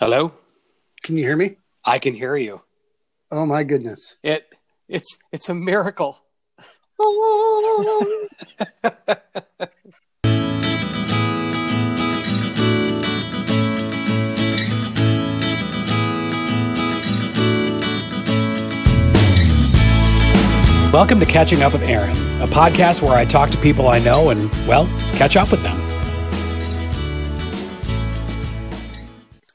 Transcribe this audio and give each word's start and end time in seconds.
Hello? 0.00 0.32
Can 1.04 1.16
you 1.16 1.22
hear 1.22 1.36
me? 1.36 1.58
I 1.84 2.00
can 2.00 2.14
hear 2.14 2.36
you. 2.36 2.62
Oh 3.30 3.46
my 3.46 3.62
goodness. 3.62 4.16
It 4.24 4.44
it's 4.88 5.18
it's 5.30 5.48
a 5.48 5.54
miracle. 5.54 6.18
Welcome 20.92 21.20
to 21.20 21.26
Catching 21.26 21.62
Up 21.62 21.72
with 21.72 21.82
Aaron, 21.82 22.10
a 22.42 22.48
podcast 22.48 23.00
where 23.00 23.12
I 23.12 23.24
talk 23.24 23.50
to 23.50 23.58
people 23.58 23.86
I 23.86 24.00
know 24.00 24.30
and, 24.30 24.50
well, 24.66 24.86
catch 25.12 25.36
up 25.36 25.52
with 25.52 25.62
them. 25.62 25.93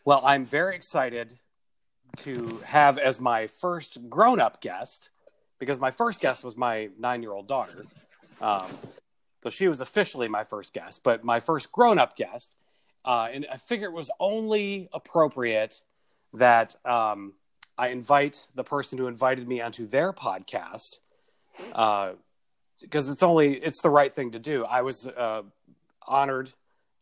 Well, 0.09 0.23
I'm 0.25 0.43
very 0.43 0.75
excited 0.75 1.37
to 2.17 2.57
have 2.65 2.97
as 2.97 3.21
my 3.21 3.45
first 3.45 4.09
grown 4.09 4.41
up 4.41 4.59
guest, 4.59 5.11
because 5.59 5.79
my 5.79 5.91
first 5.91 6.19
guest 6.19 6.43
was 6.43 6.57
my 6.57 6.89
nine 6.97 7.21
year 7.21 7.31
old 7.31 7.47
daughter. 7.47 7.85
Um, 8.41 8.65
so 9.43 9.51
she 9.51 9.67
was 9.67 9.81
officially 9.81 10.27
my 10.27 10.43
first 10.43 10.73
guest, 10.73 11.01
but 11.03 11.23
my 11.23 11.39
first 11.39 11.71
grown 11.71 11.99
up 11.99 12.15
guest. 12.15 12.55
Uh, 13.05 13.27
and 13.31 13.45
I 13.51 13.57
figure 13.57 13.85
it 13.85 13.93
was 13.93 14.09
only 14.19 14.89
appropriate 14.93 15.83
that 16.33 16.75
um, 16.87 17.33
I 17.77 17.89
invite 17.89 18.47
the 18.55 18.63
person 18.63 18.97
who 18.97 19.05
invited 19.05 19.47
me 19.47 19.61
onto 19.61 19.85
their 19.85 20.11
podcast 20.11 21.01
because 21.61 23.09
uh, 23.09 23.11
it's 23.11 23.21
only 23.21 23.57
it's 23.57 23.83
the 23.83 23.91
right 23.91 24.11
thing 24.11 24.31
to 24.31 24.39
do. 24.39 24.65
I 24.65 24.81
was 24.81 25.05
uh, 25.05 25.43
honored 26.07 26.49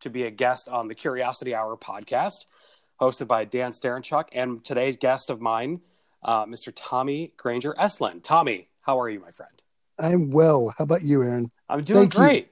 to 0.00 0.10
be 0.10 0.24
a 0.24 0.30
guest 0.30 0.68
on 0.68 0.88
the 0.88 0.94
Curiosity 0.94 1.54
Hour 1.54 1.74
podcast, 1.78 2.44
hosted 3.00 3.26
by 3.26 3.44
Dan 3.44 3.70
Starenchuk, 3.70 4.26
and 4.32 4.64
today's 4.64 4.96
guest 4.96 5.30
of 5.30 5.40
mine, 5.40 5.80
uh, 6.22 6.44
Mr. 6.46 6.72
Tommy 6.74 7.32
Granger 7.36 7.74
Estlin. 7.78 8.22
Tommy, 8.22 8.68
how 8.82 9.00
are 9.00 9.08
you, 9.08 9.20
my 9.20 9.30
friend? 9.30 9.52
I'm 9.98 10.30
well. 10.30 10.74
How 10.76 10.84
about 10.84 11.02
you, 11.02 11.22
Aaron? 11.22 11.50
I'm 11.68 11.84
doing 11.84 12.00
Thank 12.00 12.14
great. 12.14 12.44
You. 12.44 12.50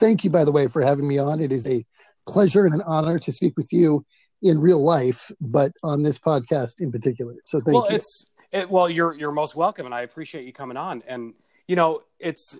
Thank 0.00 0.24
you, 0.24 0.30
by 0.30 0.44
the 0.44 0.52
way, 0.52 0.66
for 0.66 0.82
having 0.82 1.06
me 1.06 1.18
on. 1.18 1.40
It 1.40 1.52
is 1.52 1.66
a 1.66 1.84
pleasure 2.26 2.64
and 2.64 2.74
an 2.74 2.82
honor 2.82 3.18
to 3.18 3.32
speak 3.32 3.56
with 3.56 3.72
you 3.72 4.04
in 4.42 4.60
real 4.60 4.82
life, 4.82 5.30
but 5.40 5.72
on 5.82 6.02
this 6.02 6.18
podcast 6.18 6.80
in 6.80 6.90
particular. 6.90 7.34
So 7.44 7.60
thank 7.60 7.74
well, 7.74 7.90
you. 7.90 7.96
it's 7.96 8.26
it, 8.50 8.70
well, 8.70 8.88
you're 8.88 9.14
you're 9.14 9.32
most 9.32 9.54
welcome, 9.54 9.86
and 9.86 9.94
I 9.94 10.02
appreciate 10.02 10.46
you 10.46 10.52
coming 10.52 10.76
on. 10.76 11.02
And 11.06 11.34
you 11.68 11.76
know, 11.76 12.02
it's 12.18 12.58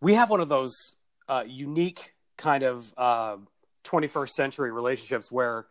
we 0.00 0.14
have 0.14 0.30
one 0.30 0.40
of 0.40 0.48
those 0.48 0.94
uh, 1.28 1.44
unique 1.46 2.14
kind 2.36 2.62
of 2.62 2.94
uh, 2.96 3.36
21st 3.84 4.30
century 4.30 4.70
relationships 4.70 5.30
where 5.30 5.66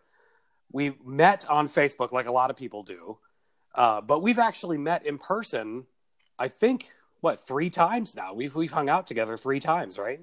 we 0.72 0.94
met 1.04 1.50
on 1.50 1.68
Facebook, 1.68 2.12
like 2.12 2.28
a 2.28 2.32
lot 2.32 2.50
of 2.50 2.58
people 2.58 2.84
do, 2.84 3.18
uh, 3.76 4.02
but 4.02 4.22
we've 4.22 4.40
actually 4.40 4.78
met 4.78 5.06
in 5.06 5.18
person. 5.18 5.86
I 6.38 6.48
think 6.48 6.92
what 7.22 7.40
three 7.40 7.70
times 7.70 8.16
now? 8.16 8.34
We've 8.34 8.56
we've 8.56 8.72
hung 8.72 8.90
out 8.90 9.08
together 9.08 9.38
three 9.38 9.60
times, 9.60 9.98
right? 9.98 10.20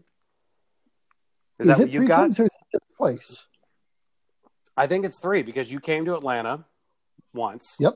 Is, 1.59 1.69
is 1.69 1.77
that 1.77 1.84
what 1.84 1.92
you've 1.95 2.09
got? 2.09 2.33
Times 2.33 2.41
or 2.41 2.48
twice? 2.97 3.47
I 4.77 4.87
think 4.87 5.05
it's 5.05 5.20
three 5.20 5.42
because 5.42 5.72
you 5.72 5.81
came 5.81 6.05
to 6.06 6.15
Atlanta 6.15 6.65
once. 7.33 7.77
Yep. 7.78 7.95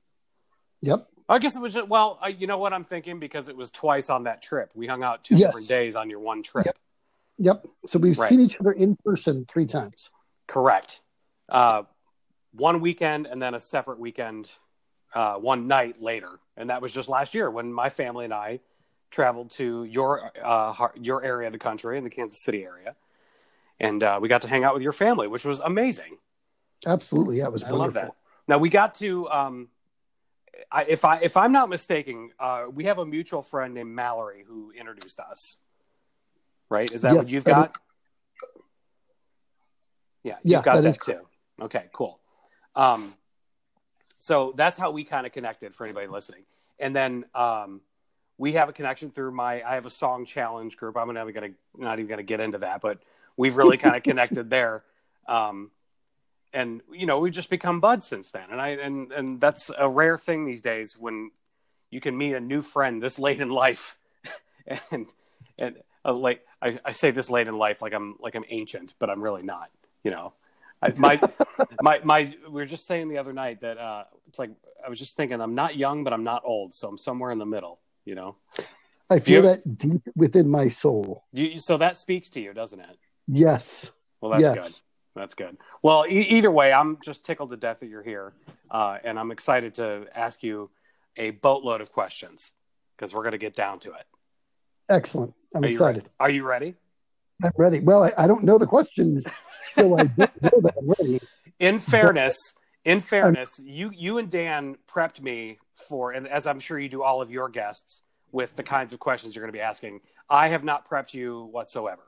Yep. 0.83 1.09
I 1.29 1.39
guess 1.39 1.57
it 1.57 1.61
was 1.61 1.75
just, 1.75 1.89
well, 1.89 2.19
you 2.39 2.47
know 2.47 2.59
what 2.59 2.73
I'm 2.73 2.85
thinking 2.85 3.19
because 3.19 3.49
it 3.49 3.57
was 3.57 3.71
twice 3.71 4.09
on 4.09 4.25
that 4.25 4.41
trip. 4.43 4.71
We 4.75 4.87
hung 4.87 5.03
out 5.03 5.25
two 5.25 5.35
yes. 5.35 5.49
different 5.49 5.69
days 5.69 5.97
on 5.97 6.09
your 6.09 6.21
one 6.21 6.43
trip. 6.43 6.67
Yep. 6.67 6.77
Yep. 7.39 7.67
So 7.87 7.99
we've 7.99 8.19
right. 8.19 8.29
seen 8.29 8.41
each 8.41 8.59
other 8.61 8.73
in 8.73 8.97
person 9.05 9.45
three 9.45 9.67
times. 9.67 10.11
Correct. 10.47 11.01
Uh, 11.49 11.83
one 12.53 12.81
weekend 12.81 13.27
and 13.27 13.41
then 13.41 13.55
a 13.55 13.61
separate 13.61 13.99
weekend, 13.99 14.51
uh, 15.15 15.35
one 15.35 15.67
night 15.67 16.01
later, 16.03 16.39
and 16.57 16.71
that 16.71 16.83
was 16.83 16.93
just 16.93 17.09
last 17.09 17.35
year 17.35 17.51
when 17.51 17.73
my 17.73 17.89
family 17.89 18.25
and 18.25 18.35
I 18.35 18.61
traveled 19.11 19.51
to 19.53 19.85
your 19.85 20.31
uh, 20.45 20.89
your 21.01 21.25
area 21.25 21.47
of 21.47 21.53
the 21.53 21.59
country 21.59 21.97
in 21.97 22.05
the 22.05 22.11
Kansas 22.11 22.43
City 22.43 22.65
area, 22.65 22.95
and 23.81 24.03
uh, 24.03 24.19
we 24.21 24.29
got 24.29 24.43
to 24.43 24.49
hang 24.49 24.65
out 24.65 24.75
with 24.75 24.83
your 24.83 24.93
family, 24.93 25.27
which 25.29 25.45
was 25.45 25.61
amazing. 25.61 26.19
Absolutely, 26.87 27.39
yeah, 27.39 27.47
it 27.47 27.53
was 27.53 27.65
I 27.65 27.73
wonderful. 27.73 28.01
love 28.03 28.09
that. 28.09 28.17
Now 28.47 28.59
we 28.59 28.69
got 28.69 28.95
to. 28.95 29.29
Um, 29.31 29.69
I, 30.71 30.85
if 30.85 31.05
I 31.05 31.21
if 31.21 31.37
I'm 31.37 31.53
not 31.53 31.69
mistaken, 31.69 32.31
uh, 32.39 32.65
we 32.71 32.85
have 32.85 32.99
a 32.99 33.07
mutual 33.07 33.43
friend 33.43 33.75
named 33.75 33.91
Mallory 33.91 34.45
who 34.47 34.73
introduced 34.79 35.21
us. 35.21 35.57
Right? 36.69 36.91
Is 36.93 37.03
that 37.03 37.13
yes, 37.13 37.19
what 37.19 37.31
you've 37.31 37.45
got? 37.45 37.71
Is... 37.71 38.63
Yeah, 40.23 40.37
you've 40.43 40.53
yeah, 40.53 40.63
got 40.63 40.75
that, 40.75 40.83
that 40.83 41.01
too. 41.01 41.21
Okay, 41.63 41.87
cool. 41.93 42.21
Um, 42.79 43.13
so 44.19 44.55
that's 44.57 44.79
how 44.79 44.91
we 44.91 45.05
kind 45.05 45.27
of 45.27 45.33
connected 45.33 45.75
for 45.75 45.85
anybody 45.85 46.07
listening. 46.07 46.45
And 46.79 46.97
then 46.97 47.25
um, 47.35 47.83
we 48.39 48.53
have 48.53 48.71
a 48.71 48.73
connection 48.73 49.11
through 49.11 49.33
my 49.33 49.63
I 49.63 49.75
have 49.75 49.85
a 49.85 49.91
song 49.91 50.25
challenge 50.25 50.79
group. 50.79 50.97
I'm 50.97 51.13
not 51.13 51.29
even 51.29 51.35
gonna 51.35 51.55
not 51.77 51.99
even 51.99 52.09
gonna 52.09 52.23
get 52.23 52.41
into 52.41 52.59
that, 52.59 52.81
but 52.81 53.01
we've 53.37 53.57
really 53.57 53.77
kind 53.85 53.97
of 53.97 54.03
connected 54.03 54.49
there. 54.49 54.85
Um, 55.27 55.71
and 56.53 56.81
you 56.93 57.07
know 57.07 57.19
we've 57.19 57.33
just 57.33 57.51
become 57.51 57.81
buds 57.81 58.07
since 58.07 58.31
then 58.31 58.45
and 58.51 58.61
i 58.61 58.69
and 58.69 59.13
and 59.13 59.41
that's 59.41 59.71
a 59.77 59.89
rare 59.89 60.17
thing 60.17 60.47
these 60.47 60.63
days 60.63 60.97
when 60.99 61.31
you 61.91 62.01
can 62.01 62.17
meet 62.17 62.35
a 62.35 62.41
new 62.41 62.63
friend 62.63 63.03
this 63.03 63.19
late 63.19 63.41
in 63.41 63.51
life 63.51 63.99
and 64.91 65.13
and 65.59 65.77
uh, 66.05 66.13
like 66.13 66.45
I, 66.63 66.79
I 66.85 66.93
say 66.93 67.11
this 67.11 67.31
late 67.31 67.49
in 67.49 67.59
life 67.59 67.83
like 67.83 67.93
i'm 67.93 68.17
like 68.21 68.35
i'm 68.35 68.45
ancient 68.49 68.95
but 68.99 69.11
i'm 69.11 69.23
really 69.23 69.43
not 69.43 69.71
you 70.03 70.11
know 70.11 70.33
I, 70.83 70.93
my 70.97 71.21
my 71.83 72.01
my 72.05 72.35
we 72.45 72.55
were 72.55 72.65
just 72.65 72.87
saying 72.87 73.09
the 73.09 73.19
other 73.19 73.33
night 73.33 73.61
that 73.61 73.79
uh 73.79 74.05
it's 74.29 74.39
like 74.39 74.51
i 74.85 74.89
was 74.89 74.99
just 74.99 75.17
thinking 75.17 75.41
i'm 75.41 75.55
not 75.55 75.77
young 75.77 76.05
but 76.05 76.13
i'm 76.13 76.25
not 76.25 76.43
old 76.45 76.73
so 76.73 76.89
i'm 76.89 76.99
somewhere 76.99 77.31
in 77.31 77.39
the 77.39 77.47
middle 77.47 77.81
you 78.05 78.15
know 78.15 78.37
i 79.11 79.19
feel 79.19 79.43
you, 79.43 79.43
that 79.43 79.79
deep 79.79 80.03
within 80.15 80.49
my 80.49 80.69
soul 80.69 81.25
you, 81.33 81.59
so 81.59 81.77
that 81.77 81.97
speaks 81.97 82.31
to 82.31 82.41
you 82.41 82.53
doesn't 82.53 82.81
it 82.81 82.99
yes 83.27 83.93
well 84.21 84.31
that's 84.31 84.43
yes. 84.43 84.55
good 84.55 84.83
that's 85.19 85.35
good. 85.35 85.57
Well, 85.83 86.05
e- 86.09 86.21
either 86.21 86.51
way, 86.51 86.73
I'm 86.73 86.99
just 87.01 87.25
tickled 87.25 87.51
to 87.51 87.57
death 87.57 87.81
that 87.81 87.89
you're 87.89 88.03
here, 88.03 88.33
uh, 88.71 88.99
and 89.03 89.19
I'm 89.19 89.31
excited 89.31 89.75
to 89.75 90.07
ask 90.15 90.43
you 90.43 90.71
a 91.17 91.31
boatload 91.31 91.81
of 91.81 91.93
questions 91.93 92.53
because 92.97 93.13
we're 93.13 93.23
going 93.23 93.33
to 93.33 93.39
get 93.39 93.57
down 93.57 93.81
to 93.81 93.93
it. 93.93 94.07
Excellent. 94.89 95.35
I'm 95.55 95.65
Are 95.65 95.67
excited. 95.67 96.05
You 96.05 96.11
Are 96.21 96.31
you 96.31 96.47
ready? 96.47 96.75
I'm 97.43 97.53
ready. 97.57 97.81
Well, 97.81 98.05
I, 98.05 98.13
I 98.17 98.27
don't 98.27 98.45
know 98.45 98.59
the 98.59 98.67
questions, 98.67 99.25
so 99.69 99.99
I 99.99 100.05
don't 100.05 100.19
know 100.43 100.61
that 100.63 100.75
I'm 100.79 100.89
ready. 100.99 101.21
In 101.59 101.79
fairness, 101.79 102.55
in 102.85 103.01
fairness, 103.01 103.61
you 103.65 103.91
you 103.95 104.19
and 104.19 104.31
Dan 104.31 104.77
prepped 104.91 105.21
me 105.21 105.59
for, 105.89 106.13
and 106.13 106.27
as 106.27 106.47
I'm 106.47 106.61
sure 106.61 106.79
you 106.79 106.89
do 106.89 107.03
all 107.03 107.23
of 107.23 107.31
your 107.31 107.49
guests 107.49 108.03
with 108.33 108.57
the 108.57 108.63
kinds 108.63 108.93
of 108.93 109.01
questions 109.01 109.35
you're 109.35 109.43
going 109.43 109.53
to 109.53 109.57
be 109.57 109.63
asking. 109.63 110.01
I 110.29 110.49
have 110.49 110.65
not 110.65 110.89
prepped 110.89 111.15
you 111.15 111.45
whatsoever. 111.45 112.03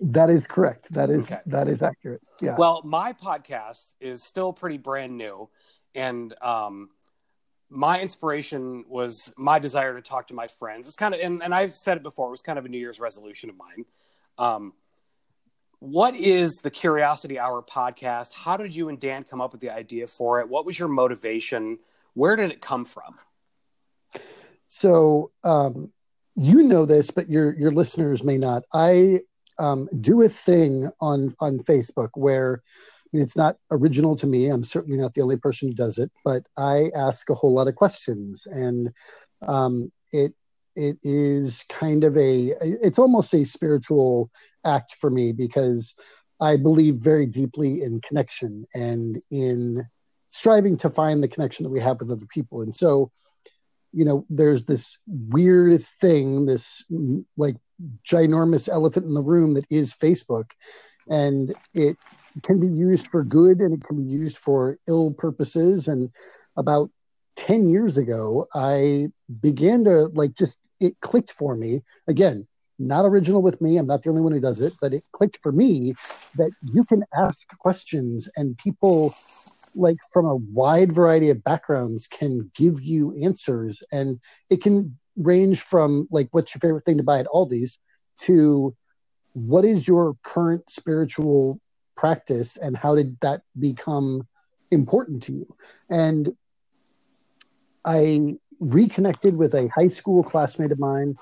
That 0.00 0.30
is 0.30 0.46
correct. 0.46 0.86
That 0.92 1.10
is 1.10 1.24
okay. 1.24 1.40
that 1.46 1.68
is 1.68 1.82
accurate. 1.82 2.22
Yeah. 2.40 2.56
Well, 2.56 2.82
my 2.84 3.12
podcast 3.12 3.92
is 4.00 4.24
still 4.24 4.52
pretty 4.52 4.78
brand 4.78 5.18
new, 5.18 5.50
and 5.94 6.32
um, 6.42 6.90
my 7.68 8.00
inspiration 8.00 8.84
was 8.88 9.32
my 9.36 9.58
desire 9.58 9.94
to 9.94 10.02
talk 10.02 10.28
to 10.28 10.34
my 10.34 10.48
friends. 10.48 10.86
It's 10.86 10.96
kind 10.96 11.14
of, 11.14 11.20
and, 11.20 11.42
and 11.42 11.54
I've 11.54 11.74
said 11.74 11.96
it 11.98 12.02
before. 12.02 12.28
It 12.28 12.32
was 12.32 12.42
kind 12.42 12.58
of 12.58 12.64
a 12.64 12.68
New 12.68 12.78
Year's 12.78 12.98
resolution 12.98 13.50
of 13.50 13.56
mine. 13.56 13.84
Um, 14.40 14.72
what 15.80 16.16
is 16.16 16.60
the 16.64 16.70
Curiosity 16.70 17.38
Hour 17.38 17.62
podcast? 17.62 18.32
How 18.32 18.56
did 18.56 18.74
you 18.74 18.88
and 18.88 18.98
Dan 18.98 19.22
come 19.22 19.40
up 19.40 19.52
with 19.52 19.60
the 19.60 19.70
idea 19.70 20.06
for 20.06 20.40
it? 20.40 20.48
What 20.48 20.64
was 20.64 20.78
your 20.78 20.88
motivation? 20.88 21.78
Where 22.14 22.36
did 22.36 22.50
it 22.50 22.60
come 22.60 22.84
from? 22.84 23.16
So, 24.66 25.30
um, 25.44 25.92
you 26.36 26.62
know 26.62 26.86
this, 26.86 27.10
but 27.10 27.28
your 27.28 27.54
your 27.58 27.70
listeners 27.70 28.24
may 28.24 28.38
not. 28.38 28.62
I 28.72 29.20
um, 29.58 29.88
do 30.00 30.22
a 30.22 30.28
thing 30.28 30.90
on 31.00 31.34
on 31.38 31.58
Facebook 31.58 32.10
where 32.14 32.62
I 32.64 33.08
mean, 33.12 33.22
it's 33.22 33.36
not 33.36 33.56
original 33.70 34.16
to 34.16 34.26
me. 34.26 34.48
I'm 34.48 34.64
certainly 34.64 34.98
not 34.98 35.14
the 35.14 35.22
only 35.22 35.36
person 35.36 35.68
who 35.68 35.74
does 35.74 35.98
it, 35.98 36.10
but 36.24 36.44
I 36.56 36.90
ask 36.96 37.28
a 37.28 37.34
whole 37.34 37.52
lot 37.52 37.68
of 37.68 37.74
questions, 37.74 38.46
and 38.46 38.90
um, 39.46 39.92
it 40.12 40.34
it 40.76 40.98
is 41.02 41.62
kind 41.68 42.04
of 42.04 42.16
a 42.16 42.54
it's 42.60 42.98
almost 42.98 43.34
a 43.34 43.44
spiritual 43.44 44.30
act 44.64 44.96
for 45.00 45.10
me 45.10 45.32
because 45.32 45.94
I 46.40 46.56
believe 46.56 46.96
very 46.96 47.26
deeply 47.26 47.82
in 47.82 48.00
connection 48.00 48.66
and 48.74 49.20
in 49.30 49.86
striving 50.28 50.76
to 50.78 50.90
find 50.90 51.22
the 51.22 51.28
connection 51.28 51.64
that 51.64 51.70
we 51.70 51.80
have 51.80 52.00
with 52.00 52.10
other 52.10 52.26
people, 52.26 52.62
and 52.62 52.74
so 52.74 53.10
you 53.92 54.04
know 54.04 54.24
there's 54.30 54.64
this 54.64 54.96
weird 55.06 55.82
thing 55.82 56.46
this 56.46 56.84
like 57.36 57.56
ginormous 58.08 58.68
elephant 58.68 59.06
in 59.06 59.14
the 59.14 59.22
room 59.22 59.54
that 59.54 59.66
is 59.70 59.92
Facebook. 59.92 60.50
And 61.08 61.54
it 61.74 61.96
can 62.42 62.60
be 62.60 62.68
used 62.68 63.08
for 63.08 63.24
good 63.24 63.58
and 63.58 63.74
it 63.74 63.82
can 63.82 63.96
be 63.96 64.02
used 64.02 64.38
for 64.38 64.78
ill 64.86 65.12
purposes. 65.12 65.88
And 65.88 66.10
about 66.56 66.90
10 67.46 67.70
years 67.70 67.96
ago, 67.96 68.46
I 68.54 69.08
began 69.40 69.84
to 69.84 70.06
like 70.08 70.34
just, 70.34 70.58
it 70.78 71.00
clicked 71.00 71.30
for 71.30 71.56
me. 71.56 71.82
Again, 72.06 72.46
not 72.78 73.04
original 73.04 73.42
with 73.42 73.60
me. 73.60 73.76
I'm 73.76 73.86
not 73.86 74.02
the 74.02 74.10
only 74.10 74.22
one 74.22 74.32
who 74.32 74.40
does 74.40 74.60
it, 74.60 74.74
but 74.80 74.94
it 74.94 75.04
clicked 75.12 75.38
for 75.42 75.52
me 75.52 75.94
that 76.36 76.50
you 76.62 76.84
can 76.84 77.04
ask 77.16 77.46
questions 77.58 78.28
and 78.36 78.56
people 78.58 79.14
like 79.74 79.98
from 80.12 80.26
a 80.26 80.36
wide 80.36 80.92
variety 80.92 81.30
of 81.30 81.44
backgrounds 81.44 82.06
can 82.06 82.50
give 82.54 82.80
you 82.82 83.14
answers 83.22 83.82
and 83.92 84.18
it 84.48 84.62
can 84.62 84.98
range 85.16 85.60
from 85.60 86.08
like 86.10 86.28
what's 86.32 86.54
your 86.54 86.60
favorite 86.60 86.84
thing 86.84 86.96
to 86.96 87.02
buy 87.02 87.20
at 87.20 87.26
Aldi's 87.26 87.78
to 88.22 88.74
what 89.32 89.64
is 89.64 89.86
your 89.86 90.16
current 90.22 90.68
spiritual 90.68 91.60
practice 91.96 92.56
and 92.56 92.76
how 92.76 92.94
did 92.94 93.18
that 93.20 93.42
become 93.58 94.26
important 94.70 95.22
to 95.22 95.32
you 95.32 95.56
and 95.88 96.34
i 97.84 98.36
reconnected 98.60 99.36
with 99.36 99.54
a 99.54 99.68
high 99.68 99.88
school 99.88 100.22
classmate 100.22 100.72
of 100.72 100.78
mine 100.78 101.16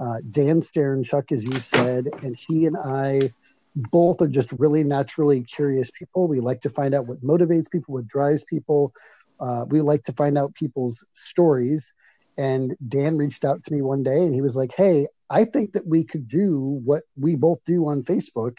uh, 0.00 0.16
dan 0.30 0.60
Starenchuk, 0.60 1.30
as 1.30 1.44
you 1.44 1.58
said 1.60 2.08
and 2.22 2.36
he 2.36 2.66
and 2.66 2.76
i 2.76 3.32
both 3.76 4.20
are 4.20 4.28
just 4.28 4.52
really 4.58 4.82
naturally 4.82 5.42
curious 5.42 5.92
people. 5.92 6.26
We 6.26 6.40
like 6.40 6.60
to 6.62 6.70
find 6.70 6.92
out 6.92 7.06
what 7.06 7.22
motivates 7.22 7.70
people 7.70 7.94
what 7.94 8.08
drives 8.08 8.44
people. 8.44 8.92
Uh, 9.38 9.64
we 9.68 9.80
like 9.80 10.02
to 10.04 10.12
find 10.12 10.36
out 10.36 10.54
people's 10.54 11.04
stories. 11.14 11.92
And 12.36 12.76
dan 12.88 13.16
reached 13.16 13.44
out 13.44 13.62
to 13.64 13.72
me 13.72 13.82
one 13.82 14.02
day 14.02 14.24
and 14.24 14.32
he 14.32 14.40
was 14.40 14.56
like 14.56 14.72
hey 14.76 15.06
I 15.30 15.44
think 15.44 15.72
that 15.72 15.86
we 15.86 16.04
could 16.04 16.26
do 16.26 16.80
what 16.84 17.04
we 17.16 17.36
both 17.36 17.58
do 17.64 17.86
on 17.86 18.02
Facebook 18.02 18.56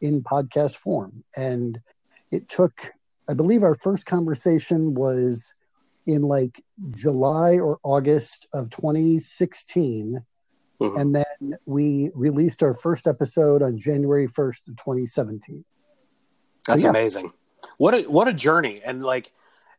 in 0.00 0.22
podcast 0.22 0.76
form. 0.76 1.24
And 1.36 1.78
it 2.32 2.48
took, 2.48 2.92
I 3.28 3.34
believe 3.34 3.62
our 3.62 3.74
first 3.74 4.06
conversation 4.06 4.94
was 4.94 5.52
in 6.06 6.22
like 6.22 6.62
July 6.90 7.58
or 7.58 7.78
August 7.82 8.46
of 8.54 8.70
2016. 8.70 10.20
Mm-hmm. 10.80 11.00
And 11.00 11.14
then 11.14 11.58
we 11.64 12.10
released 12.14 12.62
our 12.62 12.74
first 12.74 13.06
episode 13.06 13.62
on 13.62 13.78
January 13.78 14.28
1st 14.28 14.68
of 14.68 14.76
2017. 14.76 15.64
That's 16.66 16.82
so, 16.82 16.86
yeah. 16.86 16.90
amazing. 16.90 17.32
What 17.78 17.94
a, 17.94 18.02
what 18.02 18.28
a 18.28 18.32
journey. 18.32 18.82
And 18.84 19.02
like, 19.02 19.32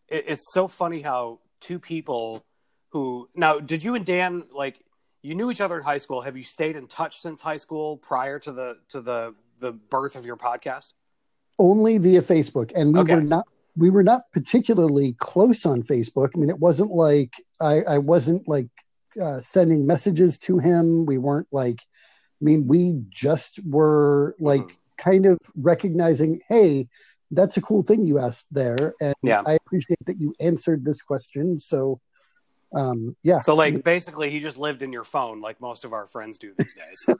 it, 0.07 0.25
it's 0.27 0.51
so 0.51 0.67
funny 0.67 1.01
how 1.01 1.39
two 1.59 1.79
people 1.79 2.43
who 2.89 3.29
now, 3.35 3.59
did 3.59 3.83
you 3.83 3.95
and 3.95 4.05
Dan 4.05 4.43
like, 4.53 4.81
you 5.21 5.35
knew 5.35 5.51
each 5.51 5.61
other 5.61 5.77
in 5.77 5.83
high 5.83 5.97
school. 5.97 6.21
Have 6.21 6.37
you 6.37 6.43
stayed 6.43 6.75
in 6.75 6.87
touch 6.87 7.19
since 7.19 7.41
high 7.41 7.57
school 7.57 7.97
prior 7.97 8.39
to 8.39 8.51
the 8.51 8.77
to 8.89 9.01
the 9.01 9.35
the 9.59 9.73
birth 9.73 10.15
of 10.15 10.25
your 10.25 10.37
podcast? 10.37 10.93
Only 11.59 11.97
via 11.97 12.21
Facebook, 12.21 12.71
and 12.75 12.93
we 12.93 12.99
okay. 13.01 13.15
were 13.15 13.21
not 13.21 13.47
we 13.77 13.89
were 13.89 14.03
not 14.03 14.23
particularly 14.33 15.13
close 15.19 15.65
on 15.65 15.83
Facebook. 15.83 16.29
I 16.35 16.39
mean, 16.39 16.49
it 16.49 16.59
wasn't 16.59 16.91
like 16.91 17.33
I, 17.61 17.81
I 17.81 17.97
wasn't 17.99 18.47
like 18.47 18.69
uh, 19.21 19.39
sending 19.41 19.85
messages 19.85 20.37
to 20.39 20.57
him. 20.57 21.05
We 21.05 21.17
weren't 21.17 21.47
like, 21.51 21.79
I 22.41 22.45
mean, 22.45 22.67
we 22.67 23.03
just 23.09 23.59
were 23.65 24.35
like 24.39 24.61
mm-hmm. 24.61 24.71
kind 24.97 25.25
of 25.25 25.37
recognizing, 25.55 26.41
hey, 26.49 26.87
that's 27.29 27.57
a 27.57 27.61
cool 27.61 27.83
thing 27.83 28.05
you 28.05 28.19
asked 28.19 28.47
there, 28.51 28.93
and 29.01 29.15
yeah. 29.21 29.43
I 29.45 29.53
appreciate 29.53 29.99
that 30.05 30.19
you 30.19 30.33
answered 30.39 30.85
this 30.85 31.01
question. 31.01 31.59
So 31.59 31.99
um, 32.73 33.15
yeah. 33.23 33.39
So 33.41 33.55
like 33.55 33.83
basically 33.83 34.29
he 34.29 34.39
just 34.39 34.57
lived 34.57 34.81
in 34.81 34.91
your 34.91 35.03
phone 35.03 35.41
like 35.41 35.61
most 35.61 35.85
of 35.85 35.93
our 35.93 36.05
friends 36.05 36.37
do 36.37 36.53
these 36.57 36.73
days. 36.73 37.15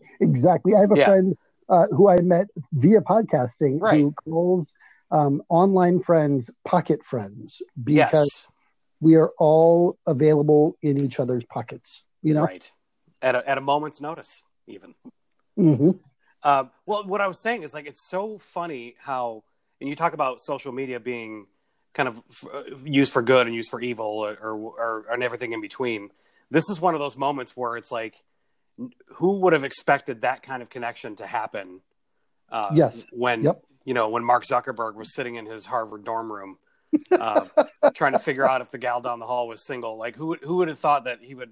exactly. 0.20 0.74
I 0.74 0.80
have 0.80 0.92
a 0.92 0.98
yeah. 0.98 1.04
friend 1.04 1.36
uh, 1.68 1.86
who 1.90 2.08
I 2.08 2.20
met 2.20 2.48
via 2.72 3.00
podcasting 3.00 3.80
right. 3.80 4.00
who 4.00 4.12
calls 4.24 4.72
um, 5.14 5.42
online 5.48 6.00
friends 6.00 6.50
pocket 6.64 7.04
friends 7.04 7.58
because 7.82 8.30
yes. 8.34 8.46
we 9.00 9.14
are 9.14 9.30
all 9.38 9.96
available 10.06 10.76
in 10.82 10.98
each 10.98 11.20
other's 11.20 11.44
pockets. 11.44 12.04
You 12.22 12.34
know, 12.34 12.42
right? 12.42 12.70
At 13.22 13.34
a, 13.34 13.48
at 13.48 13.56
a 13.56 13.60
moment's 13.60 14.00
notice, 14.00 14.42
even. 14.66 14.94
Mm-hmm. 15.58 15.90
Uh, 16.42 16.64
well, 16.84 17.06
what 17.06 17.20
I 17.20 17.28
was 17.28 17.40
saying 17.40 17.62
is 17.62 17.72
like 17.72 17.86
it's 17.86 18.08
so 18.10 18.38
funny 18.38 18.96
how, 18.98 19.44
and 19.80 19.88
you 19.88 19.94
talk 19.94 20.12
about 20.12 20.40
social 20.40 20.72
media 20.72 21.00
being 21.00 21.46
kind 21.94 22.08
of 22.08 22.20
used 22.84 23.12
for 23.12 23.22
good 23.22 23.46
and 23.46 23.54
used 23.54 23.70
for 23.70 23.80
evil 23.80 24.06
or, 24.06 24.34
or, 24.34 24.54
or, 24.54 25.06
and 25.10 25.22
everything 25.22 25.52
in 25.52 25.60
between. 25.60 26.10
This 26.50 26.68
is 26.68 26.80
one 26.80 26.94
of 26.94 27.00
those 27.00 27.16
moments 27.16 27.56
where 27.56 27.76
it's 27.76 27.92
like, 27.92 28.22
who 29.16 29.40
would 29.40 29.52
have 29.52 29.64
expected 29.64 30.22
that 30.22 30.42
kind 30.42 30.60
of 30.60 30.68
connection 30.68 31.16
to 31.16 31.26
happen? 31.26 31.80
Uh, 32.50 32.70
yes. 32.74 33.06
When, 33.12 33.44
yep. 33.44 33.62
You 33.84 33.94
know, 33.94 34.08
when 34.08 34.24
Mark 34.24 34.44
Zuckerberg 34.44 34.94
was 34.94 35.14
sitting 35.14 35.36
in 35.36 35.46
his 35.46 35.66
Harvard 35.66 36.04
dorm 36.04 36.32
room, 36.32 36.58
uh, 37.10 37.46
trying 37.94 38.12
to 38.12 38.18
figure 38.18 38.48
out 38.48 38.60
if 38.60 38.70
the 38.70 38.78
gal 38.78 39.00
down 39.00 39.18
the 39.18 39.26
hall 39.26 39.48
was 39.48 39.64
single, 39.64 39.96
like 39.96 40.16
who, 40.16 40.36
who 40.42 40.56
would 40.56 40.68
have 40.68 40.78
thought 40.78 41.04
that 41.04 41.18
he 41.20 41.34
would 41.34 41.50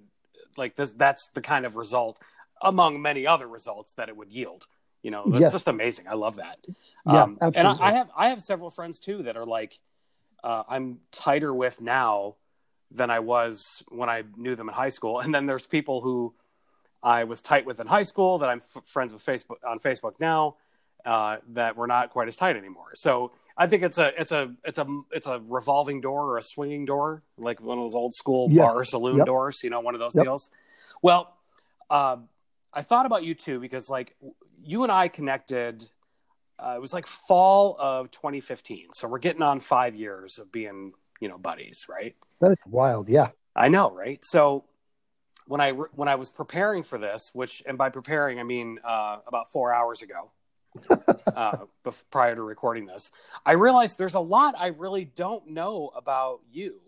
like 0.56 0.76
this, 0.76 0.93
that's 0.93 1.29
the 1.34 1.40
kind 1.40 1.67
of 1.67 1.76
result 1.76 2.19
among 2.61 3.02
many 3.02 3.26
other 3.26 3.49
results 3.49 3.94
that 3.94 4.08
it 4.08 4.17
would 4.17 4.31
yield. 4.31 4.67
You 5.02 5.11
know, 5.11 5.25
it's 5.26 5.40
yes. 5.40 5.52
just 5.52 5.69
amazing. 5.69 6.06
I 6.08 6.14
love 6.14 6.37
that. 6.37 6.58
Yeah, 7.06 7.25
um, 7.25 7.38
absolutely. 7.40 7.58
And 7.58 7.81
I, 7.81 7.88
I 7.88 7.93
have, 7.93 8.11
I 8.17 8.29
have 8.29 8.40
several 8.40 8.70
friends 8.70 9.00
too 9.00 9.25
that 9.25 9.37
are 9.37 9.46
like, 9.46 9.81
uh, 10.44 10.62
I'm 10.69 11.00
tighter 11.11 11.52
with 11.52 11.81
now 11.81 12.37
than 12.90 13.11
I 13.11 13.19
was 13.19 13.82
when 13.88 14.08
I 14.08 14.23
knew 14.37 14.55
them 14.55 14.69
in 14.69 14.75
high 14.75 14.90
school. 14.90 15.19
And 15.20 15.34
then 15.34 15.46
there's 15.46 15.67
people 15.67 16.02
who 16.02 16.34
I 17.02 17.25
was 17.25 17.40
tight 17.40 17.67
with 17.67 17.81
in 17.81 17.87
high 17.88 18.02
school 18.05 18.38
that 18.38 18.49
I'm 18.49 18.62
f- 18.76 18.84
friends 18.87 19.12
with 19.12 19.25
Facebook 19.25 19.56
on 19.67 19.81
Facebook 19.81 20.14
now 20.20 20.56
uh, 21.04 21.37
that 21.50 21.76
we're 21.76 21.87
not 21.87 22.10
quite 22.10 22.28
as 22.28 22.37
tight 22.37 22.56
anymore. 22.56 22.93
So 22.94 23.32
I 23.56 23.66
think 23.66 23.82
it's 23.82 23.99
a 23.99 24.12
it's 24.19 24.32
a 24.32 24.54
it's 24.64 24.78
a 24.78 24.87
it's 25.10 25.26
a 25.26 25.40
revolving 25.46 26.00
door 26.00 26.25
or 26.25 26.38
a 26.38 26.43
swinging 26.43 26.84
door, 26.84 27.22
like 27.37 27.60
one 27.60 27.78
of 27.78 27.84
those 27.84 27.94
old 27.94 28.14
school 28.14 28.49
bar 28.49 28.84
saloon 28.84 29.19
yep. 29.19 29.26
doors. 29.26 29.62
You 29.62 29.70
know, 29.70 29.81
one 29.81 29.94
of 29.94 30.00
those 30.00 30.14
yep. 30.14 30.25
deals. 30.25 30.50
Well, 31.02 31.34
uh, 31.90 32.16
I 32.72 32.82
thought 32.82 33.06
about 33.06 33.25
you 33.25 33.34
too 33.34 33.60
because 33.60 33.90
like 33.90 34.16
you 34.64 34.82
and 34.82 34.93
I 34.93 35.08
connected 35.08 35.88
uh, 36.62 36.75
it 36.76 36.81
was 36.81 36.93
like 36.93 37.06
fall 37.06 37.76
of 37.78 38.10
2015. 38.10 38.93
So 38.94 39.08
we're 39.08 39.19
getting 39.19 39.43
on 39.43 39.58
five 39.58 39.96
years 39.96 40.38
of 40.38 40.52
being, 40.52 40.93
you 41.20 41.28
know, 41.28 41.37
buddies, 41.37 41.87
right? 41.88 42.14
That's 42.40 42.60
wild. 42.66 43.08
Yeah. 43.08 43.31
I 43.56 43.69
know, 43.69 43.90
right? 43.90 44.25
So 44.25 44.64
when 45.46 45.60
I 45.60 45.72
when 45.72 46.08
I 46.08 46.14
was 46.14 46.31
preparing 46.31 46.84
for 46.84 46.98
this, 46.98 47.31
which 47.34 47.62
and 47.66 47.76
by 47.76 47.90
preparing 47.90 48.38
I 48.38 48.44
mean 48.44 48.78
uh, 48.84 49.19
about 49.26 49.50
four 49.50 49.75
hours 49.75 50.02
ago, 50.02 50.31
uh, 51.34 51.58
before, 51.84 52.04
prior 52.10 52.34
to 52.34 52.42
recording 52.42 52.86
this, 52.86 53.10
I 53.44 53.52
realized 53.52 53.98
there's 53.98 54.14
a 54.14 54.20
lot 54.20 54.54
I 54.58 54.69
really 54.69 55.04
don't 55.04 55.48
know 55.48 55.90
about 55.94 56.40
you. 56.52 56.80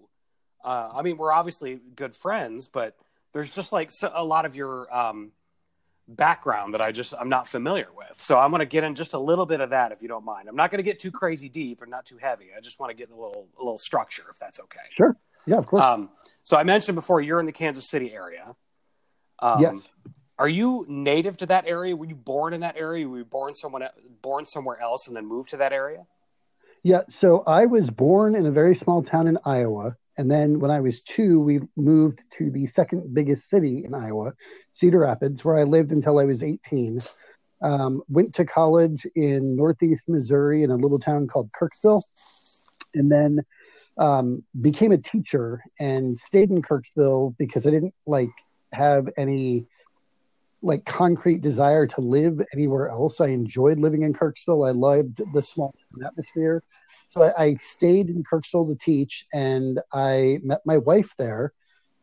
Uh, 0.64 0.90
I 0.94 1.02
mean, 1.02 1.16
we're 1.16 1.32
obviously 1.32 1.78
good 1.94 2.16
friends, 2.16 2.68
but 2.68 2.96
there's 3.32 3.54
just 3.54 3.72
like 3.72 3.90
a 4.14 4.24
lot 4.24 4.46
of 4.46 4.56
your 4.56 4.94
um, 4.94 5.32
background 6.08 6.74
that 6.74 6.80
I 6.80 6.92
just 6.92 7.14
I'm 7.18 7.28
not 7.28 7.48
familiar 7.48 7.88
with. 7.94 8.20
So 8.20 8.38
I'm 8.38 8.50
going 8.50 8.60
to 8.60 8.66
get 8.66 8.84
in 8.84 8.94
just 8.94 9.14
a 9.14 9.18
little 9.18 9.46
bit 9.46 9.60
of 9.60 9.70
that 9.70 9.92
if 9.92 10.02
you 10.02 10.08
don't 10.08 10.24
mind. 10.24 10.48
I'm 10.48 10.56
not 10.56 10.70
going 10.70 10.78
to 10.78 10.88
get 10.88 10.98
too 10.98 11.10
crazy 11.10 11.48
deep 11.48 11.82
or 11.82 11.86
not 11.86 12.06
too 12.06 12.16
heavy. 12.16 12.46
I 12.56 12.60
just 12.60 12.80
want 12.80 12.90
to 12.90 12.96
get 12.96 13.10
a 13.10 13.14
little 13.14 13.48
a 13.58 13.62
little 13.62 13.78
structure 13.78 14.24
if 14.30 14.38
that's 14.38 14.60
okay. 14.60 14.80
Sure. 14.90 15.16
Yeah, 15.46 15.58
of 15.58 15.66
course. 15.66 15.82
Um, 15.82 16.10
so 16.42 16.56
I 16.56 16.62
mentioned 16.62 16.94
before 16.94 17.20
you're 17.20 17.40
in 17.40 17.46
the 17.46 17.52
Kansas 17.52 17.88
City 17.88 18.14
area. 18.14 18.54
Um, 19.40 19.60
yes. 19.60 19.92
Are 20.38 20.48
you 20.48 20.84
native 20.88 21.36
to 21.38 21.46
that 21.46 21.66
area? 21.66 21.94
Were 21.94 22.06
you 22.06 22.16
born 22.16 22.54
in 22.54 22.60
that 22.60 22.76
area? 22.76 23.08
Were 23.08 23.18
you 23.18 23.24
born 23.24 23.54
someone 23.54 23.86
born 24.20 24.44
somewhere 24.44 24.80
else 24.80 25.06
and 25.06 25.16
then 25.16 25.26
moved 25.26 25.50
to 25.50 25.56
that 25.58 25.72
area? 25.72 26.06
Yeah, 26.82 27.02
so 27.08 27.44
I 27.46 27.66
was 27.66 27.88
born 27.88 28.34
in 28.34 28.44
a 28.44 28.50
very 28.50 28.74
small 28.74 29.02
town 29.02 29.28
in 29.28 29.38
Iowa. 29.44 29.96
And 30.18 30.30
then 30.30 30.60
when 30.60 30.70
I 30.70 30.80
was 30.80 31.02
two, 31.02 31.40
we 31.40 31.60
moved 31.76 32.20
to 32.38 32.50
the 32.50 32.66
second 32.66 33.14
biggest 33.14 33.48
city 33.48 33.84
in 33.84 33.94
Iowa, 33.94 34.32
Cedar 34.72 35.00
Rapids, 35.00 35.44
where 35.44 35.58
I 35.58 35.64
lived 35.64 35.92
until 35.92 36.18
I 36.18 36.24
was 36.24 36.42
18. 36.42 37.00
Um, 37.62 38.02
went 38.08 38.34
to 38.34 38.44
college 38.44 39.06
in 39.14 39.56
Northeast 39.56 40.08
Missouri 40.08 40.62
in 40.62 40.70
a 40.70 40.76
little 40.76 40.98
town 40.98 41.26
called 41.26 41.50
Kirksville. 41.52 42.02
And 42.94 43.10
then 43.10 43.40
um, 43.96 44.44
became 44.60 44.92
a 44.92 44.98
teacher 44.98 45.62
and 45.80 46.18
stayed 46.18 46.50
in 46.50 46.62
Kirksville 46.62 47.36
because 47.38 47.66
I 47.66 47.70
didn't 47.70 47.94
like 48.06 48.30
have 48.72 49.08
any 49.16 49.66
like 50.64 50.84
concrete 50.84 51.40
desire 51.40 51.86
to 51.86 52.00
live 52.00 52.40
anywhere 52.54 52.88
else. 52.88 53.20
I 53.20 53.28
enjoyed 53.28 53.78
living 53.78 54.02
in 54.02 54.14
Kirksville. 54.14 54.66
I 54.66 54.72
loved 54.72 55.20
the 55.32 55.42
small 55.42 55.74
atmosphere. 56.04 56.62
So 57.08 57.22
I, 57.22 57.42
I, 57.42 57.56
stayed 57.60 58.08
in 58.08 58.24
Kirksville 58.24 58.68
to 58.68 58.74
teach, 58.74 59.26
and 59.32 59.80
I 59.92 60.38
met 60.42 60.62
my 60.64 60.78
wife 60.78 61.14
there. 61.16 61.52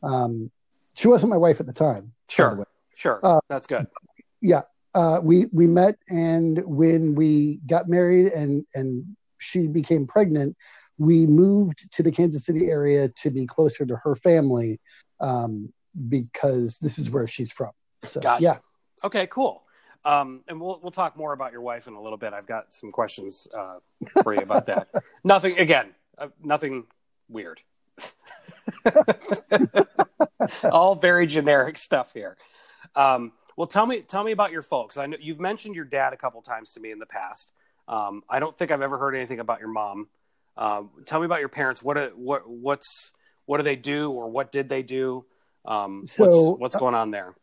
Um, 0.03 0.51
she 0.95 1.07
wasn't 1.07 1.31
my 1.31 1.37
wife 1.37 1.59
at 1.59 1.65
the 1.65 1.73
time. 1.73 2.13
Sure, 2.29 2.55
the 2.55 2.65
sure, 2.95 3.19
uh, 3.23 3.39
that's 3.49 3.67
good. 3.67 3.87
Yeah, 4.41 4.61
uh, 4.93 5.19
we 5.21 5.47
we 5.51 5.67
met, 5.67 5.97
and 6.09 6.63
when 6.65 7.15
we 7.15 7.59
got 7.65 7.89
married, 7.89 8.27
and 8.27 8.65
and 8.73 9.17
she 9.39 9.67
became 9.67 10.07
pregnant, 10.07 10.55
we 10.97 11.25
moved 11.25 11.91
to 11.91 12.03
the 12.03 12.11
Kansas 12.11 12.45
City 12.45 12.69
area 12.69 13.09
to 13.09 13.31
be 13.31 13.45
closer 13.45 13.85
to 13.85 13.95
her 13.97 14.15
family 14.15 14.79
um, 15.19 15.73
because 16.07 16.77
this 16.79 16.97
is 16.97 17.09
where 17.09 17.27
she's 17.27 17.51
from. 17.51 17.71
So 18.05 18.19
gotcha. 18.19 18.43
yeah. 18.43 18.57
Okay, 19.03 19.27
cool. 19.27 19.63
Um, 20.03 20.41
and 20.47 20.59
we'll 20.59 20.79
we'll 20.81 20.91
talk 20.91 21.15
more 21.15 21.33
about 21.33 21.51
your 21.51 21.61
wife 21.61 21.87
in 21.87 21.93
a 21.93 22.01
little 22.01 22.17
bit. 22.17 22.33
I've 22.33 22.47
got 22.47 22.73
some 22.73 22.91
questions 22.91 23.47
uh, 23.55 23.77
for 24.23 24.33
you 24.33 24.41
about 24.41 24.65
that. 24.65 24.87
nothing 25.23 25.59
again, 25.59 25.93
uh, 26.17 26.29
nothing 26.43 26.85
weird. 27.29 27.61
All 30.63 30.95
very 30.95 31.27
generic 31.27 31.77
stuff 31.77 32.13
here. 32.13 32.37
Um, 32.95 33.31
well, 33.55 33.67
tell 33.67 33.85
me 33.85 34.01
tell 34.01 34.23
me 34.23 34.31
about 34.31 34.51
your 34.51 34.63
folks. 34.63 34.97
I 34.97 35.05
know 35.05 35.17
you've 35.19 35.39
mentioned 35.39 35.75
your 35.75 35.85
dad 35.85 36.13
a 36.13 36.17
couple 36.17 36.41
times 36.41 36.71
to 36.73 36.79
me 36.79 36.91
in 36.91 36.97
the 36.97 37.05
past. 37.05 37.51
Um, 37.87 38.23
I 38.27 38.39
don't 38.39 38.57
think 38.57 38.71
I've 38.71 38.81
ever 38.81 38.97
heard 38.97 39.15
anything 39.15 39.39
about 39.39 39.59
your 39.59 39.69
mom. 39.69 40.07
Um, 40.57 40.89
tell 41.05 41.19
me 41.19 41.25
about 41.25 41.41
your 41.41 41.49
parents. 41.49 41.83
What 41.83 42.17
what 42.17 42.49
what's 42.49 43.11
what 43.45 43.57
do 43.57 43.63
they 43.63 43.75
do, 43.75 44.09
or 44.11 44.29
what 44.29 44.51
did 44.51 44.67
they 44.67 44.81
do? 44.81 45.25
Um, 45.65 46.07
So, 46.07 46.25
what's, 46.25 46.59
what's 46.59 46.75
going 46.77 46.95
on 46.95 47.11
there? 47.11 47.35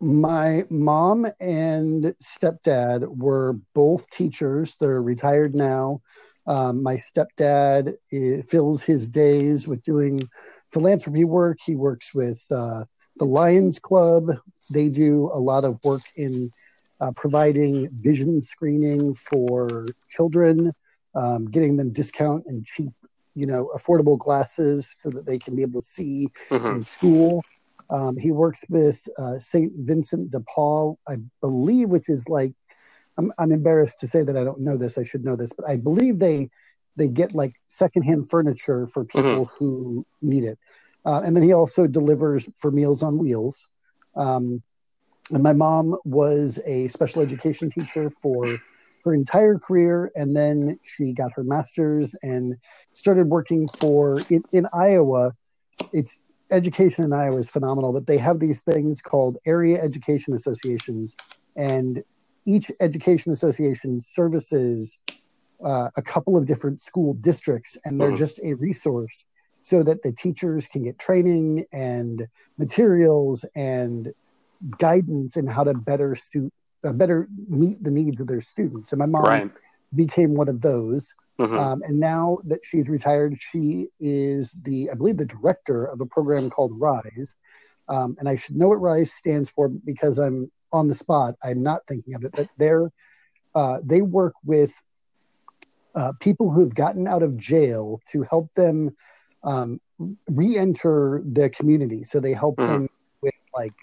My 0.00 0.64
mom 0.70 1.26
and 1.40 2.14
stepdad 2.22 3.16
were 3.16 3.54
both 3.74 4.08
teachers. 4.10 4.76
They're 4.76 5.02
retired 5.02 5.54
now. 5.54 6.00
Um, 6.46 6.82
my 6.82 6.96
stepdad 6.96 7.94
eh, 8.12 8.42
fills 8.42 8.82
his 8.82 9.08
days 9.08 9.66
with 9.66 9.82
doing 9.82 10.28
philanthropy 10.72 11.24
work. 11.24 11.58
He 11.64 11.74
works 11.74 12.14
with 12.14 12.42
uh, 12.50 12.84
the 13.16 13.24
Lions 13.24 13.78
Club. 13.78 14.30
They 14.70 14.88
do 14.88 15.30
a 15.32 15.40
lot 15.40 15.64
of 15.64 15.78
work 15.82 16.02
in 16.16 16.50
uh, 17.00 17.12
providing 17.16 17.88
vision 18.00 18.40
screening 18.40 19.14
for 19.14 19.86
children, 20.08 20.72
um, 21.14 21.46
getting 21.46 21.76
them 21.76 21.92
discount 21.92 22.44
and 22.46 22.64
cheap, 22.64 22.90
you 23.34 23.46
know, 23.46 23.70
affordable 23.76 24.18
glasses 24.18 24.88
so 24.98 25.10
that 25.10 25.26
they 25.26 25.38
can 25.38 25.54
be 25.56 25.62
able 25.62 25.80
to 25.80 25.86
see 25.86 26.28
Mhm. 26.50 26.76
in 26.76 26.84
school. 26.84 27.42
Um, 27.90 28.16
he 28.16 28.32
works 28.32 28.64
with 28.68 29.08
uh, 29.18 29.38
St. 29.38 29.72
Vincent 29.76 30.30
de 30.30 30.40
Paul, 30.40 30.98
I 31.08 31.16
believe, 31.40 31.88
which 31.88 32.08
is 32.08 32.28
like, 32.28 32.52
I'm, 33.16 33.32
I'm 33.38 33.52
embarrassed 33.52 34.00
to 34.00 34.08
say 34.08 34.22
that 34.22 34.36
I 34.36 34.44
don't 34.44 34.60
know 34.60 34.76
this. 34.76 34.98
I 34.98 35.04
should 35.04 35.24
know 35.24 35.36
this, 35.36 35.52
but 35.56 35.68
I 35.68 35.76
believe 35.76 36.18
they 36.18 36.50
they 36.96 37.08
get 37.08 37.32
like 37.32 37.52
secondhand 37.68 38.28
furniture 38.28 38.88
for 38.88 39.04
people 39.04 39.46
who 39.58 40.04
need 40.20 40.42
it. 40.42 40.58
Uh, 41.06 41.20
and 41.24 41.34
then 41.34 41.44
he 41.44 41.52
also 41.52 41.86
delivers 41.86 42.48
for 42.56 42.72
Meals 42.72 43.04
on 43.04 43.18
Wheels. 43.18 43.68
Um, 44.16 44.62
and 45.30 45.42
my 45.42 45.52
mom 45.52 45.96
was 46.04 46.58
a 46.66 46.88
special 46.88 47.22
education 47.22 47.70
teacher 47.70 48.10
for 48.20 48.60
her 49.04 49.14
entire 49.14 49.58
career, 49.58 50.10
and 50.14 50.36
then 50.36 50.78
she 50.82 51.12
got 51.12 51.32
her 51.34 51.44
master's 51.44 52.14
and 52.22 52.56
started 52.92 53.28
working 53.28 53.68
for 53.68 54.20
in, 54.28 54.42
in 54.52 54.66
Iowa. 54.72 55.32
It's 55.92 56.18
education 56.50 57.04
in 57.04 57.12
Iowa 57.12 57.38
is 57.38 57.48
phenomenal, 57.48 57.92
but 57.92 58.06
they 58.06 58.18
have 58.18 58.40
these 58.40 58.62
things 58.62 59.00
called 59.00 59.38
area 59.46 59.80
education 59.82 60.34
associations, 60.34 61.16
and 61.56 62.02
each 62.46 62.70
education 62.80 63.32
association 63.32 64.00
services 64.00 64.96
uh, 65.64 65.90
a 65.96 66.02
couple 66.02 66.36
of 66.36 66.46
different 66.46 66.80
school 66.80 67.14
districts, 67.14 67.76
and 67.84 68.00
they're 68.00 68.12
Mhm. 68.12 68.16
just 68.16 68.40
a 68.44 68.54
resource 68.54 69.26
so 69.60 69.82
that 69.82 70.02
the 70.02 70.12
teachers 70.12 70.68
can 70.68 70.84
get 70.84 70.98
training 70.98 71.66
and 71.72 72.28
materials 72.58 73.44
and 73.56 74.12
guidance 74.78 75.36
in 75.36 75.46
how 75.46 75.64
to 75.64 75.74
better 75.74 76.14
suit, 76.14 76.52
uh, 76.84 76.92
better 76.92 77.28
meet 77.48 77.82
the 77.82 77.90
needs 77.90 78.20
of 78.20 78.28
their 78.28 78.40
students. 78.40 78.92
And 78.92 79.00
my 79.00 79.06
mom 79.06 79.24
Right. 79.24 79.50
became 79.94 80.34
one 80.34 80.48
of 80.48 80.60
those. 80.60 81.12
Mhm. 81.40 81.58
Um, 81.58 81.82
and 81.82 82.00
now 82.00 82.38
that 82.46 82.60
she's 82.64 82.88
retired, 82.88 83.36
she 83.38 83.88
is 84.00 84.50
the, 84.64 84.90
I 84.90 84.94
believe, 84.94 85.18
the 85.18 85.24
director 85.24 85.84
of 85.84 86.00
a 86.00 86.06
program 86.06 86.50
called 86.50 86.72
Rise. 86.74 87.36
Um, 87.88 88.16
and 88.18 88.28
I 88.28 88.36
should 88.36 88.56
know 88.56 88.68
what 88.68 88.80
Rise 88.80 89.12
stands 89.12 89.48
for 89.48 89.68
because 89.68 90.18
I'm 90.18 90.50
on 90.72 90.88
the 90.88 90.94
spot. 90.94 91.34
I'm 91.42 91.62
not 91.62 91.82
thinking 91.88 92.14
of 92.14 92.24
it, 92.24 92.32
but 92.34 92.48
they're 92.58 92.90
uh, 93.54 93.78
they 93.82 94.02
work 94.02 94.34
with 94.44 94.82
uh, 95.94 96.12
people 96.20 96.50
who 96.50 96.60
have 96.60 96.74
gotten 96.74 97.08
out 97.08 97.22
of 97.22 97.36
jail 97.36 98.00
to 98.12 98.22
help 98.22 98.52
them 98.54 98.94
um, 99.42 99.80
re-enter 100.28 101.22
the 101.24 101.48
community. 101.50 102.04
So 102.04 102.20
they 102.20 102.34
help 102.34 102.56
Mhm. 102.56 102.66
them 102.68 102.88
with 103.22 103.34
like 103.54 103.74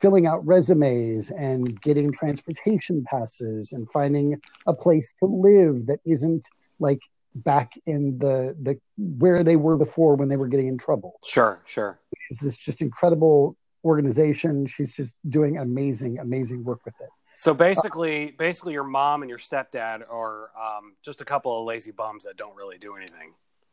filling 0.00 0.26
out 0.26 0.44
resumes 0.46 1.30
and 1.30 1.80
getting 1.80 2.12
transportation 2.12 3.04
passes 3.04 3.72
and 3.72 3.90
finding 3.90 4.40
a 4.66 4.74
place 4.74 5.12
to 5.20 5.26
live 5.26 5.86
that 5.86 6.00
isn't 6.04 6.46
like 6.80 7.00
back 7.34 7.74
in 7.86 8.18
the 8.18 8.56
the 8.60 8.78
where 8.98 9.44
they 9.44 9.56
were 9.56 9.76
before 9.76 10.16
when 10.16 10.28
they 10.28 10.36
were 10.36 10.48
getting 10.48 10.66
in 10.66 10.78
trouble. 10.78 11.18
Sure, 11.24 11.60
sure. 11.64 12.00
It's 12.30 12.40
this 12.40 12.56
just 12.56 12.80
incredible 12.80 13.56
organization. 13.84 14.66
She's 14.66 14.92
just 14.92 15.12
doing 15.28 15.58
amazing, 15.58 16.18
amazing 16.18 16.64
work 16.64 16.80
with 16.84 16.94
it. 17.00 17.08
So 17.36 17.54
basically, 17.54 18.32
basically, 18.32 18.74
your 18.74 18.84
mom 18.84 19.22
and 19.22 19.30
your 19.30 19.38
stepdad 19.38 20.02
are 20.10 20.50
um, 20.60 20.94
just 21.02 21.22
a 21.22 21.24
couple 21.24 21.58
of 21.58 21.64
lazy 21.64 21.90
bums 21.90 22.24
that 22.24 22.36
don't 22.36 22.54
really 22.54 22.76
do 22.76 22.96
anything. 22.96 23.32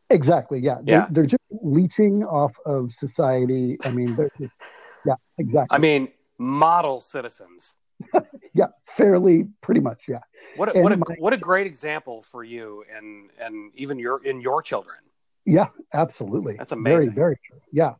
Exactly. 0.09 0.59
Yeah. 0.59 0.75
They're, 0.83 0.95
Yeah. 0.99 1.07
they're 1.09 1.25
just 1.25 1.43
leeching 1.61 2.23
off 2.23 2.57
of 2.65 2.93
society. 2.95 3.77
I 3.83 3.91
mean, 3.91 4.15
they're, 4.15 4.31
yeah, 5.05 5.15
exactly. 5.37 5.75
I 5.75 5.79
mean, 5.79 6.07
model 6.37 7.01
citizens. 7.01 7.75
yeah, 8.57 8.67
fairly, 8.85 9.47
pretty 9.61 9.81
much. 9.81 10.05
Yeah. 10.07 10.19
What 10.55 10.75
a, 10.75 10.81
what 10.81 10.91
a 10.91 10.97
my- 10.97 11.15
what 11.19 11.33
a 11.33 11.37
great 11.37 11.67
example 11.67 12.23
for 12.23 12.43
you 12.43 12.83
and 12.95 13.29
and 13.39 13.71
even 13.75 13.99
your 13.99 14.23
in 14.25 14.41
your 14.41 14.61
children. 14.61 14.97
Yeah, 15.45 15.67
absolutely. 15.93 16.55
That's 16.57 16.73
amazing. 16.73 17.13
Very, 17.13 17.15
very 17.15 17.37
true. 17.45 17.59
Yeah. 17.71 17.93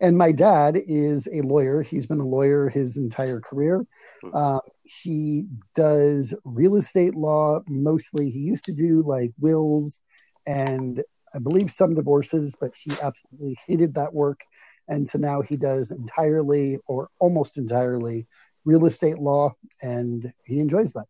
And 0.00 0.16
my 0.16 0.30
dad 0.30 0.80
is 0.86 1.26
a 1.32 1.40
lawyer. 1.40 1.82
He's 1.82 2.06
been 2.06 2.20
a 2.20 2.26
lawyer 2.26 2.68
his 2.68 2.96
entire 2.96 3.40
career. 3.40 3.84
Hmm. 4.22 4.30
Uh, 4.32 4.58
he 4.84 5.46
does 5.74 6.34
real 6.44 6.76
estate 6.76 7.14
law 7.14 7.60
mostly. 7.68 8.30
He 8.30 8.40
used 8.40 8.64
to 8.66 8.72
do 8.72 9.02
like 9.06 9.32
wills 9.40 10.00
and 10.46 11.02
I 11.34 11.38
believe 11.38 11.70
some 11.70 11.94
divorces, 11.94 12.56
but 12.60 12.72
he 12.76 12.92
absolutely 13.02 13.56
hated 13.66 13.94
that 13.94 14.12
work. 14.12 14.40
And 14.86 15.08
so 15.08 15.18
now 15.18 15.40
he 15.40 15.56
does 15.56 15.90
entirely 15.90 16.78
or 16.86 17.08
almost 17.18 17.56
entirely 17.56 18.26
real 18.64 18.84
estate 18.86 19.18
law 19.18 19.54
and 19.82 20.32
he 20.44 20.60
enjoys 20.60 20.92
that. 20.92 21.06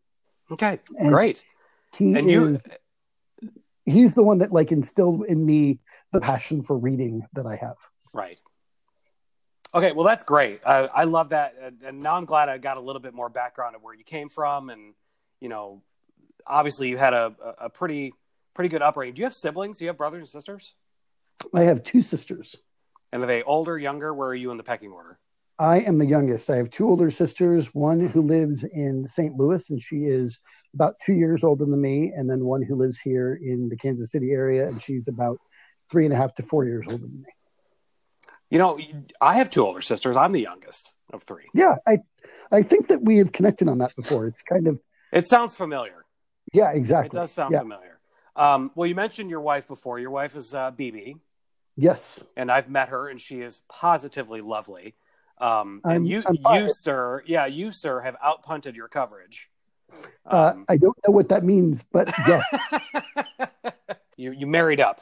Okay, 0.51 0.81
And 0.99 1.11
great. 1.11 1.45
He 1.97 2.15
And 2.15 2.29
you, 2.31 2.47
is 2.49 2.67
he's 3.85 4.15
the 4.15 4.23
one 4.23 4.39
that 4.39 4.53
like 4.53 4.73
instilled 4.73 5.25
in 5.27 5.45
me 5.45 5.81
the 6.13 6.21
passion 6.21 6.63
for 6.63 6.77
reading 6.77 7.27
that 7.35 7.47
I 7.47 7.57
have. 7.57 7.77
right? 8.13 8.39
Okay, 9.75 9.93
well 9.93 10.05
that's 10.05 10.25
great. 10.25 10.61
I, 10.67 10.81
I 10.87 11.05
love 11.05 11.31
that, 11.31 11.55
and, 11.83 12.03
now 12.03 12.17
I'm 12.17 12.27
glad 12.27 12.51
I 12.51 12.59
got 12.59 12.77
a 12.77 12.81
little 12.81 13.01
bit 13.01 13.15
more 13.15 13.31
background 13.31 13.75
of 13.75 13.83
where 13.83 13.95
you 13.95 14.05
came 14.05 14.29
from, 14.29 14.69
and 14.69 14.93
you 15.41 15.49
know, 15.49 15.83
obviously 16.47 16.89
you 16.89 16.99
had 16.99 17.15
a, 17.15 17.35
a 17.43 17.65
a 17.67 17.71
pretty 17.71 18.13
pretty 18.55 18.69
good 18.69 18.83
upbringing. 18.83 19.15
Do 19.15 19.21
you 19.21 19.25
have 19.25 19.35
siblings? 19.35 19.79
Do 19.79 19.87
you 19.87 19.89
have 19.89 19.97
brothers 19.97 20.21
and 20.21 20.29
sisters? 20.29 20.75
I 21.55 21.63
have 21.63 21.83
two 21.83 22.03
sisters. 22.03 22.57
And 23.13 23.23
are 23.23 23.27
they 23.27 23.43
older, 23.43 23.79
younger? 23.79 24.13
Where 24.13 24.29
are 24.29 24.35
you 24.35 24.51
in 24.51 24.57
the 24.59 24.63
pecking 24.63 24.91
order? 24.91 25.19
I 25.63 25.79
am 25.79 25.99
the 25.99 26.07
youngest. 26.07 26.51
I 26.51 26.57
have 26.57 26.71
two 26.71 26.89
older 26.89 27.09
sisters, 27.13 27.73
one 27.73 28.01
who 28.01 28.21
lives 28.21 28.65
in 28.65 29.05
St. 29.07 29.37
Louis, 29.37 29.71
and 29.71 29.81
she 29.81 29.99
is 30.07 30.41
about 30.75 30.95
two 31.07 31.13
years 31.13 31.45
older 31.45 31.65
than 31.65 31.81
me, 31.81 32.13
and 32.17 32.29
then 32.29 32.45
one 32.45 32.63
who 32.63 32.75
lives 32.75 32.99
here 32.99 33.39
in 33.41 33.69
the 33.69 33.77
Kansas 33.77 34.11
City 34.11 34.33
area, 34.33 34.67
and 34.67 34.83
she's 34.83 35.07
about 35.07 35.39
three 35.89 36.05
and 36.05 36.13
a 36.13 36.17
half 36.17 36.35
to 36.35 36.43
four 36.43 36.65
years 36.65 36.87
older 36.89 37.05
than 37.05 37.23
me. 37.23 37.29
You 38.51 38.59
know, 38.59 38.77
I 39.21 39.35
have 39.35 39.51
two 39.51 39.65
older 39.65 39.81
sisters. 39.81 40.17
I'm 40.17 40.33
the 40.33 40.41
youngest 40.41 40.95
of 41.13 41.23
three. 41.23 41.45
Yeah, 41.55 41.77
I, 41.87 41.99
I 42.51 42.63
think 42.63 42.89
that 42.89 43.03
we 43.03 43.19
have 43.19 43.31
connected 43.31 43.69
on 43.69 43.79
that 43.79 43.95
before. 43.95 44.27
It's 44.27 44.43
kind 44.43 44.67
of, 44.67 44.81
It 45.13 45.27
sounds 45.27 45.55
familiar. 45.55 46.05
yeah, 46.53 46.73
exactly. 46.73 47.17
It 47.17 47.21
does 47.21 47.31
sound 47.31 47.53
Yeah. 47.53 47.61
familiar. 47.61 48.01
Um, 48.35 48.73
well, 48.75 48.89
you 48.89 48.97
mentioned 48.97 49.31
your 49.31 49.43
wife 49.43 49.69
before. 49.69 50.01
Your 50.01 50.11
wife 50.11 50.35
is 50.35 50.55
uh, 50.57 50.73
BB, 50.73 51.21
Yes, 51.77 52.25
and 52.37 52.51
I've 52.51 52.69
met 52.69 52.89
her, 52.89 53.09
and 53.09 53.21
she 53.21 53.43
is 53.43 53.61
positively 53.69 54.41
lovely. 54.41 54.97
Um, 55.43 55.81
I'm- 55.85 55.97
and 55.97 56.09
you, 56.09 56.23
I'm 56.27 56.63
you, 56.65 56.69
sir, 56.73 57.23
yeah, 57.27 57.47
you, 57.47 57.71
sir, 57.73 58.01
have 58.01 58.17
outpunted 58.25 58.77
your 58.77 58.87
coverage. 58.89 59.51
uh, 60.31 60.53
Um, 60.55 60.65
I 60.69 60.77
don't 60.77 60.97
know 61.07 61.13
what 61.13 61.29
that 61.31 61.43
means, 61.43 61.83
but 61.93 62.13
yeah, 62.29 62.43
you, 64.17 64.31
you 64.33 64.47
married 64.47 64.79
up, 64.81 65.01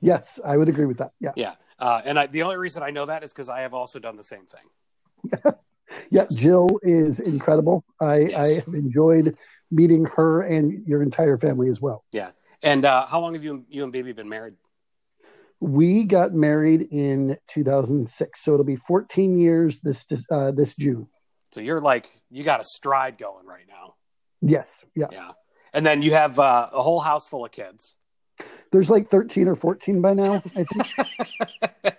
yes, 0.00 0.38
I 0.44 0.56
would 0.58 0.68
agree 0.68 0.84
with 0.84 0.98
that. 0.98 1.12
Yeah, 1.18 1.32
yeah. 1.34 1.54
Uh, 1.78 2.00
and 2.04 2.18
I, 2.18 2.26
the 2.26 2.42
only 2.42 2.56
reason 2.56 2.82
I 2.82 2.90
know 2.90 3.06
that 3.06 3.24
is 3.24 3.32
because 3.32 3.48
I 3.48 3.60
have 3.62 3.72
also 3.74 3.98
done 3.98 4.16
the 4.16 4.22
same 4.22 4.44
thing. 4.46 5.52
yeah. 6.10 6.26
Jill 6.30 6.68
is 6.82 7.18
incredible. 7.18 7.84
I, 8.00 8.18
Yes. 8.18 8.46
I 8.46 8.54
have 8.60 8.74
enjoyed 8.74 9.36
meeting 9.70 10.04
her 10.16 10.42
and 10.42 10.86
your 10.86 11.02
entire 11.02 11.38
family 11.38 11.68
as 11.70 11.80
well. 11.80 12.04
Yeah, 12.12 12.30
and 12.62 12.84
uh, 12.84 13.06
how 13.06 13.20
long 13.20 13.32
have 13.34 13.42
you, 13.42 13.64
you 13.70 13.82
and 13.82 13.92
baby 13.92 14.12
been 14.12 14.28
married? 14.28 14.54
We 15.64 16.04
got 16.04 16.34
married 16.34 16.88
in 16.90 17.38
2006, 17.48 18.38
so 18.38 18.52
it'll 18.52 18.64
be 18.66 18.76
14 18.76 19.38
years 19.38 19.80
this 19.80 20.04
uh, 20.30 20.50
this 20.50 20.76
June. 20.76 21.08
So 21.52 21.62
you're 21.62 21.80
like 21.80 22.06
you 22.30 22.44
got 22.44 22.60
a 22.60 22.64
stride 22.64 23.16
going 23.16 23.46
right 23.46 23.64
now. 23.66 23.94
Yes, 24.42 24.84
yeah. 24.94 25.06
Yeah. 25.10 25.30
And 25.72 25.86
then 25.86 26.02
you 26.02 26.12
have 26.12 26.38
uh, 26.38 26.68
a 26.70 26.82
whole 26.82 27.00
house 27.00 27.26
full 27.26 27.46
of 27.46 27.50
kids. 27.50 27.96
There's 28.72 28.90
like 28.90 29.08
13 29.08 29.48
or 29.48 29.54
14 29.54 30.02
by 30.02 30.12
now. 30.12 30.42
I 30.54 30.64
think. 30.64 31.98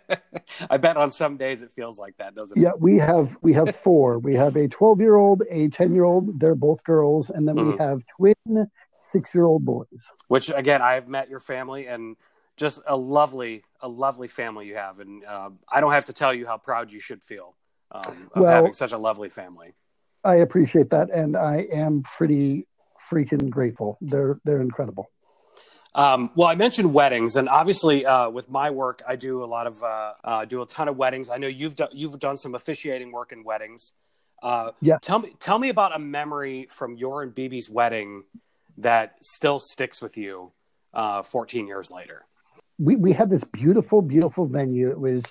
I 0.70 0.78
bet 0.78 0.96
on 0.96 1.10
some 1.10 1.38
days 1.38 1.64
it 1.64 1.72
feels 1.72 1.98
like 1.98 2.18
that, 2.18 2.36
doesn't 2.36 2.56
it? 2.58 2.62
yeah, 2.62 2.74
we 2.78 2.98
have 2.98 3.36
we 3.42 3.54
have 3.54 3.76
four. 3.76 4.20
We 4.20 4.36
have 4.36 4.56
a 4.58 4.68
12 4.68 5.02
year 5.02 5.16
old, 5.16 5.42
a 5.50 5.70
10 5.70 5.96
year 5.96 6.04
old. 6.04 6.40
They're 6.40 6.54
both 6.54 6.84
girls, 6.84 7.32
and 7.32 7.48
then 7.48 7.56
we 7.56 7.64
Mhm. 7.74 7.80
have 7.80 8.04
twin 8.16 8.70
six 9.02 9.34
year 9.34 9.46
old 9.46 9.66
boys. 9.66 9.88
Which 10.28 10.52
again, 10.54 10.84
I've 10.84 11.08
met 11.08 11.30
your 11.30 11.40
family 11.40 11.88
and 11.88 12.16
just 12.58 12.80
a 12.88 12.96
lovely, 12.96 13.64
a 13.82 13.88
lovely 13.88 14.28
family 14.28 14.68
you 14.68 14.76
have, 14.76 15.00
and 15.00 15.26
uh, 15.26 15.50
I 15.70 15.82
don't 15.82 15.94
have 15.94 16.06
to 16.06 16.14
tell 16.14 16.34
you 16.34 16.46
how 16.46 16.58
proud 16.58 16.92
you 16.92 17.00
should 17.00 17.24
feel 17.24 17.56
um, 17.92 18.30
of 18.34 18.42
Well- 18.42 18.52
having 18.52 18.74
such 18.74 18.92
a 18.92 18.98
lovely 18.98 19.30
family. 19.30 19.74
I 20.24 20.38
appreciate 20.38 20.90
that, 20.90 21.12
and 21.12 21.38
I 21.38 21.68
am 21.72 22.02
pretty 22.02 22.68
freaking 23.12 23.50
grateful. 23.50 24.00
They're 24.02 24.40
they're 24.44 24.62
incredible. 24.62 25.12
Um, 25.94 26.32
well, 26.36 26.50
I 26.50 26.56
mentioned 26.56 26.94
weddings, 26.94 27.36
and 27.38 27.48
obviously, 27.48 28.06
uh, 28.06 28.30
with 28.30 28.50
my 28.50 28.72
work, 28.72 29.02
I 29.08 29.16
do 29.16 29.44
a 29.44 29.46
lot 29.46 29.68
of 29.68 29.82
uh, 29.84 30.14
uh, 30.24 30.46
do 30.46 30.62
a 30.62 30.66
ton 30.66 30.88
of 30.88 30.98
weddings. 30.98 31.30
I 31.30 31.38
know 31.38 31.48
you've 31.48 31.76
done 31.76 31.90
you've 31.94 32.20
done 32.20 32.38
some 32.38 32.56
officiating 32.56 33.12
work 33.12 33.32
in 33.32 33.44
weddings. 33.44 33.94
Uh, 34.44 34.72
yeah. 34.82 34.98
Tell 35.02 35.20
me 35.20 35.36
tell 35.40 35.60
me 35.60 35.70
about 35.70 35.96
a 35.96 36.00
memory 36.00 36.68
from 36.70 36.98
your 36.98 37.24
and 37.24 37.34
BB's 37.34 37.70
wedding 37.70 38.24
that 38.78 39.16
still 39.22 39.60
sticks 39.60 40.02
with 40.02 40.18
you 40.18 40.52
uh, 40.94 41.24
14 41.24 41.68
years 41.68 41.90
later. 41.92 42.26
We 42.78 42.96
we 42.96 43.14
had 43.14 43.30
this 43.30 43.44
beautiful, 43.44 44.02
beautiful 44.02 44.48
venue. 44.48 44.90
It 44.90 45.00
was 45.00 45.24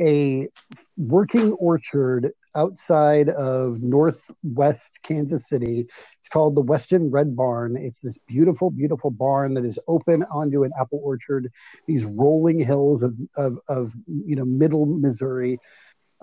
a 0.00 0.48
working 0.96 1.52
orchard 1.52 2.32
outside 2.54 3.28
of 3.28 3.82
northwest 3.82 4.98
Kansas 5.02 5.48
City. 5.48 5.86
It's 6.20 6.28
called 6.28 6.54
the 6.56 6.62
Weston 6.62 7.10
Red 7.10 7.36
Barn. 7.36 7.76
It's 7.76 8.00
this 8.00 8.18
beautiful, 8.26 8.70
beautiful 8.70 9.10
barn 9.10 9.54
that 9.54 9.64
is 9.64 9.78
open 9.86 10.24
onto 10.24 10.64
an 10.64 10.72
apple 10.78 11.00
orchard, 11.02 11.50
these 11.86 12.04
rolling 12.04 12.58
hills 12.58 13.02
of, 13.02 13.14
of, 13.36 13.58
of 13.68 13.94
you 14.06 14.36
know, 14.36 14.44
middle 14.44 14.86
Missouri. 14.86 15.58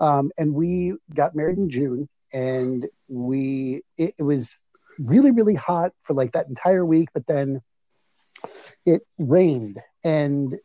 Um, 0.00 0.32
and 0.36 0.54
we 0.54 0.94
got 1.14 1.36
married 1.36 1.58
in 1.58 1.70
June 1.70 2.08
and 2.32 2.88
we, 3.08 3.82
it, 3.96 4.14
it 4.18 4.22
was 4.22 4.56
really, 4.98 5.30
really 5.30 5.54
hot 5.54 5.92
for 6.00 6.14
like 6.14 6.32
that 6.32 6.48
entire 6.48 6.84
week, 6.84 7.10
but 7.14 7.26
then 7.26 7.60
it 8.86 9.02
rained 9.18 9.80
and 10.04 10.58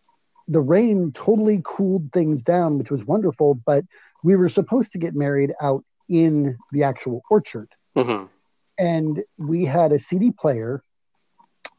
the 0.50 0.62
rain 0.62 1.12
totally 1.12 1.62
cooled 1.64 2.12
things 2.12 2.42
down, 2.42 2.80
which 2.80 2.90
was 2.90 3.06
wonderful. 3.06 3.54
But 3.54 3.86
we 4.24 4.36
were 4.36 4.50
supposed 4.50 4.92
to 4.94 4.98
get 4.98 5.16
married 5.16 5.54
out 5.62 5.86
in 6.10 6.58
the 6.72 6.84
actual 6.84 7.22
orchard. 7.30 7.70
Mm-hmm. 7.96 8.26
And 8.80 9.24
we 9.38 9.66
had 9.66 9.92
a 9.92 10.00
CD 10.00 10.32
player 10.32 10.84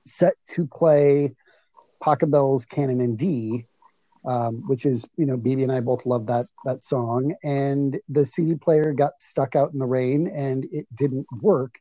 set 0.06 0.35
to 0.54 0.66
play 0.66 1.35
Pachelbel's 2.02 2.64
Canon 2.64 3.00
in 3.00 3.16
D, 3.16 3.66
um, 4.25 4.62
which 4.68 4.87
is, 4.87 5.04
you 5.16 5.26
know, 5.26 5.37
BB 5.37 5.64
and 5.64 5.73
I 5.73 5.80
both 5.80 6.06
love 6.06 6.26
that 6.26 6.47
that 6.64 6.85
song. 6.85 7.35
And 7.42 7.99
the 8.09 8.25
CD 8.25 8.54
player 8.54 8.92
got 8.92 9.12
stuck 9.18 9.56
out 9.56 9.73
in 9.73 9.78
the 9.78 9.87
rain 9.87 10.28
and 10.28 10.64
it 10.70 10.87
didn't 10.94 11.26
work. 11.40 11.75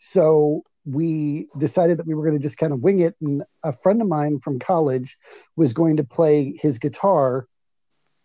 So 0.00 0.62
we 0.84 1.48
decided 1.58 1.98
that 1.98 2.06
we 2.06 2.14
were 2.14 2.24
going 2.24 2.38
to 2.38 2.42
just 2.42 2.58
kind 2.58 2.72
of 2.72 2.80
wing 2.80 3.00
it. 3.00 3.14
And 3.20 3.42
a 3.62 3.72
friend 3.72 4.02
of 4.02 4.08
mine 4.08 4.40
from 4.40 4.58
college 4.58 5.16
was 5.56 5.72
going 5.72 5.96
to 5.96 6.04
play 6.04 6.58
his 6.60 6.78
guitar 6.78 7.46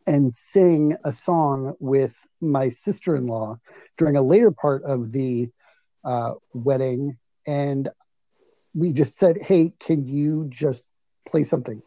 and 0.06 0.36
sing 0.36 0.98
a 1.06 1.14
song 1.14 1.76
with 1.80 2.26
my 2.42 2.70
sister 2.70 3.16
in 3.16 3.28
law 3.28 3.58
during 3.98 4.18
a 4.18 4.22
later 4.22 4.52
part 4.52 4.84
of 4.84 5.12
the 5.12 5.50
uh, 6.04 6.34
wedding. 6.54 7.18
And 7.48 7.90
we 8.74 8.92
just 8.92 9.18
said, 9.18 9.38
Hey, 9.42 9.74
can 9.80 10.08
you 10.08 10.48
just 10.50 10.88
play 11.28 11.44
something? 11.44 11.82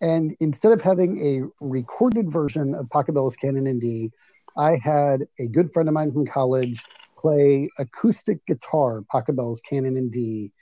And 0.00 0.34
instead 0.40 0.72
of 0.72 0.80
having 0.80 1.20
a 1.24 1.64
recorded 1.64 2.32
version 2.32 2.74
of 2.74 2.86
Pachelbel's 2.88 3.36
Canon 3.36 3.66
in 3.66 3.78
D, 3.78 4.10
I 4.56 4.80
had 4.82 5.26
a 5.38 5.46
good 5.46 5.72
friend 5.72 5.88
of 5.88 5.94
mine 5.94 6.12
from 6.12 6.26
college 6.26 6.82
play 7.20 7.68
acoustic 7.78 8.44
guitar, 8.46 9.02
Pachelbel's 9.12 9.60
Canon 9.60 9.96
in 9.96 10.10
D, 10.10 10.52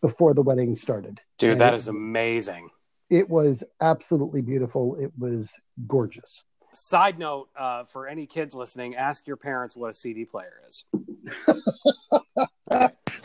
before 0.00 0.34
the 0.34 0.42
wedding 0.42 0.74
started. 0.74 1.20
Dude, 1.38 1.52
and 1.52 1.60
that 1.60 1.74
is 1.74 1.88
amazing. 1.88 2.70
It 3.10 3.28
was 3.28 3.64
absolutely 3.80 4.42
beautiful. 4.42 4.96
It 4.96 5.12
was 5.18 5.52
gorgeous. 5.86 6.44
Side 6.74 7.18
note 7.18 7.48
uh, 7.58 7.84
for 7.84 8.06
any 8.06 8.26
kids 8.26 8.54
listening, 8.54 8.94
ask 8.94 9.26
your 9.26 9.36
parents 9.36 9.74
what 9.74 9.90
a 9.90 9.94
CD 9.94 10.24
player 10.24 10.60
is. 10.68 10.84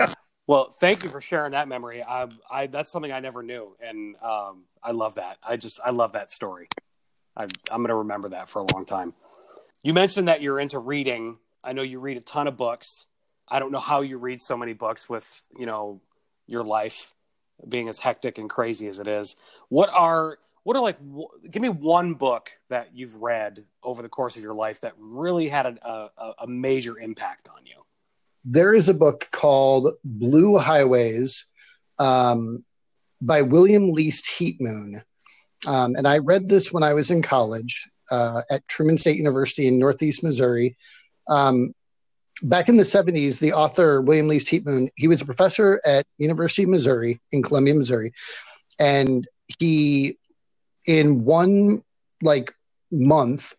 Well, 0.45 0.71
thank 0.71 1.03
you 1.03 1.09
for 1.09 1.21
sharing 1.21 1.53
that 1.53 1.67
memory. 1.67 2.03
I, 2.03 2.27
I 2.51 2.67
that's 2.67 2.91
something 2.91 3.11
I 3.11 3.21
never 3.21 3.43
knew, 3.43 3.75
and 3.79 4.15
um, 4.21 4.65
I 4.83 4.91
love 4.91 5.15
that. 5.15 5.37
I 5.41 5.55
just 5.55 5.79
I 5.83 5.91
love 5.91 6.13
that 6.13 6.31
story. 6.31 6.67
I, 7.35 7.43
I'm 7.43 7.79
going 7.79 7.87
to 7.87 7.95
remember 7.95 8.29
that 8.29 8.49
for 8.49 8.59
a 8.59 8.65
long 8.73 8.85
time. 8.85 9.13
You 9.83 9.93
mentioned 9.93 10.27
that 10.27 10.41
you're 10.41 10.59
into 10.59 10.79
reading 10.79 11.37
I 11.63 11.73
know 11.73 11.81
you 11.81 11.99
read 11.99 12.17
a 12.17 12.21
ton 12.21 12.47
of 12.47 12.57
books. 12.57 13.07
I 13.47 13.59
don't 13.59 13.71
know 13.71 13.79
how 13.79 14.01
you 14.01 14.17
read 14.17 14.41
so 14.41 14.57
many 14.57 14.73
books 14.73 15.07
with, 15.07 15.43
you 15.57 15.65
know, 15.65 16.01
your 16.47 16.63
life 16.63 17.13
being 17.67 17.87
as 17.87 17.99
hectic 17.99 18.37
and 18.37 18.49
crazy 18.49 18.87
as 18.87 18.99
it 18.99 19.07
is. 19.07 19.35
What 19.69 19.89
are 19.89 20.37
what 20.63 20.77
are 20.77 20.81
like 20.81 20.97
give 21.49 21.61
me 21.61 21.69
one 21.69 22.13
book 22.13 22.49
that 22.69 22.89
you've 22.93 23.15
read 23.21 23.63
over 23.83 24.01
the 24.01 24.09
course 24.09 24.35
of 24.35 24.41
your 24.41 24.53
life 24.53 24.81
that 24.81 24.93
really 24.97 25.47
had 25.47 25.65
a, 25.65 26.09
a, 26.17 26.33
a 26.41 26.47
major 26.47 26.99
impact 26.99 27.49
on 27.55 27.65
you 27.65 27.75
there 28.45 28.73
is 28.73 28.89
a 28.89 28.93
book 28.93 29.27
called 29.31 29.93
blue 30.03 30.57
highways 30.57 31.45
um, 31.99 32.63
by 33.21 33.41
william 33.41 33.91
least 33.91 34.25
heatmoon 34.25 35.03
um, 35.67 35.95
and 35.95 36.07
i 36.07 36.17
read 36.17 36.49
this 36.49 36.71
when 36.71 36.83
i 36.83 36.93
was 36.93 37.11
in 37.11 37.21
college 37.21 37.89
uh, 38.11 38.41
at 38.49 38.67
truman 38.67 38.97
state 38.97 39.17
university 39.17 39.67
in 39.67 39.77
northeast 39.77 40.23
missouri 40.23 40.75
um, 41.27 41.73
back 42.41 42.69
in 42.69 42.77
the 42.77 42.83
70s, 42.83 43.39
the 43.39 43.53
author 43.53 44.01
William 44.01 44.27
Least 44.27 44.47
Heatmoon, 44.47 44.89
he 44.95 45.07
was 45.07 45.21
a 45.21 45.25
professor 45.25 45.81
at 45.85 46.05
University 46.17 46.63
of 46.63 46.69
Missouri 46.69 47.21
in 47.31 47.43
Columbia, 47.43 47.75
Missouri, 47.75 48.13
and 48.79 49.27
he, 49.59 50.17
in 50.85 51.23
one 51.25 51.83
like 52.21 52.53
month, 52.91 53.55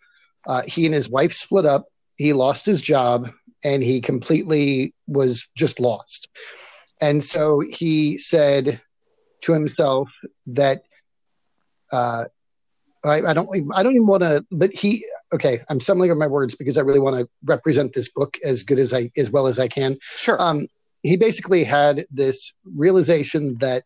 uh, 0.47 0.63
he 0.63 0.87
and 0.87 0.95
his 0.95 1.09
wife 1.09 1.35
split 1.35 1.65
up. 1.65 1.87
He 2.19 2.33
lost 2.33 2.67
his 2.67 2.81
job, 2.81 3.31
and 3.65 3.83
he 3.83 4.01
completely 4.01 4.95
was 5.07 5.49
just 5.57 5.81
lost. 5.81 6.29
And 7.01 7.23
so 7.23 7.61
he 7.61 8.19
said 8.19 8.81
to 9.43 9.53
himself 9.53 10.09
that 10.47 10.85
uh, 11.93 12.25
I, 13.05 13.31
I, 13.31 13.33
don't 13.33 13.49
I 13.75 13.83
don't 13.83 13.95
even 13.95 14.07
want 14.07 14.23
to 14.23 14.45
but 14.51 14.73
he 14.73 15.05
okay 15.33 15.63
I'm 15.69 15.81
stumbling 15.81 16.11
over 16.11 16.19
my 16.19 16.27
words 16.27 16.55
because 16.55 16.79
I 16.79 16.83
really 16.83 17.01
want 17.01 17.17
to 17.17 17.29
represent 17.45 17.93
this 17.93 18.09
book 18.09 18.37
as 18.45 18.63
good 18.63 18.79
as 18.79 18.93
I 18.93 19.11
as 19.17 19.31
well 19.31 19.47
as 19.47 19.59
I 19.59 19.69
can. 19.69 19.99
Sure. 20.17 20.41
Um, 20.41 20.67
he 21.03 21.17
basically 21.17 21.65
had 21.65 22.07
this 22.11 22.53
realization 22.65 23.59
that 23.59 23.85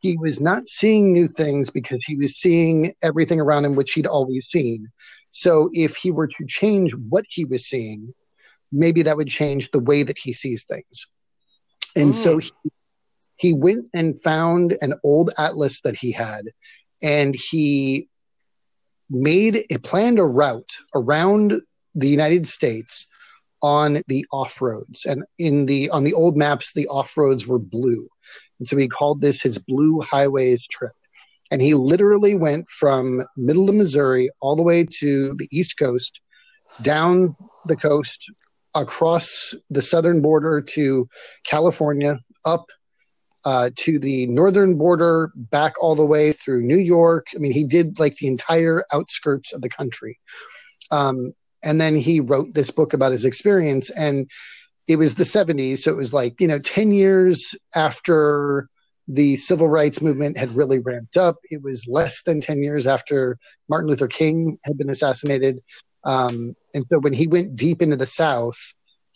he 0.00 0.16
was 0.18 0.40
not 0.40 0.64
seeing 0.70 1.12
new 1.12 1.26
things 1.26 1.70
because 1.70 2.00
he 2.06 2.14
was 2.16 2.34
seeing 2.38 2.92
everything 3.02 3.40
around 3.40 3.64
him 3.64 3.74
which 3.74 3.92
he'd 3.92 4.06
always 4.06 4.44
seen. 4.52 4.88
So 5.30 5.70
if 5.72 5.96
he 5.96 6.10
were 6.10 6.26
to 6.26 6.46
change 6.46 6.94
what 6.94 7.24
he 7.30 7.44
was 7.44 7.66
seeing, 7.66 8.14
maybe 8.70 9.02
that 9.02 9.16
would 9.16 9.28
change 9.28 9.70
the 9.70 9.80
way 9.80 10.02
that 10.02 10.18
he 10.18 10.32
sees 10.32 10.64
things. 10.64 11.06
And 11.96 12.10
mm. 12.10 12.14
so 12.14 12.38
he, 12.38 12.50
he 13.36 13.52
went 13.52 13.86
and 13.94 14.20
found 14.20 14.76
an 14.80 14.94
old 15.02 15.30
atlas 15.38 15.80
that 15.80 15.96
he 15.96 16.12
had 16.12 16.46
and 17.02 17.34
he 17.34 18.08
made 19.10 19.64
a 19.70 19.78
planned 19.78 20.18
a 20.18 20.24
route 20.24 20.72
around 20.94 21.60
the 21.94 22.08
United 22.08 22.46
States 22.46 23.06
on 23.62 24.02
the 24.06 24.24
off 24.32 24.62
roads 24.62 25.04
and 25.04 25.24
in 25.38 25.66
the 25.66 25.90
on 25.90 26.04
the 26.04 26.14
old 26.14 26.36
maps 26.36 26.74
the 26.74 26.86
off 26.88 27.16
roads 27.16 27.46
were 27.46 27.58
blue. 27.58 28.08
And 28.58 28.68
so 28.68 28.76
he 28.76 28.88
called 28.88 29.20
this 29.20 29.42
his 29.42 29.58
blue 29.58 30.00
highways 30.00 30.60
trip. 30.70 30.92
And 31.50 31.62
he 31.62 31.74
literally 31.74 32.34
went 32.34 32.68
from 32.68 33.24
middle 33.36 33.68
of 33.68 33.74
missouri 33.74 34.30
all 34.40 34.54
the 34.54 34.62
way 34.62 34.86
to 34.98 35.34
the 35.34 35.48
east 35.50 35.78
coast 35.78 36.10
down 36.82 37.34
the 37.66 37.76
coast 37.76 38.10
across 38.74 39.54
the 39.70 39.82
southern 39.82 40.20
border 40.20 40.60
to 40.60 41.08
california 41.44 42.18
up 42.44 42.66
uh, 43.44 43.70
to 43.80 43.98
the 43.98 44.26
northern 44.26 44.76
border, 44.76 45.32
back 45.34 45.74
all 45.80 45.94
the 45.94 46.04
way 46.04 46.32
through 46.32 46.62
New 46.62 46.78
York. 46.78 47.28
I 47.34 47.38
mean, 47.38 47.52
he 47.52 47.64
did 47.64 47.98
like 47.98 48.16
the 48.16 48.26
entire 48.26 48.84
outskirts 48.92 49.52
of 49.52 49.62
the 49.62 49.68
country. 49.68 50.18
Um, 50.90 51.32
and 51.62 51.80
then 51.80 51.96
he 51.96 52.20
wrote 52.20 52.54
this 52.54 52.70
book 52.70 52.92
about 52.92 53.12
his 53.12 53.24
experience. 53.24 53.90
And 53.90 54.30
it 54.86 54.96
was 54.96 55.14
the 55.14 55.24
70s. 55.24 55.78
So 55.78 55.92
it 55.92 55.96
was 55.96 56.12
like, 56.12 56.40
you 56.40 56.48
know, 56.48 56.58
10 56.58 56.92
years 56.92 57.54
after 57.74 58.68
the 59.06 59.36
civil 59.36 59.68
rights 59.68 60.02
movement 60.02 60.36
had 60.36 60.54
really 60.54 60.78
ramped 60.78 61.16
up. 61.16 61.36
It 61.50 61.62
was 61.62 61.86
less 61.88 62.22
than 62.22 62.40
10 62.40 62.62
years 62.62 62.86
after 62.86 63.38
Martin 63.68 63.88
Luther 63.88 64.08
King 64.08 64.58
had 64.64 64.76
been 64.76 64.90
assassinated. 64.90 65.60
Um, 66.04 66.54
and 66.74 66.84
so 66.90 66.98
when 66.98 67.14
he 67.14 67.26
went 67.26 67.56
deep 67.56 67.82
into 67.82 67.96
the 67.96 68.06
South, 68.06 68.58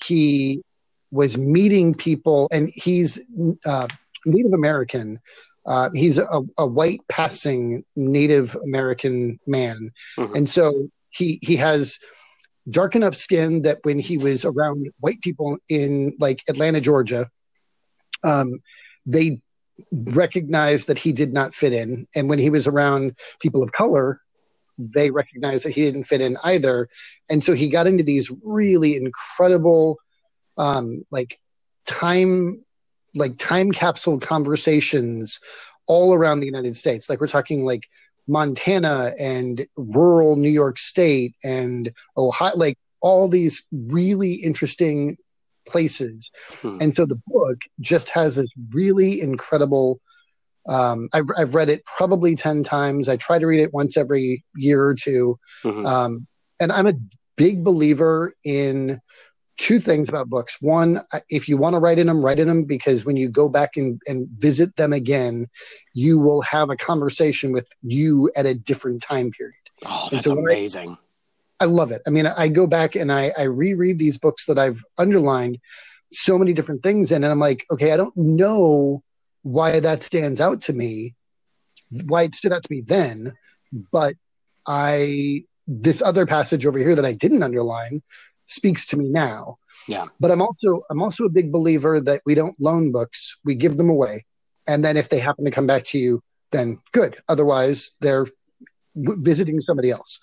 he 0.07 0.63
was 1.11 1.37
meeting 1.37 1.95
people, 1.95 2.49
and 2.51 2.71
he's 2.75 3.21
uh, 3.67 3.87
Native 4.27 4.53
American. 4.53 5.21
Uh, 5.65 5.91
he's 5.95 6.19
a, 6.19 6.41
a, 6.59 6.67
white 6.67 7.01
passing 7.09 7.85
Native 7.95 8.57
American 8.65 9.39
man, 9.47 9.93
mm-hmm. 10.19 10.35
and 10.35 10.49
so 10.49 10.89
he 11.11 11.39
he 11.41 11.57
has 11.57 12.01
dark 12.69 12.97
enough 12.97 13.15
skin 13.15 13.63
that 13.63 13.79
when 13.83 13.99
he 13.99 14.19
was 14.19 14.45
around 14.45 14.89
white 14.99 15.21
people 15.21 15.59
in 15.69 16.17
like 16.19 16.43
Atlanta, 16.49 16.81
Georgia, 16.81 17.29
um, 18.25 18.61
they 19.07 19.41
recognized 19.93 20.89
that 20.89 20.99
he 20.99 21.13
did 21.13 21.33
not 21.33 21.55
fit 21.55 21.73
in, 21.73 22.09
and 22.15 22.29
when 22.29 22.41
he 22.41 22.51
was 22.51 22.67
around 22.67 23.17
people 23.41 23.63
of 23.63 23.71
color, 23.71 24.21
they 24.79 25.13
recognized 25.13 25.65
that 25.65 25.75
he 25.75 25.83
didn't 25.83 26.05
fit 26.05 26.21
in 26.21 26.37
either, 26.43 26.89
and 27.31 27.45
so 27.45 27.53
he 27.53 27.69
got 27.69 27.87
into 27.87 28.03
these 28.03 28.33
really 28.43 28.97
incredible, 28.97 29.99
um, 30.59 31.07
like 31.13 31.39
time 31.87 32.65
like 33.15 33.39
time 33.39 33.73
capsule 33.73 34.19
conversations 34.19 35.41
all 35.87 36.15
around 36.15 36.41
the 36.41 36.47
United 36.47 36.77
States. 36.77 37.09
Like 37.09 37.21
we're 37.21 37.27
talking 37.27 37.65
like 37.65 37.89
Montana 38.29 39.13
and 39.19 39.67
rural 39.77 40.37
New 40.37 40.49
York 40.49 40.79
State 40.79 41.35
and 41.45 41.93
Ohio, 42.17 42.57
like 42.57 42.79
all 43.01 43.29
these 43.29 43.63
really 43.73 44.35
interesting 44.35 45.17
places. 45.67 46.29
Hmm. 46.61 46.79
And 46.81 46.97
so 46.97 47.05
the 47.05 47.21
book 47.27 47.59
just 47.81 48.11
has 48.11 48.37
this 48.37 48.49
really 48.71 49.21
incredible. 49.21 50.01
Um, 50.69 51.09
I've, 51.13 51.27
I've 51.37 51.55
read 51.55 51.69
it 51.69 51.85
probably 51.85 52.37
10 52.37 52.63
times. 52.63 53.09
I 53.09 53.17
try 53.17 53.39
to 53.39 53.47
read 53.47 53.61
it 53.61 53.75
once 53.75 53.97
every 53.97 54.45
year 54.55 54.85
or 54.85 54.95
2 54.95 55.39
mm-hmm. 55.65 55.87
um, 55.87 56.27
and 56.61 56.71
I'm 56.71 56.87
a 56.87 56.95
big 57.37 57.65
believer 57.65 58.33
in 58.45 59.01
two 59.63 59.79
things 59.79 60.09
about 60.09 60.29
books. 60.29 60.61
One, 60.61 61.01
uh, 61.13 61.21
if 61.31 61.49
you 61.49 61.57
want 61.57 61.75
to 61.75 61.79
write 61.79 62.01
in 62.01 62.09
them, 62.09 62.21
write 62.21 62.41
in 62.41 62.49
them 62.49 62.65
because 62.65 63.05
when 63.05 63.17
you 63.17 63.29
go 63.29 63.49
back 63.49 63.77
and, 63.77 64.03
and 64.09 64.29
visit 64.29 64.75
them 64.75 64.93
again, 64.93 65.47
you 65.95 66.19
will 66.19 66.43
have 66.43 66.69
a 66.69 66.77
conversation 66.77 67.53
with 67.53 67.69
you 67.81 68.29
at 68.35 68.45
a 68.45 68.55
different 68.55 69.03
time 69.03 69.31
period. 69.31 69.55
Oh, 69.87 70.09
that's 70.11 70.25
so 70.25 70.37
amazing. 70.37 70.99
I, 71.61 71.65
I, 71.65 71.69
love 71.69 71.93
it. 71.93 72.03
I 72.09 72.11
mean, 72.11 72.27
I 72.27 72.49
go 72.49 72.67
back 72.67 72.97
and 72.97 73.13
I, 73.13 73.33
I 73.39 73.45
reread 73.45 74.01
these 74.01 74.19
books 74.19 74.47
that 74.47 74.59
I've 74.59 74.83
underlined 74.99 75.59
so 76.11 76.37
many 76.37 76.53
different 76.53 76.83
things 76.83 77.13
in, 77.13 77.23
and 77.23 77.31
I'm 77.31 77.39
like, 77.39 77.65
okay, 77.71 77.93
I 77.93 77.97
don't 77.97 78.17
know 78.17 79.05
why 79.43 79.79
that 79.79 80.03
stands 80.03 80.41
out 80.41 80.63
to 80.63 80.73
me, 80.73 81.15
why 82.07 82.25
it 82.25 82.35
stood 82.35 82.53
out 82.53 82.65
to 82.65 82.73
me 82.73 82.81
then, 82.81 83.33
but 83.93 84.17
I 84.67 85.45
this 85.69 86.03
other 86.03 86.27
passage 86.27 86.67
over 86.67 86.79
here 86.79 86.97
that 86.97 87.07
I 87.07 87.13
didn't 87.13 87.45
underline 87.45 88.03
speaks 88.47 88.87
to 88.87 88.97
me 88.97 89.09
now. 89.09 89.59
Yeah. 89.89 90.07
But 90.21 90.31
I'm 90.31 90.43
also 90.43 90.83
I'm 90.91 91.03
also 91.03 91.25
a 91.25 91.29
big 91.29 91.53
believer 91.53 92.01
that 92.01 92.23
we 92.25 92.35
don't 92.35 92.59
loan 92.61 92.93
books, 92.93 93.39
we 93.45 93.55
give 93.55 93.77
them 93.77 93.91
away. 93.91 94.25
And 94.67 94.85
then 94.85 94.97
if 94.97 95.09
they 95.09 95.19
happen 95.19 95.45
to 95.45 95.51
come 95.51 95.67
back 95.67 95.85
to 95.87 95.99
you, 95.99 96.23
then 96.53 96.79
good. 96.93 97.21
Otherwise, 97.29 97.93
they're 98.01 98.27
w- 98.95 99.23
visiting 99.23 99.61
somebody 99.61 99.91
else. 99.91 100.21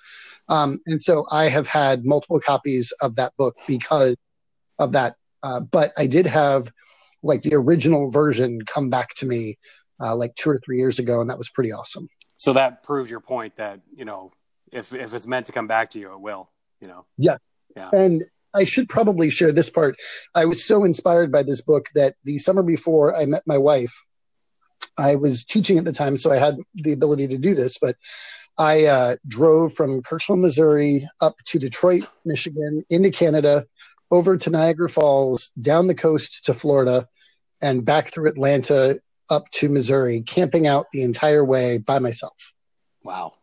Um, 0.48 0.80
and 0.86 1.02
so 1.04 1.26
I 1.30 1.46
have 1.50 1.68
had 1.68 2.06
multiple 2.06 2.40
copies 2.40 2.92
of 3.02 3.16
that 3.18 3.36
book 3.38 3.56
because 3.68 4.16
of 4.80 4.94
that. 4.94 5.16
Uh, 5.44 5.60
but 5.60 5.94
I 5.98 6.08
did 6.08 6.26
have 6.26 6.72
like 7.22 7.42
the 7.42 7.56
original 7.56 8.10
version 8.10 8.62
come 8.66 8.90
back 8.90 9.14
to 9.16 9.26
me 9.26 9.58
uh, 10.00 10.16
like 10.16 10.36
two 10.36 10.50
or 10.50 10.62
three 10.64 10.78
years 10.78 11.00
ago, 11.00 11.22
and 11.22 11.30
that 11.30 11.38
was 11.38 11.50
pretty 11.50 11.72
awesome. 11.72 12.08
So 12.38 12.54
that 12.54 12.84
proves 12.84 13.12
your 13.12 13.20
point 13.20 13.58
that 13.58 13.82
you 13.94 14.06
know 14.06 14.32
if 14.72 14.94
if 14.94 15.14
it's 15.14 15.28
meant 15.28 15.46
to 15.48 15.52
come 15.52 15.68
back 15.68 15.90
to 15.92 16.00
you, 16.00 16.14
it 16.14 16.20
will. 16.20 16.50
You 16.82 16.88
know. 16.88 17.06
Yeah. 17.18 17.36
Yeah. 17.80 17.90
And 17.94 18.24
I 18.54 18.66
should 18.66 18.90
probably 18.90 19.30
share 19.30 19.52
this 19.52 19.70
part. 19.70 19.96
I 20.36 20.46
was 20.46 20.64
so 20.64 20.84
inspired 20.84 21.32
by 21.32 21.44
this 21.44 21.62
book 21.62 21.88
that 21.96 22.16
the 22.24 22.38
summer 22.38 22.64
before 22.64 23.16
I 23.16 23.26
met 23.26 23.44
my 23.46 23.58
wife, 23.58 24.04
I 24.98 25.16
was 25.16 25.46
teaching 25.46 25.78
at 25.78 25.86
the 25.86 25.92
time, 25.92 26.18
so 26.18 26.32
I 26.32 26.38
had 26.38 26.58
the 26.74 26.92
ability 26.92 27.28
to 27.28 27.38
do 27.38 27.54
this, 27.54 27.78
but 27.78 27.96
I 28.58 28.86
uh, 28.86 29.16
drove 29.28 29.74
from 29.74 30.02
Kirksville, 30.02 30.40
Missouri, 30.40 31.08
up 31.22 31.36
to 31.46 31.60
Detroit, 31.60 32.04
Michigan, 32.26 32.84
into 32.90 33.12
Canada, 33.12 33.66
over 34.12 34.36
to 34.36 34.50
Niagara 34.50 34.90
Falls, 34.90 35.52
down 35.62 35.88
the 35.88 35.96
coast 35.96 36.46
to 36.46 36.54
Florida, 36.54 37.08
and 37.62 37.86
back 37.86 38.12
through 38.12 38.28
Atlanta 38.28 39.00
up 39.30 39.50
to 39.52 39.70
Missouri, 39.70 40.22
camping 40.22 40.68
out 40.68 40.88
the 40.92 41.04
entire 41.04 41.46
way 41.46 41.78
by 41.78 42.00
myself. 42.00 42.52
Wow. 43.04 43.34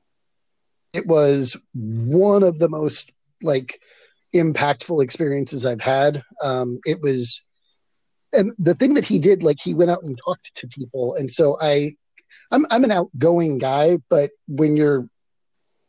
It 0.93 1.07
was 1.07 1.57
one 1.73 2.43
of 2.43 2.59
the 2.59 2.69
most 2.69 3.13
like 3.43 3.81
impactful 4.35 5.03
experiences 5.03 5.65
I've 5.65 5.81
had. 5.81 6.23
Um, 6.43 6.81
it 6.85 7.01
was, 7.01 7.45
and 8.33 8.53
the 8.59 8.75
thing 8.75 8.95
that 8.95 9.05
he 9.05 9.19
did, 9.19 9.43
like 9.43 9.59
he 9.63 9.75
went 9.75 9.91
out 9.91 10.03
and 10.03 10.19
talked 10.25 10.55
to 10.57 10.69
people, 10.69 11.15
and 11.15 11.31
so 11.31 11.57
I, 11.61 11.95
I'm 12.51 12.67
I'm 12.71 12.85
an 12.85 12.93
outgoing 12.93 13.59
guy, 13.59 13.99
but 14.09 14.31
when 14.47 14.77
you're 14.77 15.09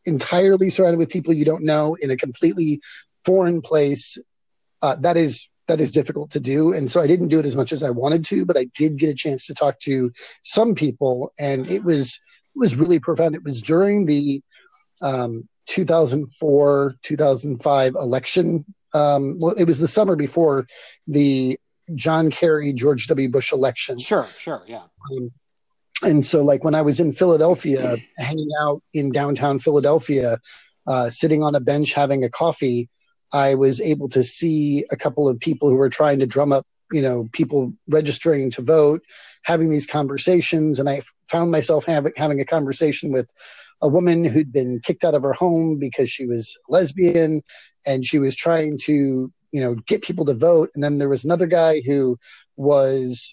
entirely 0.05 0.69
surrounded 0.69 0.97
with 0.97 1.09
people 1.09 1.33
you 1.33 1.45
don't 1.45 1.63
know 1.63 1.95
in 1.95 2.09
a 2.09 2.17
completely 2.17 2.79
foreign 3.25 3.61
place, 3.61 4.17
uh, 4.81 4.95
that 4.97 5.17
is 5.17 5.41
that 5.67 5.81
is 5.81 5.91
difficult 5.91 6.31
to 6.31 6.39
do, 6.39 6.73
and 6.73 6.89
so 6.89 7.01
I 7.01 7.07
didn't 7.07 7.27
do 7.27 7.39
it 7.39 7.45
as 7.45 7.55
much 7.55 7.71
as 7.71 7.83
I 7.83 7.89
wanted 7.89 8.23
to, 8.25 8.45
but 8.45 8.57
I 8.57 8.67
did 8.75 8.97
get 8.97 9.09
a 9.09 9.15
chance 9.15 9.45
to 9.47 9.53
talk 9.53 9.79
to 9.79 10.11
some 10.43 10.75
people, 10.75 11.33
and 11.39 11.69
it 11.69 11.83
was 11.83 12.19
it 12.55 12.59
was 12.59 12.75
really 12.75 12.99
profound. 12.99 13.35
It 13.35 13.43
was 13.43 13.61
during 13.61 14.05
the 14.05 14.41
um, 15.01 15.47
2004 15.67 16.95
2005 17.03 17.95
election. 17.95 18.65
Um, 18.93 19.39
well 19.39 19.53
it 19.53 19.65
was 19.65 19.79
the 19.79 19.87
summer 19.87 20.15
before 20.15 20.67
the 21.07 21.59
john 21.95 22.29
kerry 22.29 22.73
george 22.73 23.07
w. 23.07 23.29
Bush 23.29 23.51
election. 23.51 23.99
Sure 23.99 24.27
sure 24.37 24.63
yeah. 24.67 24.83
Um, 25.11 25.31
and 26.03 26.25
so 26.25 26.43
like 26.43 26.63
when 26.63 26.75
i 26.75 26.81
was 26.81 26.99
in 26.99 27.11
philadelphia 27.11 27.97
hanging 28.19 28.49
out 28.61 28.83
in 28.93 29.11
downtown 29.11 29.57
philadelphia 29.57 30.39
uh, 30.85 31.09
sitting 31.09 31.41
on 31.41 31.55
a 31.55 31.59
bench 31.59 31.93
having 31.93 32.23
a 32.23 32.29
coffee 32.29 32.87
i 33.33 33.55
was 33.55 33.81
able 33.81 34.07
to 34.07 34.21
see 34.21 34.85
a 34.91 34.95
couple 34.95 35.27
of 35.27 35.39
people 35.39 35.69
who 35.69 35.75
were 35.75 35.89
trying 35.89 36.19
to 36.19 36.27
drum 36.27 36.51
up 36.53 36.67
you 36.91 37.01
know 37.01 37.27
people 37.33 37.73
registering 37.87 38.51
to 38.51 38.61
vote 38.61 39.01
having 39.43 39.69
these 39.69 39.87
conversations. 39.87 40.79
And 40.79 40.89
i 40.89 41.01
found 41.27 41.51
myself 41.51 41.85
having 41.85 42.13
having 42.15 42.39
a 42.39 42.45
conversation 42.45 43.11
with 43.11 43.31
a 43.81 43.87
woman 43.87 44.25
who'd 44.25 44.51
been 44.51 44.79
kicked 44.79 45.03
out 45.03 45.13
of 45.13 45.23
her 45.23 45.33
home 45.33 45.77
because 45.77 46.09
she 46.09 46.25
was 46.25 46.57
lesbian 46.67 47.41
and 47.85 48.05
she 48.05 48.19
was 48.19 48.35
trying 48.35 48.77
to 48.77 49.31
you 49.51 49.61
know 49.61 49.75
get 49.87 50.01
people 50.01 50.25
to 50.25 50.33
vote. 50.33 50.69
And 50.75 50.83
then 50.83 50.97
there 50.97 51.09
was 51.09 51.23
another 51.23 51.47
guy 51.47 51.81
who 51.81 52.17
was 52.55 53.23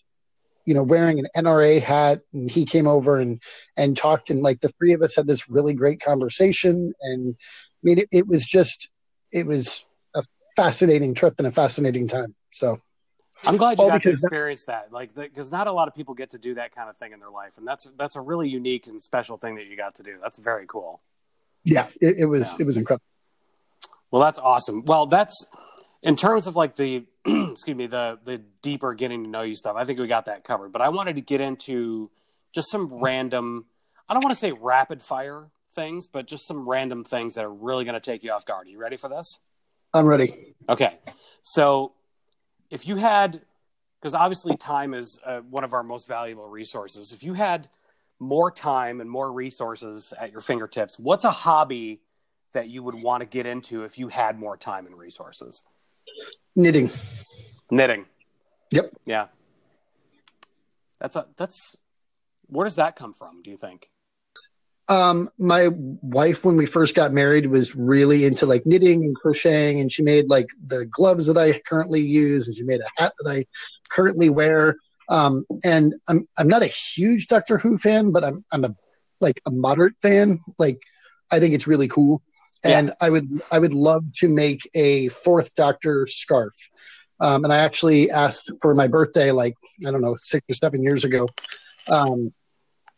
you 0.67 0.75
know 0.75 0.83
wearing 0.83 1.19
an 1.19 1.27
NRA 1.37 1.81
hat 1.81 2.21
and 2.33 2.51
he 2.51 2.65
came 2.65 2.87
over 2.87 3.19
and 3.19 3.43
and 3.77 3.97
talked 3.97 4.31
and 4.31 4.43
like 4.43 4.61
the 4.61 4.73
three 4.79 4.93
of 4.93 5.03
us 5.03 5.17
had 5.17 5.27
this 5.27 5.49
really 5.49 5.75
great 5.75 6.01
conversation. 6.01 6.93
And 7.03 7.37
I 7.39 7.81
mean 7.83 7.99
it, 7.99 8.09
it 8.13 8.27
was 8.27 8.47
just 8.47 8.91
it 9.33 9.47
was 9.47 9.85
a 10.15 10.23
fascinating 10.57 11.15
trip 11.15 11.35
and 11.39 11.47
a 11.47 11.51
fascinating 11.51 12.07
time. 12.07 12.35
So 12.51 12.81
I'm 13.47 13.57
glad 13.57 13.79
you 13.79 13.89
got 13.89 14.03
to 14.03 14.11
experience 14.11 14.65
that, 14.67 14.93
like, 14.93 15.15
because 15.15 15.51
not 15.51 15.67
a 15.67 15.73
lot 15.73 15.89
of 15.89 15.95
people 15.95 16.15
get 16.15 16.31
to 16.31 16.39
do 16.39 16.55
that 16.55 16.75
kind 16.75 16.89
of 16.89 16.97
thing 16.97 17.13
in 17.13 17.21
their 17.21 17.31
life, 17.31 17.59
and 17.59 17.67
that's 17.67 17.87
that's 17.99 18.17
a 18.17 18.21
really 18.21 18.49
unique 18.49 18.87
and 18.87 19.01
special 19.01 19.37
thing 19.37 19.57
that 19.57 19.67
you 19.67 19.77
got 19.77 19.97
to 19.97 20.03
do. 20.03 20.17
That's 20.23 20.39
very 20.39 20.67
cool. 20.67 21.01
Yeah, 21.65 21.89
it, 22.01 22.19
it 22.19 22.27
was 22.27 22.53
yeah. 22.53 22.63
it 22.63 22.67
was 22.67 22.77
incredible. 22.77 23.05
Well, 24.11 24.23
that's 24.23 24.39
awesome. 24.39 24.85
Well, 24.85 25.07
that's 25.07 25.45
in 26.03 26.17
terms 26.17 26.47
of 26.47 26.55
like 26.55 26.77
the 26.77 27.05
excuse 27.25 27.77
me 27.77 27.87
the 27.87 28.19
the 28.25 28.39
deeper 28.63 28.95
getting 28.95 29.25
to 29.25 29.31
know 29.31 29.43
you 29.43 29.57
stuff. 29.57 29.75
I 29.77 29.85
think 29.85 29.99
we 29.99 30.07
got 30.07 30.27
that 30.27 30.45
covered. 30.45 30.73
But 30.73 30.83
I 30.83 30.91
wanted 30.91 31.17
to 31.17 31.23
get 31.23 31.41
into 31.41 32.11
just 32.55 32.71
some 32.71 33.03
random. 33.03 33.65
I 34.09 34.15
don't 34.15 34.23
want 34.23 34.33
to 34.33 34.39
say 34.39 34.53
rapid 34.53 35.03
fire 35.03 35.49
things, 35.75 36.09
but 36.09 36.27
just 36.27 36.47
some 36.47 36.69
random 36.69 37.05
things 37.05 37.35
that 37.35 37.45
are 37.45 37.53
really 37.53 37.85
going 37.85 37.95
to 37.95 38.01
take 38.01 38.23
you 38.23 38.31
off 38.31 38.45
guard. 38.45 38.67
Are 38.67 38.71
you 38.71 38.79
ready 38.79 38.97
for 38.97 39.09
this? 39.09 39.41
I'm 39.93 40.07
ready. 40.07 40.55
Okay. 40.69 40.99
So 41.43 41.93
if 42.75 42.89
you 42.89 42.97
had, 42.97 43.41
because 44.01 44.15
obviously 44.15 44.57
time 44.57 44.95
is 44.95 45.21
uh, 45.25 45.39
one 45.49 45.63
of 45.63 45.73
our 45.73 45.85
most 45.85 46.09
valuable 46.09 46.49
resources. 46.49 47.13
If 47.13 47.23
you 47.23 47.33
had 47.33 47.69
more 48.19 48.51
time 48.51 49.01
and 49.01 49.09
more 49.09 49.31
resources 49.31 50.13
at 50.21 50.33
your 50.33 50.41
fingertips, 50.41 50.99
what's 50.99 51.25
a 51.25 51.31
hobby 51.31 52.01
that 52.53 52.69
you 52.69 52.83
would 52.83 52.97
want 53.01 53.21
to 53.21 53.27
get 53.27 53.47
into 53.47 53.85
if 53.85 53.97
you 53.97 54.09
had 54.09 54.39
more 54.41 54.57
time 54.57 54.87
and 54.87 54.99
resources? 54.99 55.63
Knitting. 56.57 56.91
Knitting. 57.71 58.07
Yep. 58.73 58.91
Yeah. 59.07 59.27
That's 61.01 61.15
a 61.15 61.27
that's 61.37 61.77
where 62.47 62.65
does 62.65 62.77
that 62.77 62.97
come 62.97 63.13
from, 63.13 63.41
do 63.43 63.51
you 63.51 63.57
think? 63.57 63.89
Um, 64.89 65.31
my 65.39 65.69
wife, 65.73 66.45
when 66.45 66.57
we 66.57 66.67
first 66.67 66.95
got 66.95 67.13
married, 67.13 67.47
was 67.47 67.75
really 67.75 68.25
into 68.27 68.45
like 68.45 68.67
knitting 68.67 69.05
and 69.05 69.17
crocheting, 69.17 69.81
and 69.81 69.91
she 69.91 70.03
made 70.03 70.29
like 70.29 70.49
the 70.67 70.87
gloves 70.87 71.27
that 71.27 71.39
I 71.39 71.59
currently 71.61 72.03
use, 72.03 72.47
and 72.47 72.57
she 72.57 72.65
made 72.65 72.81
a 72.81 73.03
hat 73.03 73.13
that 73.21 73.31
I 73.31 73.47
currently 73.91 74.29
wear. 74.29 74.77
Um, 75.09 75.45
and 75.65 75.95
I'm 76.09 76.29
I'm 76.39 76.49
not 76.49 76.63
a 76.63 76.67
huge 76.67 77.29
Doctor 77.29 77.59
Who 77.59 77.77
fan, 77.79 78.13
but 78.13 78.25
I'm 78.25 78.45
I'm 78.53 78.65
a 78.65 78.75
like 79.21 79.41
a 79.47 79.51
moderate 79.51 79.95
fan. 80.03 80.39
Like 80.59 80.81
I 81.31 81.41
think 81.41 81.55
it's 81.55 81.67
really 81.67 81.89
cool, 81.89 82.23
and 82.63 82.89
yeah. 82.89 82.95
I 83.01 83.11
would 83.11 83.29
I 83.51 83.59
would 83.59 83.75
love 83.75 84.05
to 84.19 84.29
make 84.29 84.69
a 84.75 85.09
Fourth 85.09 85.55
Doctor 85.55 86.07
scarf. 86.07 86.55
Um, 87.21 87.45
and 87.45 87.53
I 87.53 87.59
actually 87.59 88.11
asked 88.11 88.51
for 88.61 88.75
my 88.75 88.89
birthday, 88.89 89.31
like 89.31 89.55
I 89.87 89.91
don't 89.91 90.03
know, 90.03 90.17
six 90.19 90.45
or 90.51 90.55
seven 90.55 90.83
years 90.83 91.05
ago, 91.05 91.29
um, 91.89 92.35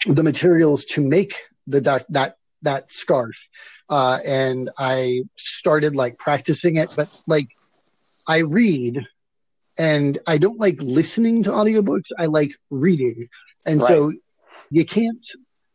the 0.07 0.23
materials 0.23 0.85
to 0.87 1.01
make 1.01 1.37
the 1.67 1.81
that 1.83 2.07
that 2.11 2.37
that 2.63 2.91
scarf, 2.91 3.35
uh, 3.89 4.19
and 4.25 4.71
I 4.79 5.23
started 5.47 5.95
like 5.95 6.19
practicing 6.19 6.77
it. 6.77 6.91
But 6.95 7.09
like, 7.27 7.49
I 8.27 8.39
read, 8.39 9.07
and 9.79 10.19
I 10.27 10.39
don't 10.39 10.59
like 10.59 10.77
listening 10.81 11.43
to 11.45 11.51
audiobooks. 11.51 12.11
I 12.19 12.27
like 12.27 12.53
reading, 12.71 13.27
and 13.65 13.81
right. 13.81 13.89
so 13.89 14.13
you 14.71 14.85
can't 14.85 15.19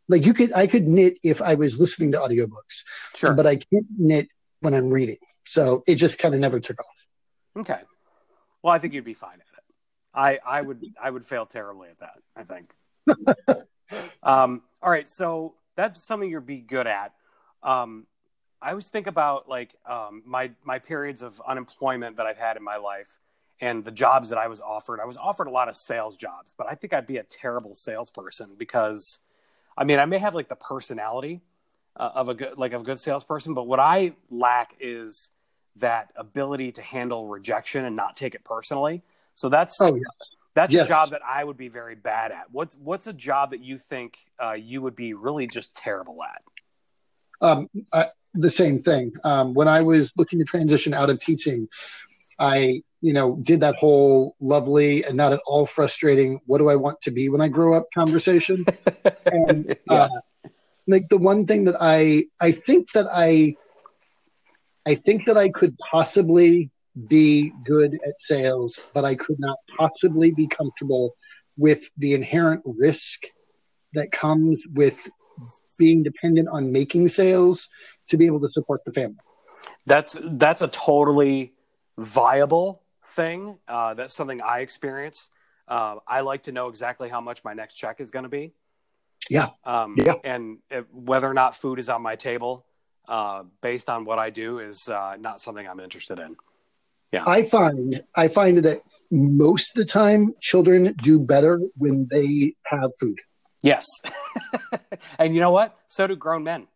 like 0.08 0.26
you 0.26 0.34
could 0.34 0.52
I 0.52 0.66
could 0.66 0.88
knit 0.88 1.18
if 1.22 1.40
I 1.42 1.54
was 1.54 1.80
listening 1.80 2.12
to 2.12 2.18
audiobooks, 2.18 2.84
sure, 3.14 3.34
but 3.34 3.46
I 3.46 3.56
can't 3.56 3.86
knit 3.98 4.28
when 4.60 4.74
I'm 4.74 4.90
reading. 4.90 5.18
So 5.44 5.82
it 5.86 5.96
just 5.96 6.18
kind 6.18 6.34
of 6.34 6.40
never 6.40 6.60
took 6.60 6.78
off. 6.80 7.06
Okay. 7.58 7.80
Well, 8.62 8.72
I 8.72 8.78
think 8.78 8.94
you'd 8.94 9.04
be 9.04 9.14
fine 9.14 9.34
at 9.34 9.40
it. 9.40 9.74
I 10.14 10.38
I 10.46 10.60
would 10.60 10.84
I 11.02 11.10
would 11.10 11.24
fail 11.24 11.46
terribly 11.46 11.88
at 11.88 12.00
that. 12.00 12.18
I 12.36 12.44
think. 12.44 13.66
Um, 14.22 14.62
all 14.82 14.90
right, 14.90 15.08
so 15.08 15.54
that's 15.76 16.04
something 16.04 16.30
you'd 16.30 16.46
be 16.46 16.58
good 16.58 16.86
at. 16.86 17.12
Um, 17.62 18.06
I 18.60 18.70
always 18.70 18.88
think 18.88 19.06
about 19.06 19.48
like 19.48 19.74
um, 19.88 20.22
my 20.24 20.50
my 20.64 20.78
periods 20.78 21.22
of 21.22 21.40
unemployment 21.46 22.16
that 22.16 22.26
I've 22.26 22.38
had 22.38 22.56
in 22.56 22.62
my 22.62 22.76
life 22.76 23.18
and 23.60 23.84
the 23.84 23.90
jobs 23.90 24.28
that 24.30 24.38
I 24.38 24.48
was 24.48 24.60
offered. 24.60 25.00
I 25.00 25.04
was 25.04 25.16
offered 25.16 25.46
a 25.46 25.50
lot 25.50 25.68
of 25.68 25.76
sales 25.76 26.16
jobs, 26.16 26.54
but 26.56 26.66
I 26.68 26.74
think 26.74 26.92
I'd 26.92 27.06
be 27.06 27.18
a 27.18 27.22
terrible 27.22 27.74
salesperson 27.74 28.50
because, 28.58 29.20
I 29.78 29.84
mean, 29.84 29.98
I 29.98 30.04
may 30.04 30.18
have 30.18 30.34
like 30.34 30.48
the 30.48 30.56
personality 30.56 31.40
uh, 31.96 32.10
of 32.14 32.28
a 32.28 32.34
good 32.34 32.58
like 32.58 32.72
of 32.72 32.82
a 32.82 32.84
good 32.84 32.98
salesperson, 32.98 33.54
but 33.54 33.66
what 33.66 33.80
I 33.80 34.14
lack 34.30 34.74
is 34.80 35.30
that 35.76 36.10
ability 36.16 36.72
to 36.72 36.82
handle 36.82 37.26
rejection 37.28 37.84
and 37.84 37.96
not 37.96 38.16
take 38.16 38.34
it 38.34 38.44
personally. 38.44 39.02
So 39.34 39.48
that's 39.48 39.80
Oh, 39.80 39.94
yeah. 39.94 40.02
That's 40.54 40.72
Yes. 40.72 40.86
a 40.86 40.94
job 40.94 41.10
that 41.10 41.22
I 41.26 41.42
would 41.42 41.56
be 41.56 41.68
very 41.68 41.94
bad 41.94 42.32
at. 42.32 42.44
What's 42.50 42.76
what's 42.76 43.06
a 43.06 43.12
job 43.12 43.50
that 43.50 43.60
you 43.60 43.78
think 43.78 44.18
uh, 44.42 44.52
you 44.52 44.82
would 44.82 44.96
be 44.96 45.14
really 45.14 45.46
just 45.46 45.74
terrible 45.74 46.18
at? 46.22 46.42
Um, 47.40 47.68
I, 47.92 48.08
the 48.34 48.50
same 48.50 48.78
thing. 48.78 49.12
Um, 49.24 49.54
when 49.54 49.68
I 49.68 49.82
was 49.82 50.12
looking 50.16 50.38
to 50.38 50.44
transition 50.44 50.94
out 50.94 51.10
of 51.10 51.18
teaching, 51.18 51.68
I, 52.38 52.82
you 53.00 53.12
know, 53.12 53.36
did 53.42 53.60
that 53.60 53.76
whole 53.76 54.36
lovely 54.40 55.04
and 55.04 55.16
not 55.16 55.32
at 55.32 55.40
all 55.46 55.66
frustrating, 55.66 56.40
what 56.46 56.58
do 56.58 56.68
I 56.70 56.76
want 56.76 57.00
to 57.02 57.10
be 57.10 57.28
when 57.28 57.40
I 57.40 57.48
grow 57.48 57.74
up 57.74 57.86
conversation. 57.94 58.64
and 59.26 59.76
Yeah. 59.90 60.04
uh, 60.04 60.08
like 60.86 61.08
the 61.08 61.18
one 61.18 61.46
thing 61.46 61.64
that 61.64 61.76
I, 61.80 62.24
I 62.40 62.52
think 62.52 62.92
that 62.92 63.06
I, 63.12 63.56
I 64.86 64.94
think 64.94 65.26
that 65.26 65.36
I 65.36 65.48
could 65.48 65.76
possibly 65.90 66.70
be 67.08 67.52
good 67.64 67.94
at 68.06 68.14
sales, 68.28 68.78
but 68.94 69.04
I 69.04 69.14
could 69.14 69.38
not 69.38 69.58
possibly 69.78 70.30
be 70.30 70.46
comfortable 70.46 71.16
with 71.56 71.90
the 71.96 72.14
inherent 72.14 72.62
risk 72.64 73.24
that 73.94 74.12
comes 74.12 74.64
with 74.72 75.08
being 75.78 76.02
dependent 76.02 76.48
on 76.48 76.72
making 76.72 77.08
sales 77.08 77.68
to 78.08 78.16
be 78.16 78.26
able 78.26 78.40
to 78.40 78.48
support 78.52 78.84
the 78.84 78.92
family. 78.92 79.16
That's 79.86 80.18
that's 80.22 80.62
a 80.62 80.68
totally 80.68 81.52
viable 81.98 82.82
thing. 83.06 83.58
Uh, 83.66 83.94
that's 83.94 84.14
something 84.14 84.40
I 84.40 84.60
experience. 84.60 85.28
Uh, 85.68 85.96
I 86.06 86.20
like 86.20 86.44
to 86.44 86.52
know 86.52 86.68
exactly 86.68 87.08
how 87.08 87.20
much 87.20 87.44
my 87.44 87.54
next 87.54 87.74
check 87.74 88.00
is 88.00 88.10
going 88.10 88.24
to 88.24 88.28
be. 88.28 88.52
Yeah. 89.30 89.50
Um, 89.64 89.94
Yeah. 89.96 90.14
And 90.24 90.58
if, 90.70 90.84
whether 90.92 91.28
or 91.28 91.34
not 91.34 91.56
food 91.56 91.78
is 91.78 91.88
on 91.88 92.02
my 92.02 92.16
table, 92.16 92.66
uh, 93.08 93.44
based 93.60 93.88
on 93.88 94.04
what 94.04 94.18
I 94.18 94.30
do, 94.30 94.58
is 94.58 94.88
uh, 94.88 95.16
not 95.18 95.40
something 95.40 95.66
I'm 95.66 95.80
interested 95.80 96.18
in. 96.18 96.36
I 97.26 97.42
find 97.42 98.02
I 98.14 98.28
find 98.28 98.58
that 98.58 98.80
most 99.10 99.68
of 99.74 99.76
the 99.76 99.84
time 99.84 100.34
children 100.40 100.94
do 101.02 101.20
better 101.20 101.60
when 101.76 102.08
they 102.10 102.54
have 102.64 102.90
food. 102.98 103.18
Yes. 103.62 103.86
and 105.18 105.34
you 105.34 105.40
know 105.40 105.52
what? 105.52 105.78
So 105.88 106.06
do 106.06 106.16
grown 106.16 106.44
men. 106.44 106.66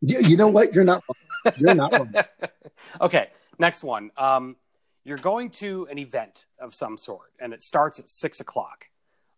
You, 0.00 0.20
you 0.20 0.36
know 0.36 0.48
what? 0.48 0.74
You're 0.74 0.84
not 0.84 1.02
wrong. 1.08 1.54
You're 1.58 1.74
not 1.74 1.92
wrong. 1.92 2.14
okay, 3.00 3.28
next 3.58 3.82
one. 3.82 4.10
Um, 4.16 4.56
you're 5.04 5.18
going 5.18 5.50
to 5.50 5.86
an 5.90 5.98
event 5.98 6.46
of 6.58 6.74
some 6.74 6.96
sort, 6.96 7.32
and 7.40 7.52
it 7.52 7.62
starts 7.62 7.98
at 7.98 8.08
six 8.08 8.40
o'clock. 8.40 8.86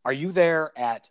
Are 0.04 0.12
you 0.12 0.32
there 0.32 0.72
at 0.76 1.08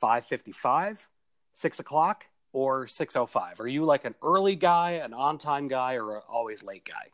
five 0.00 0.26
fifty-five, 0.26 1.08
six 1.52 1.80
o'clock, 1.80 2.26
or 2.52 2.86
six 2.86 3.16
o 3.16 3.26
five? 3.26 3.60
Are 3.60 3.68
you 3.68 3.84
like 3.84 4.04
an 4.04 4.14
early 4.22 4.56
guy, 4.56 4.92
an 4.92 5.12
on-time 5.12 5.68
guy, 5.68 5.94
or 5.94 6.16
a 6.16 6.20
always 6.20 6.62
late 6.62 6.84
guy? 6.84 7.10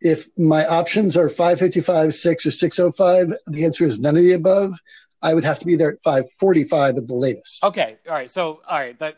If 0.00 0.28
my 0.36 0.66
options 0.66 1.16
are 1.16 1.28
555, 1.28 2.14
6 2.14 2.46
or 2.46 2.50
605, 2.50 3.38
the 3.46 3.64
answer 3.64 3.86
is 3.86 3.98
none 3.98 4.16
of 4.16 4.22
the 4.22 4.32
above. 4.32 4.78
I 5.22 5.34
would 5.34 5.44
have 5.44 5.58
to 5.60 5.66
be 5.66 5.76
there 5.76 5.92
at 5.92 6.02
545 6.02 6.98
at 6.98 7.06
the 7.06 7.14
latest. 7.14 7.64
Okay, 7.64 7.96
all 8.06 8.14
right. 8.14 8.30
So, 8.30 8.60
all 8.68 8.78
right, 8.78 8.98
that 8.98 9.16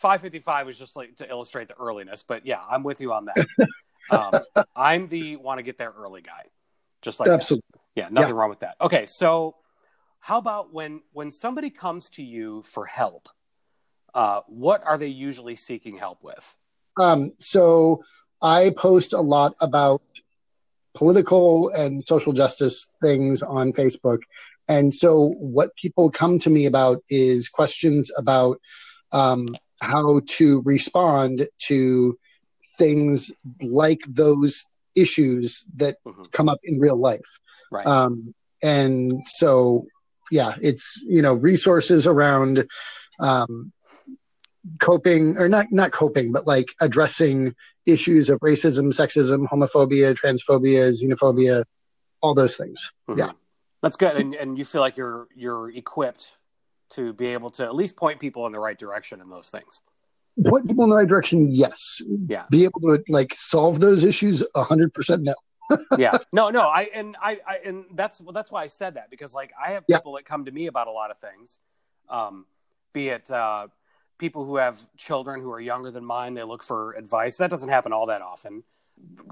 five 0.00 0.22
fifty-five 0.22 0.66
was 0.66 0.78
just 0.78 0.96
like 0.96 1.16
to 1.16 1.28
illustrate 1.28 1.68
the 1.68 1.74
earliness, 1.78 2.24
but 2.26 2.46
yeah, 2.46 2.60
I'm 2.68 2.82
with 2.82 3.00
you 3.00 3.12
on 3.12 3.26
that. 3.26 3.68
um, 4.10 4.64
I'm 4.74 5.08
the 5.08 5.36
want 5.36 5.58
to 5.58 5.62
get 5.62 5.76
there 5.76 5.92
early 5.96 6.22
guy, 6.22 6.46
just 7.02 7.20
like 7.20 7.26
that. 7.26 7.34
Absolutely. 7.34 7.64
Yeah, 7.94 8.08
nothing 8.10 8.34
wrong 8.34 8.48
with 8.48 8.60
that. 8.60 8.76
Okay, 8.80 9.04
so 9.06 9.56
how 10.20 10.38
about 10.38 10.72
when 10.72 11.02
when 11.12 11.30
somebody 11.30 11.70
comes 11.70 12.08
to 12.10 12.22
you 12.22 12.62
for 12.62 12.86
help? 12.86 13.28
Uh, 14.14 14.40
what 14.48 14.82
are 14.84 14.98
they 14.98 15.08
usually 15.08 15.56
seeking 15.56 15.98
help 15.98 16.22
with? 16.22 16.56
Um, 16.98 17.32
so 17.38 18.02
I 18.42 18.70
post 18.76 19.12
a 19.12 19.20
lot 19.20 19.54
about 19.60 20.02
political 20.94 21.68
and 21.70 22.04
social 22.06 22.32
justice 22.32 22.92
things 23.00 23.42
on 23.42 23.72
Facebook. 23.72 24.18
And 24.68 24.94
so 24.94 25.34
what 25.38 25.74
people 25.76 26.10
come 26.10 26.38
to 26.40 26.50
me 26.50 26.66
about 26.66 27.02
is 27.08 27.48
questions 27.48 28.10
about 28.16 28.60
um, 29.12 29.56
how 29.80 30.20
to 30.26 30.62
respond 30.64 31.48
to 31.66 32.18
things 32.78 33.32
like 33.62 34.00
those 34.08 34.64
issues 34.94 35.64
that 35.76 35.96
Mhm. 36.06 36.30
come 36.32 36.48
up 36.48 36.60
in 36.62 36.78
real 36.78 36.96
life. 36.96 37.38
Right. 37.70 37.86
Um, 37.86 38.34
and 38.62 39.22
so, 39.26 39.86
yeah, 40.30 40.54
it's, 40.62 41.02
you 41.06 41.22
know, 41.22 41.34
resources 41.34 42.06
around 42.06 42.66
um, 43.20 43.72
coping 44.78 45.36
or 45.38 45.48
not, 45.48 45.66
not 45.70 45.90
coping, 45.92 46.32
but 46.32 46.46
like 46.46 46.68
addressing 46.80 47.54
issues 47.86 48.28
of 48.30 48.38
racism, 48.40 48.88
sexism, 48.92 49.46
homophobia, 49.48 50.14
transphobia, 50.14 50.92
xenophobia, 50.92 51.64
all 52.20 52.34
those 52.34 52.56
things. 52.56 52.92
Mhm. 53.08 53.18
yeah. 53.18 53.32
that's 53.82 53.96
good. 53.96 54.16
And 54.16 54.34
and 54.34 54.58
you 54.58 54.64
feel 54.64 54.80
like 54.82 54.96
you're 54.96 55.28
you're 55.34 55.70
equipped 55.70 56.32
to 56.90 57.12
be 57.12 57.28
able 57.28 57.50
to 57.50 57.64
at 57.64 57.74
least 57.74 57.96
point 57.96 58.18
people 58.20 58.46
in 58.46 58.52
the 58.52 58.58
right 58.58 58.78
direction 58.78 59.20
in 59.20 59.30
those 59.30 59.48
things. 59.50 59.80
Point 60.44 60.66
people 60.66 60.84
in 60.84 60.90
the 60.90 60.96
right 60.96 61.08
direction, 61.08 61.50
yes. 61.50 62.02
Yeah. 62.28 62.44
Be 62.50 62.64
able 62.64 62.80
to 62.82 63.02
like 63.08 63.32
solve 63.36 63.80
those 63.80 64.04
issues, 64.04 64.42
hundred 64.54 64.92
percent 64.94 65.22
no. 65.22 65.34
yeah 65.98 66.18
no 66.32 66.50
no 66.50 66.62
i 66.62 66.88
and 66.92 67.16
I, 67.22 67.38
I 67.46 67.60
and 67.64 67.84
that's 67.94 68.20
well, 68.20 68.32
that's 68.32 68.50
why 68.50 68.64
i 68.64 68.66
said 68.66 68.94
that 68.94 69.08
because 69.08 69.32
like 69.34 69.52
i 69.64 69.70
have 69.70 69.84
Yeah. 69.86 69.98
people 69.98 70.14
that 70.16 70.24
come 70.24 70.44
to 70.46 70.50
me 70.50 70.66
about 70.66 70.88
a 70.88 70.90
lot 70.90 71.12
of 71.12 71.18
things 71.18 71.58
um 72.08 72.44
be 72.92 73.08
it 73.10 73.30
uh 73.30 73.68
people 74.20 74.44
who 74.44 74.56
have 74.58 74.86
children 74.96 75.40
who 75.40 75.50
are 75.50 75.60
younger 75.60 75.90
than 75.90 76.04
mine 76.04 76.34
they 76.34 76.44
look 76.44 76.62
for 76.62 76.92
advice. 76.92 77.38
That 77.38 77.50
doesn't 77.50 77.70
happen 77.70 77.92
all 77.92 78.06
that 78.06 78.22
often. 78.22 78.62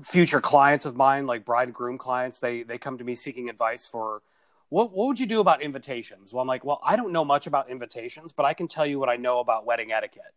Future 0.02 0.40
clients 0.40 0.86
of 0.86 0.96
mine 0.96 1.26
like 1.26 1.44
bride 1.44 1.68
and 1.68 1.74
groom 1.74 1.98
clients 1.98 2.40
they 2.40 2.62
they 2.62 2.78
come 2.78 2.96
to 2.98 3.04
me 3.04 3.14
seeking 3.14 3.50
advice 3.50 3.84
for 3.84 4.22
what 4.70 4.92
what 4.92 5.06
would 5.08 5.20
you 5.20 5.26
do 5.26 5.40
about 5.40 5.60
invitations? 5.60 6.32
Well 6.32 6.40
i'm 6.40 6.48
like 6.48 6.64
well 6.64 6.80
i 6.82 6.96
don't 6.96 7.12
know 7.12 7.24
much 7.24 7.46
about 7.46 7.68
invitations 7.68 8.32
but 8.32 8.46
i 8.46 8.54
can 8.54 8.66
tell 8.66 8.86
you 8.86 8.98
what 8.98 9.10
i 9.10 9.16
know 9.16 9.40
about 9.40 9.66
wedding 9.66 9.92
etiquette. 9.92 10.34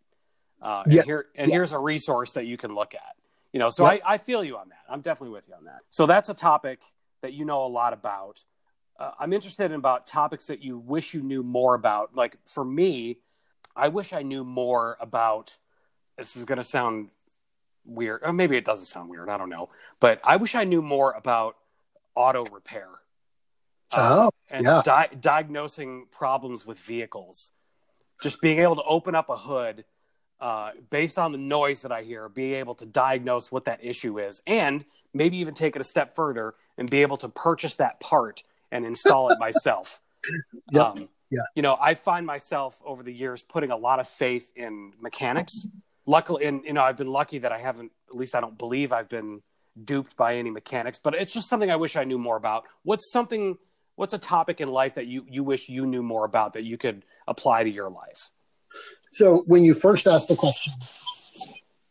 Uh, 0.61 0.83
and 0.83 0.93
Yeah. 0.93 1.03
here 1.03 1.25
and 1.35 1.49
Yeah. 1.49 1.55
here's 1.55 1.71
a 1.71 1.79
resource 1.79 2.33
that 2.33 2.45
you 2.45 2.57
can 2.57 2.75
look 2.75 2.93
at. 2.93 3.15
You 3.53 3.59
know 3.61 3.69
so 3.69 3.85
Yeah. 3.85 3.91
I, 3.91 4.01
I 4.13 4.17
feel 4.17 4.43
you 4.43 4.57
on 4.57 4.67
that. 4.69 4.83
I'm 4.89 5.01
definitely 5.01 5.33
with 5.33 5.47
you 5.47 5.55
on 5.55 5.63
that. 5.65 5.81
So 5.89 6.05
that's 6.05 6.27
a 6.29 6.33
topic 6.33 6.79
that 7.21 7.31
you 7.33 7.45
know 7.45 7.63
a 7.65 7.71
lot 7.79 7.93
about. 7.93 8.43
Uh, 8.99 9.11
i'm 9.17 9.31
interested 9.31 9.65
in 9.71 9.77
about 9.79 10.07
topics 10.07 10.47
that 10.47 10.61
you 10.61 10.77
wish 10.77 11.13
you 11.13 11.21
knew 11.21 11.41
more 11.41 11.73
about. 11.73 12.15
Like 12.15 12.37
for 12.45 12.65
me 12.65 13.19
i 13.75 13.87
wish 13.87 14.13
i 14.13 14.21
knew 14.21 14.43
more 14.43 14.97
about 14.99 15.57
this 16.17 16.35
is 16.35 16.45
going 16.45 16.57
to 16.57 16.63
sound 16.63 17.09
weird 17.85 18.21
or 18.23 18.31
maybe 18.33 18.55
it 18.57 18.65
doesn't 18.65 18.85
sound 18.85 19.09
weird 19.09 19.29
i 19.29 19.37
don't 19.37 19.49
know 19.49 19.69
but 19.99 20.19
i 20.23 20.35
wish 20.35 20.53
i 20.55 20.63
knew 20.63 20.81
more 20.81 21.11
about 21.13 21.57
auto 22.15 22.45
repair 22.45 22.87
Uh, 23.93 24.27
Oh, 24.27 24.29
and 24.49 24.65
yeah. 24.65 24.81
di- 24.83 25.09
diagnosing 25.19 26.07
problems 26.11 26.65
with 26.65 26.77
vehicles. 26.79 27.51
Just 28.21 28.39
being 28.41 28.59
able 28.59 28.75
to 28.75 28.83
open 28.83 29.15
up 29.15 29.29
a 29.29 29.35
hood 29.37 29.83
uh, 30.39 30.71
based 30.89 31.17
on 31.19 31.31
the 31.31 31.37
noise 31.37 31.81
that 31.83 31.91
I 31.91 32.03
hear, 32.03 32.29
be 32.29 32.53
able 32.55 32.75
to 32.75 32.85
diagnose 32.85 33.51
what 33.51 33.65
that 33.65 33.79
issue 33.83 34.19
is, 34.19 34.41
and 34.47 34.85
maybe 35.13 35.37
even 35.37 35.53
take 35.53 35.75
it 35.75 35.81
a 35.81 35.83
step 35.83 36.15
further 36.15 36.53
and 36.77 36.89
be 36.89 37.01
able 37.01 37.17
to 37.17 37.29
purchase 37.29 37.75
that 37.75 37.99
part 37.99 38.43
and 38.71 38.85
install 38.85 39.29
it 39.31 39.39
myself. 39.47 40.01
Yep. 40.71 40.85
Um, 40.85 41.09
Yeah. 41.31 41.39
You 41.55 41.61
know, 41.61 41.77
I 41.79 41.95
find 41.95 42.25
myself 42.25 42.81
over 42.85 43.03
the 43.03 43.13
years 43.13 43.41
putting 43.41 43.71
a 43.71 43.77
lot 43.77 43.99
of 43.99 44.07
faith 44.07 44.51
in 44.55 44.93
mechanics. 44.99 45.65
Luckily, 46.05 46.45
and 46.45 46.63
you 46.65 46.73
know, 46.73 46.83
I've 46.83 46.97
been 46.97 47.11
lucky 47.11 47.39
that 47.39 47.51
I 47.51 47.59
haven't. 47.59 47.91
At 48.09 48.15
least 48.15 48.35
I 48.35 48.41
don't 48.41 48.57
believe 48.57 48.91
I've 48.91 49.07
been 49.07 49.41
duped 49.81 50.17
by 50.17 50.35
any 50.35 50.49
mechanics. 50.49 50.99
But 50.99 51.15
it's 51.15 51.33
just 51.33 51.47
something 51.47 51.71
I 51.71 51.77
wish 51.77 51.95
I 51.95 52.03
knew 52.03 52.19
more 52.19 52.35
about. 52.35 52.65
What's 52.83 53.11
something? 53.11 53.57
What's 53.95 54.13
a 54.13 54.17
topic 54.17 54.59
in 54.61 54.69
life 54.69 54.95
that 54.95 55.07
you 55.07 55.25
you 55.29 55.43
wish 55.43 55.69
you 55.69 55.85
knew 55.85 56.03
more 56.03 56.25
about 56.25 56.53
that 56.53 56.63
you 56.63 56.77
could 56.77 57.05
apply 57.27 57.63
to 57.63 57.69
your 57.69 57.89
life? 57.89 58.29
So 59.11 59.43
when 59.47 59.63
you 59.63 59.73
first 59.73 60.07
asked 60.07 60.27
the 60.27 60.35
question, 60.35 60.73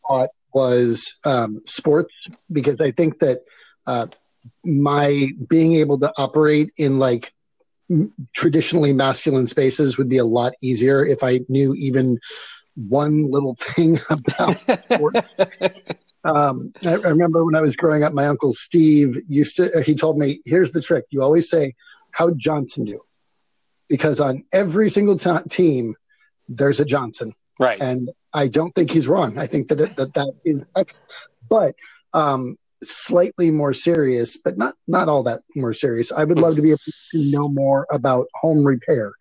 thought 0.07 0.29
was 0.53 1.15
um, 1.23 1.61
sports 1.65 2.13
because 2.51 2.77
I 2.79 2.91
think 2.91 3.19
that 3.19 3.43
uh, 3.87 4.07
my 4.63 5.29
being 5.47 5.73
able 5.73 5.99
to 5.99 6.11
operate 6.17 6.71
in 6.77 6.99
like 6.99 7.33
traditionally 8.35 8.93
masculine 8.93 9.47
spaces 9.47 9.97
would 9.97 10.09
be 10.09 10.17
a 10.17 10.25
lot 10.25 10.53
easier 10.61 11.05
if 11.05 11.23
I 11.23 11.41
knew 11.49 11.73
even 11.75 12.17
one 12.75 13.29
little 13.29 13.55
thing 13.55 13.99
about. 14.09 14.57
Um, 16.23 16.71
I, 16.85 16.91
I 16.91 17.09
remember 17.09 17.43
when 17.43 17.55
I 17.55 17.61
was 17.61 17.75
growing 17.75 18.03
up, 18.03 18.13
my 18.13 18.27
uncle 18.27 18.53
Steve 18.53 19.17
used 19.27 19.55
to. 19.57 19.81
He 19.85 19.95
told 19.95 20.17
me, 20.17 20.41
"Here's 20.45 20.71
the 20.71 20.81
trick: 20.81 21.05
you 21.09 21.21
always 21.23 21.49
say, 21.49 21.73
how'd 22.11 22.37
Johnson 22.37 22.85
do?' 22.85 23.01
Because 23.89 24.21
on 24.21 24.43
every 24.53 24.89
single 24.89 25.17
t- 25.17 25.49
team, 25.49 25.95
there's 26.47 26.79
a 26.79 26.85
Johnson, 26.85 27.33
Right. 27.59 27.81
and 27.81 28.09
I 28.33 28.47
don't 28.47 28.73
think 28.73 28.91
he's 28.91 29.07
wrong. 29.07 29.37
I 29.37 29.47
think 29.47 29.67
that 29.69 29.81
it, 29.81 29.95
that 29.97 30.13
that 30.13 30.33
is, 30.45 30.63
but 31.49 31.75
um, 32.13 32.57
slightly 32.83 33.51
more 33.51 33.73
serious, 33.73 34.37
but 34.37 34.57
not 34.57 34.75
not 34.87 35.09
all 35.09 35.23
that 35.23 35.41
more 35.55 35.73
serious. 35.73 36.11
I 36.11 36.23
would 36.23 36.39
love 36.39 36.55
to 36.55 36.61
be 36.61 36.71
able 36.71 36.79
to 37.11 37.31
know 37.31 37.47
more 37.47 37.87
about 37.91 38.27
home 38.35 38.65
repair. 38.65 39.13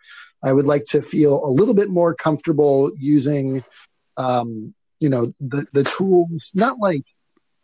I 0.42 0.52
would 0.52 0.66
like 0.66 0.84
to 0.86 1.02
feel 1.02 1.44
a 1.44 1.50
little 1.50 1.74
bit 1.74 1.90
more 1.90 2.14
comfortable 2.14 2.90
using, 2.98 3.62
um, 4.16 4.74
you 4.98 5.08
know, 5.08 5.34
the 5.40 5.66
the 5.72 5.84
tools. 5.84 6.50
Not 6.54 6.78
like 6.78 7.02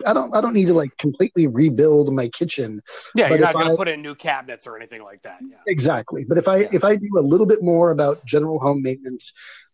I 0.06 0.12
don't 0.12 0.34
I 0.36 0.42
don't 0.42 0.52
need 0.52 0.66
to 0.66 0.74
like 0.74 0.96
completely 0.98 1.46
rebuild 1.46 2.12
my 2.12 2.28
kitchen 2.28 2.82
yeah, 3.14 3.28
but 3.28 3.38
you're 3.38 3.46
not 3.46 3.54
going 3.54 3.70
to 3.70 3.76
put 3.76 3.88
in 3.88 4.02
new 4.02 4.14
cabinets 4.14 4.66
or 4.66 4.76
anything 4.76 5.02
like 5.02 5.22
that. 5.22 5.38
Yeah. 5.40 5.56
exactly. 5.66 6.26
But 6.26 6.36
if 6.36 6.48
I 6.48 6.58
Yeah. 6.58 6.68
if 6.72 6.84
I 6.84 6.96
do 6.96 7.08
a 7.16 7.20
little 7.22 7.46
bit 7.46 7.62
more 7.62 7.90
about 7.90 8.22
general 8.26 8.58
home 8.58 8.82
maintenance, 8.82 9.22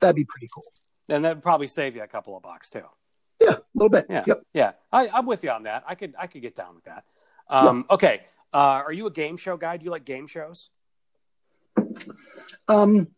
that'd 0.00 0.14
be 0.14 0.24
pretty 0.24 0.48
cool. 0.54 0.64
And 1.08 1.24
that'd 1.24 1.42
probably 1.42 1.66
save 1.66 1.96
you 1.96 2.02
a 2.02 2.06
couple 2.06 2.36
of 2.36 2.42
bucks 2.44 2.68
too. 2.68 2.84
Yeah, 3.42 3.52
a 3.54 3.60
little 3.74 3.88
bit. 3.88 4.06
Yeah. 4.08 4.24
Yep. 4.26 4.42
Yeah. 4.54 4.72
I, 4.92 5.08
I'm 5.08 5.26
with 5.26 5.42
you 5.44 5.50
on 5.50 5.64
that. 5.64 5.84
I 5.86 5.94
could 5.94 6.14
I 6.18 6.26
could 6.26 6.42
get 6.42 6.54
down 6.56 6.74
with 6.74 6.84
that. 6.84 7.04
Um, 7.48 7.84
Okay. 7.90 8.22
Uh, 8.54 8.82
are 8.86 8.92
you 8.92 9.06
a 9.06 9.10
game 9.10 9.36
show 9.36 9.56
guy? 9.56 9.76
Do 9.78 9.84
you 9.84 9.90
like 9.90 10.04
game 10.04 10.26
shows? 10.26 10.68
Um, 12.68 13.08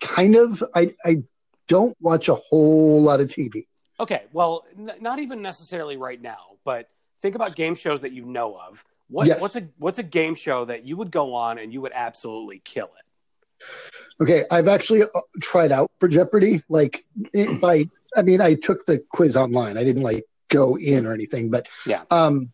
kind 0.00 0.36
of. 0.36 0.62
I 0.74 0.94
I 1.04 1.22
don't 1.68 1.96
watch 2.00 2.28
a 2.28 2.34
whole 2.34 3.00
lot 3.02 3.20
of 3.20 3.28
TV. 3.28 3.64
Okay. 3.98 4.24
Well, 4.32 4.64
n- 4.78 4.92
not 5.00 5.18
even 5.18 5.42
necessarily 5.42 5.96
right 5.96 6.20
now, 6.20 6.56
but 6.64 6.88
think 7.22 7.34
about 7.34 7.54
game 7.54 7.74
shows 7.74 8.02
that 8.02 8.12
you 8.12 8.24
know 8.24 8.58
of. 8.58 8.84
What, 9.08 9.26
Yes. 9.26 9.40
What's 9.40 9.56
a 9.56 9.68
what's 9.78 9.98
a 9.98 10.04
game 10.04 10.34
show 10.34 10.64
that 10.64 10.84
you 10.86 10.96
would 10.96 11.10
go 11.10 11.34
on 11.34 11.58
and 11.58 11.72
you 11.72 11.80
would 11.80 11.92
absolutely 11.94 12.60
kill 12.64 12.86
it? 12.86 13.64
Okay, 14.22 14.44
I've 14.50 14.68
actually 14.68 15.02
uh, 15.02 15.20
tried 15.42 15.70
out 15.72 15.90
for 15.98 16.08
Jeopardy. 16.08 16.62
Like, 16.68 17.04
by 17.60 17.88
I 18.16 18.22
mean, 18.22 18.40
I 18.40 18.54
took 18.54 18.86
the 18.86 19.02
quiz 19.10 19.36
online. 19.36 19.78
I 19.78 19.84
didn't 19.84 20.02
like 20.02 20.24
go 20.48 20.76
in 20.76 21.06
or 21.06 21.12
anything, 21.14 21.50
but 21.50 21.68
Yeah. 21.86 22.02
Um, 22.10 22.52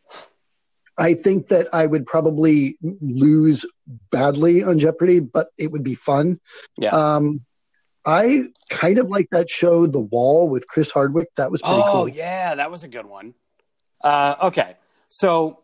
I 0.98 1.14
think 1.14 1.48
that 1.48 1.68
I 1.74 1.84
would 1.84 2.06
probably 2.06 2.78
lose 2.80 3.66
badly 4.10 4.62
on 4.62 4.78
Jeopardy, 4.78 5.20
but 5.20 5.48
it 5.58 5.70
would 5.70 5.82
be 5.82 5.94
fun. 5.94 6.40
Yeah. 6.78 6.90
Um, 6.90 7.42
I 8.06 8.44
kind 8.70 8.98
of 8.98 9.08
like 9.08 9.28
that 9.30 9.50
show, 9.50 9.86
The 9.86 10.00
Wall, 10.00 10.48
with 10.48 10.66
Chris 10.68 10.90
Hardwick. 10.90 11.28
That 11.36 11.50
was 11.50 11.60
pretty 11.60 11.76
Oh 11.76 11.92
cool. 11.92 12.00
Oh 12.02 12.06
yeah, 12.06 12.54
that 12.54 12.70
was 12.70 12.84
a 12.84 12.88
good 12.88 13.04
one. 13.04 13.34
Uh, 14.02 14.36
okay, 14.44 14.76
so 15.08 15.58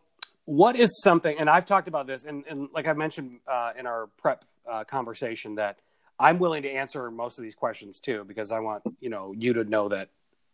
what 0.45 0.75
is 0.77 1.01
something? 1.03 1.39
And 1.39 1.49
I've 1.49 1.65
talked 1.65 1.89
about 1.89 2.07
this, 2.07 2.25
and, 2.25 2.45
and 2.49 2.69
like 2.75 2.87
I 2.87 2.93
mentioned 2.93 3.41
uh, 3.47 3.73
in 3.79 3.87
our 3.87 4.09
prep 4.19 4.45
uh, 4.69 4.85
conversation, 4.85 5.55
that 5.55 5.79
I'm 6.19 6.39
willing 6.39 6.63
to 6.63 6.71
answer 6.71 7.11
most 7.11 7.39
of 7.39 7.43
these 7.43 7.55
questions 7.55 8.01
too, 8.01 8.25
because 8.27 8.53
I 8.53 8.61
want 8.61 8.83
you 9.01 9.11
know 9.11 9.35
you 9.37 9.55
to 9.55 9.65
know 9.65 9.89
that 9.89 10.09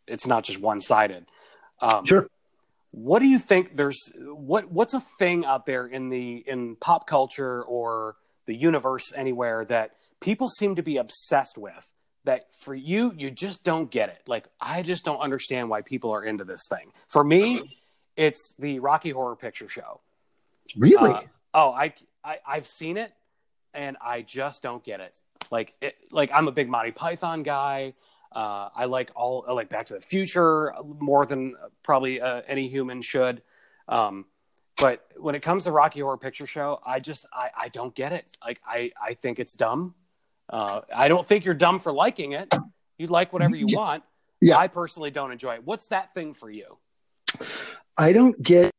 it's 0.07 0.27
not 0.27 0.45
just 0.45 0.61
one 0.61 0.81
sided. 0.81 1.27
Um, 1.81 2.05
Sure. 2.05 2.29
What 2.91 3.19
do 3.19 3.27
you 3.27 3.39
think? 3.39 3.77
There's 3.77 4.11
what 4.17 4.73
what's 4.73 4.95
a 4.95 5.01
thing 5.19 5.45
out 5.45 5.67
there 5.67 5.87
in 5.87 6.09
the 6.09 6.37
in 6.47 6.77
pop 6.77 7.07
culture 7.07 7.63
or 7.63 8.17
the 8.47 8.55
universe 8.55 9.13
anywhere 9.15 9.65
that 9.67 9.93
people 10.21 10.49
seem 10.49 10.75
to 10.77 10.83
be 10.83 10.97
obsessed 10.97 11.59
with 11.59 11.93
that 12.25 12.47
for 12.61 12.75
you 12.75 13.13
you 13.17 13.31
just 13.31 13.63
don't 13.63 13.91
get 13.91 14.09
it 14.09 14.21
like 14.27 14.49
i 14.61 14.83
just 14.83 15.05
don't 15.05 15.21
understand 15.21 15.69
why 15.69 15.83
people 15.83 16.11
are 16.11 16.25
into 16.25 16.45
this 16.45 16.67
thing 16.69 16.91
for 17.07 17.23
me 17.23 17.61
it's 18.17 18.55
the 18.59 18.81
rocky 18.81 19.11
horror 19.11 19.37
picture 19.37 19.69
show 19.69 20.01
Really? 20.77 21.11
Uh, 21.11 21.21
oh 21.55 21.71
I, 21.71 21.95
I 22.25 22.39
i've 22.47 22.67
seen 22.67 22.97
it 22.97 23.13
and 23.73 23.97
i 24.05 24.23
just 24.23 24.63
don't 24.63 24.83
get 24.83 25.01
it 25.01 25.15
like 25.51 25.73
it, 25.81 25.97
like 26.11 26.31
i'm 26.33 26.49
a 26.49 26.53
big 26.53 26.69
monty 26.69 26.91
python 26.91 27.43
guy. 27.43 27.95
Uh, 28.31 28.69
i 28.77 28.85
like 28.85 29.11
all 29.17 29.45
I 29.49 29.53
like 29.53 29.69
back 29.71 29.87
to 29.87 29.95
the 29.95 30.01
future 30.01 30.75
more 30.85 31.25
than 31.25 31.57
probably 31.83 32.21
uh, 32.21 32.43
any 32.47 32.69
human 32.69 33.01
should. 33.01 33.43
Um, 33.89 34.27
but 34.77 35.07
when 35.17 35.35
it 35.35 35.41
comes 35.41 35.65
to 35.65 35.73
rocky 35.73 36.01
horror 36.01 36.19
picture 36.19 36.47
show 36.47 36.79
i 36.87 37.01
just 37.01 37.27
i, 37.33 37.51
I 37.59 37.69
don't 37.69 37.95
get 37.95 38.13
it. 38.13 38.27
Like 38.45 38.61
i 38.67 38.93
i 39.03 39.15
think 39.15 39.39
it's 39.39 39.55
dumb. 39.55 39.95
Uh, 40.49 40.83
i 40.95 41.09
don't 41.09 41.27
think 41.27 41.45
you're 41.45 41.55
dumb 41.55 41.79
for 41.79 41.93
liking 41.93 42.33
it. 42.33 42.55
You 42.99 43.07
like 43.07 43.33
whatever 43.33 43.57
you 43.57 43.67
want. 43.75 44.03
Yeah. 44.41 44.59
i 44.59 44.69
personally 44.69 45.11
don't 45.11 45.33
enjoy 45.33 45.55
it. 45.55 45.65
What's 45.65 45.89
that 45.89 46.15
thing 46.15 46.35
for 46.35 46.51
you? 46.51 46.79
I 47.97 48.13
don't 48.13 48.41
get 48.41 48.71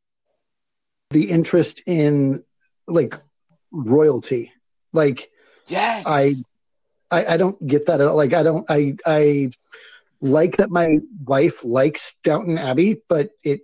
the 1.09 1.29
interest 1.29 1.83
in 1.85 2.43
like 2.87 3.19
royalty. 3.71 4.53
Like 4.93 5.29
yes. 5.67 6.05
I, 6.07 6.35
I, 7.11 7.25
I 7.33 7.37
don't 7.37 7.65
get 7.65 7.87
that 7.87 8.01
at 8.01 8.07
all. 8.07 8.15
Like 8.15 8.33
I 8.33 8.43
don't, 8.43 8.65
I, 8.69 8.95
I 9.05 9.49
like 10.21 10.57
that 10.57 10.69
my 10.69 10.99
wife 11.23 11.63
likes 11.63 12.15
Downton 12.23 12.57
Abbey, 12.57 13.01
but 13.07 13.29
it 13.43 13.61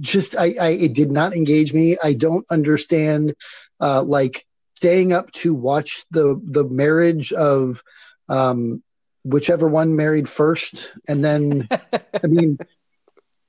just, 0.00 0.36
I, 0.36 0.54
I, 0.60 0.68
it 0.70 0.92
did 0.92 1.10
not 1.10 1.34
engage 1.34 1.72
me. 1.72 1.96
I 2.02 2.12
don't 2.14 2.44
understand, 2.50 3.34
uh, 3.80 4.02
like 4.02 4.44
staying 4.76 5.12
up 5.12 5.30
to 5.32 5.54
watch 5.54 6.04
the, 6.10 6.40
the 6.44 6.64
marriage 6.64 7.32
of, 7.32 7.82
um, 8.28 8.82
whichever 9.24 9.66
one 9.68 9.96
married 9.96 10.28
first. 10.28 10.92
And 11.08 11.24
then, 11.24 11.68
I 11.92 12.26
mean, 12.26 12.58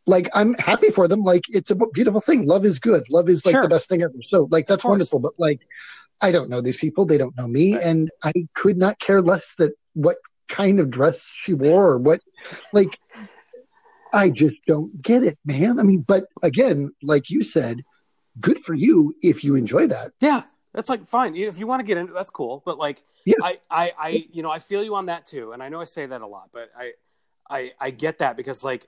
like 0.08 0.30
I'm 0.34 0.54
happy 0.56 0.90
for 0.90 1.08
them. 1.08 1.24
Like 1.24 1.44
it's 1.50 1.70
a 1.70 1.76
beautiful 1.76 2.22
thing. 2.22 2.48
Love 2.48 2.66
is 2.66 2.80
good. 2.80 3.12
Love 3.12 3.30
is 3.30 3.46
like 3.46 3.54
Sure. 3.54 3.62
the 3.62 3.70
best 3.70 3.90
thing 3.90 4.02
ever. 4.02 4.14
So 4.30 4.48
like 4.50 4.66
that's 4.66 4.86
wonderful. 4.86 5.20
But 5.20 5.34
like 5.38 5.62
I 6.22 6.32
don't 6.32 6.50
know 6.50 6.62
these 6.62 6.78
people. 6.78 7.06
They 7.06 7.18
don't 7.18 7.38
know 7.38 7.48
me, 7.48 7.76
Right. 7.76 7.84
and 7.84 8.10
I 8.24 8.34
could 8.56 8.78
not 8.78 9.00
care 9.00 9.22
less 9.22 9.56
that 9.56 9.74
what 9.94 10.18
kind 10.50 10.80
of 10.80 10.90
dress 10.90 11.32
she 11.34 11.54
wore 11.54 11.88
or 11.92 11.98
what. 11.98 12.22
Like 12.74 13.00
I 14.14 14.30
just 14.30 14.56
don't 14.66 15.02
get 15.02 15.24
it, 15.24 15.38
man. 15.46 15.80
I 15.80 15.84
mean, 15.84 16.04
but 16.08 16.26
again, 16.42 16.92
like 17.04 17.30
you 17.30 17.44
said, 17.44 17.84
good 18.40 18.60
for 18.66 18.74
you 18.74 19.16
if 19.22 19.44
you 19.44 19.56
enjoy 19.56 19.88
that. 19.88 20.12
Yeah, 20.22 20.44
that's 20.74 20.90
like 20.90 21.06
fine. 21.08 21.36
If 21.36 21.60
you 21.60 21.68
want 21.68 21.82
to 21.82 21.84
get 21.84 21.98
into 21.98 22.14
that's 22.14 22.30
cool. 22.32 22.64
But 22.66 22.78
like, 22.78 23.04
Yeah. 23.26 23.36
I, 23.44 23.60
I, 23.70 23.92
I, 24.00 24.28
you 24.32 24.44
know, 24.44 24.50
I 24.50 24.60
feel 24.60 24.84
you 24.84 24.96
on 24.96 25.08
that 25.08 25.26
too. 25.26 25.52
And 25.52 25.62
I 25.62 25.70
know 25.70 25.82
I 25.82 25.86
say 25.86 26.06
that 26.06 26.22
a 26.22 26.28
lot, 26.28 26.50
but 26.54 26.70
I, 26.78 26.94
I, 27.50 27.72
I 27.80 27.90
get 27.92 28.20
that 28.20 28.38
because 28.38 28.64
like, 28.64 28.88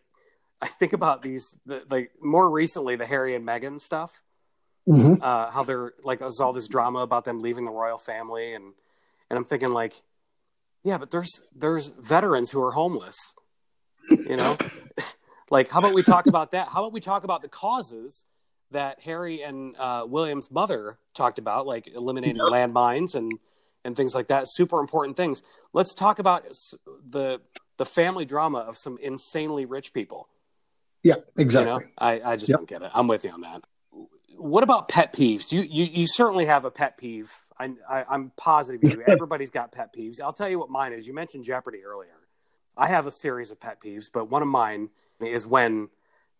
I 0.61 0.67
think 0.67 0.93
about 0.93 1.21
these, 1.21 1.57
the, 1.65 1.83
like 1.89 2.11
more 2.21 2.49
recently, 2.49 2.95
the 2.95 3.05
Harry 3.05 3.35
and 3.35 3.45
Meghan 3.45 3.79
stuff, 3.79 4.21
hmm 4.85 5.15
uh, 5.21 5.51
how 5.51 5.63
they're 5.63 5.93
like, 6.03 6.19
there's 6.19 6.39
all 6.39 6.53
this 6.53 6.67
drama 6.67 6.99
about 6.99 7.25
them 7.25 7.41
leaving 7.41 7.65
the 7.65 7.71
royal 7.71 7.97
family. 7.97 8.53
And, 8.53 8.73
and 9.29 9.37
I'm 9.37 9.45
thinking 9.45 9.69
like, 9.69 9.93
yeah, 10.83 10.97
but 10.97 11.11
there's, 11.11 11.41
there's 11.55 11.87
veterans 11.99 12.51
who 12.51 12.61
are 12.61 12.71
homeless, 12.71 13.35
you 14.25 14.37
know, 14.37 14.57
like, 15.49 15.69
how 15.69 15.79
about 15.79 15.93
we 15.93 16.03
talk 16.03 16.27
about 16.27 16.51
that? 16.51 16.69
How 16.69 16.83
about 16.83 16.93
we 16.93 17.01
talk 17.01 17.23
about 17.23 17.41
the 17.41 17.49
causes 17.49 18.25
that 18.71 18.99
Harry 19.01 19.41
and 19.41 19.75
uh, 19.77 20.05
William's 20.07 20.51
mother 20.51 20.97
talked 21.15 21.39
about, 21.39 21.65
like 21.65 21.87
eliminating 21.87 22.41
landmines 22.41 23.15
and 23.15 23.39
and 23.85 23.95
things 23.95 24.13
like 24.13 24.27
that. 24.27 24.43
Super 24.45 24.79
important 24.79 25.17
things. 25.17 25.41
Let's 25.73 25.93
talk 25.93 26.19
about 26.19 26.45
the 27.09 27.41
the 27.77 27.85
family 27.85 28.25
drama 28.25 28.59
of 28.59 28.77
some 28.77 28.97
insanely 29.01 29.65
rich 29.65 29.93
people. 29.93 30.27
Yeah, 31.01 31.15
exactly. 31.37 31.73
You 31.73 31.79
know, 31.79 31.87
I, 31.97 32.21
I 32.21 32.35
just 32.35 32.49
Yep. 32.49 32.59
don't 32.59 32.69
get 32.69 32.81
it. 32.81 32.91
I'm 32.93 33.07
with 33.07 33.23
you 33.23 33.31
on 33.31 33.41
that. 33.41 33.63
What 34.39 34.63
about 34.63 34.87
pet 34.87 35.13
peeves? 35.13 35.51
You 35.51 35.61
you, 35.61 35.85
you 35.85 36.07
certainly 36.07 36.45
have 36.45 36.65
a 36.65 36.71
pet 36.71 36.97
peeve. 36.97 37.31
I, 37.59 37.71
I, 37.89 38.05
I'm 38.09 38.31
positive 38.37 38.83
you. 38.83 39.03
Everybody's 39.07 39.51
got 39.51 39.71
pet 39.71 39.93
peeves. 39.93 40.21
I'll 40.21 40.33
tell 40.33 40.49
you 40.49 40.57
what 40.57 40.69
mine 40.69 40.93
is. 40.93 41.07
You 41.07 41.13
mentioned 41.13 41.43
Jeopardy 41.43 41.83
earlier. 41.85 42.09
I 42.77 42.87
have 42.87 43.05
a 43.05 43.11
series 43.11 43.51
of 43.51 43.59
pet 43.59 43.81
peeves, 43.81 44.09
but 44.11 44.29
one 44.29 44.41
of 44.41 44.47
mine 44.47 44.89
is 45.19 45.45
when 45.45 45.89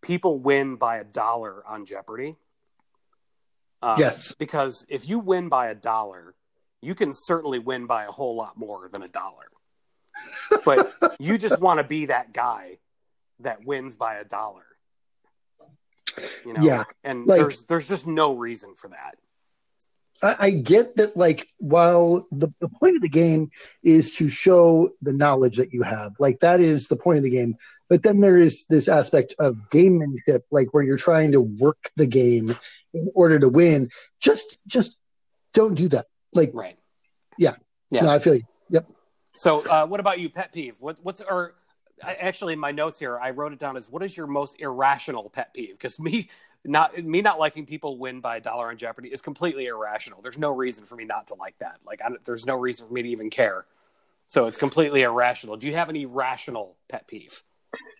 people 0.02 0.40
win 0.40 0.78
by 0.78 0.98
a 0.98 1.04
dollar 1.04 1.66
on 1.68 1.86
Jeopardy. 1.86 2.38
Uh, 3.82 3.96
yes. 4.00 4.34
Because 4.34 4.86
if 4.90 5.08
you 5.08 5.20
win 5.20 5.50
by 5.50 5.68
a 5.68 5.76
dollar, 5.76 6.36
you 6.82 6.95
can 6.95 7.12
certainly 7.14 7.60
win 7.60 7.86
by 7.86 8.06
a 8.06 8.12
whole 8.12 8.36
lot 8.36 8.58
more 8.58 8.89
than 8.91 9.04
a 9.04 9.08
dollar. 9.08 9.47
But 10.64 10.93
you 11.20 11.38
just 11.38 11.60
want 11.60 11.80
to 11.80 11.84
be 11.84 12.08
that 12.08 12.34
guy 12.34 12.78
that 13.39 13.66
wins 13.66 13.95
by 13.95 14.16
a 14.16 14.24
dollar. 14.24 14.64
You 16.45 16.53
know? 16.53 16.62
Yeah, 16.62 16.84
And 17.03 17.26
like- 17.28 17.39
there's 17.39 17.64
there's 17.64 17.88
just 17.89 18.07
no 18.07 18.36
reason 18.36 18.76
for 18.76 18.89
that. 18.89 19.16
I, 20.22 20.36
I 20.39 20.49
get 20.51 20.97
that, 20.97 21.16
like, 21.16 21.47
while 21.60 22.28
the, 22.32 22.49
the 22.60 22.68
point 22.68 22.97
of 22.97 23.01
the 23.01 23.07
game 23.07 23.51
is 23.84 24.18
to 24.18 24.28
show 24.28 24.89
the 25.01 25.14
knowledge 25.14 25.55
that 25.57 25.72
you 25.72 25.82
have, 25.84 26.20
like, 26.20 26.41
that 26.41 26.60
is 26.60 26.89
the 26.89 26.97
point 26.97 27.20
of 27.20 27.24
the 27.24 27.30
game. 27.30 27.55
But 27.88 28.03
then 28.03 28.20
there 28.20 28.36
is 28.36 28.66
this 28.66 28.89
aspect 28.89 29.34
of 29.39 29.55
gamemanship, 29.72 30.41
like, 30.51 30.74
where 30.74 30.84
you're 30.84 30.97
trying 30.97 31.32
to 31.32 31.39
work 31.39 31.78
the 31.95 32.05
game 32.05 32.51
in 32.93 33.10
order 33.16 33.39
to 33.39 33.47
win. 33.47 33.89
Just, 34.20 34.57
just 34.68 34.97
don't 35.53 35.76
do 35.76 35.88
that. 35.88 36.07
Like, 36.34 36.51
Right. 36.53 36.78
Yeah. 37.38 37.53
Yeah. 37.89 38.01
no, 38.01 38.10
I 38.10 38.20
feel 38.20 38.36
you. 38.36 38.43
Yep. 38.72 38.91
So, 39.38 39.60
uh, 39.70 39.86
what 39.88 40.01
about 40.01 40.20
you, 40.20 40.30
pet 40.30 40.51
peeve? 40.51 40.76
What, 40.82 40.99
what's 41.01 41.22
or 41.22 41.55
I, 42.04 42.14
actually 42.16 42.54
in 42.54 42.60
my 42.60 42.72
notes 42.72 43.00
here, 43.00 43.20
I 43.20 43.32
wrote 43.32 43.54
it 43.54 43.60
down 43.60 43.78
as 43.78 43.89
what 43.89 44.04
is 44.04 44.16
your 44.16 44.28
most 44.28 44.60
irrational 44.60 45.30
pet 45.30 45.54
peeve? 45.54 45.74
Because 45.74 46.00
me 46.00 46.30
not 46.66 46.97
me 46.97 47.22
not 47.22 47.39
liking 47.39 47.66
people 47.66 47.97
win 47.97 48.20
by 48.20 48.38
a 48.38 48.41
dollar 48.41 48.70
on 48.70 48.78
Jeopardy 48.78 49.10
is 49.10 49.22
completely 49.22 49.68
irrational. 49.68 50.22
There's 50.22 50.38
no 50.38 50.52
reason 50.52 50.86
for 50.86 50.95
me 50.95 51.06
not 51.06 51.28
to 51.28 51.36
like 51.36 51.58
that. 51.60 51.80
Like, 51.86 52.02
I, 52.02 52.10
there's 52.26 52.45
no 52.45 52.56
reason 52.56 52.88
for 52.88 52.93
me 52.93 53.04
to 53.04 53.10
even 53.10 53.30
care. 53.30 53.66
So 54.28 54.45
it's 54.45 54.58
completely 54.58 55.02
irrational. 55.02 55.58
Do 55.58 55.68
you 55.68 55.76
have 55.76 55.89
any 55.89 56.06
rational 56.06 56.76
pet 56.88 57.08
peeve? 57.08 57.41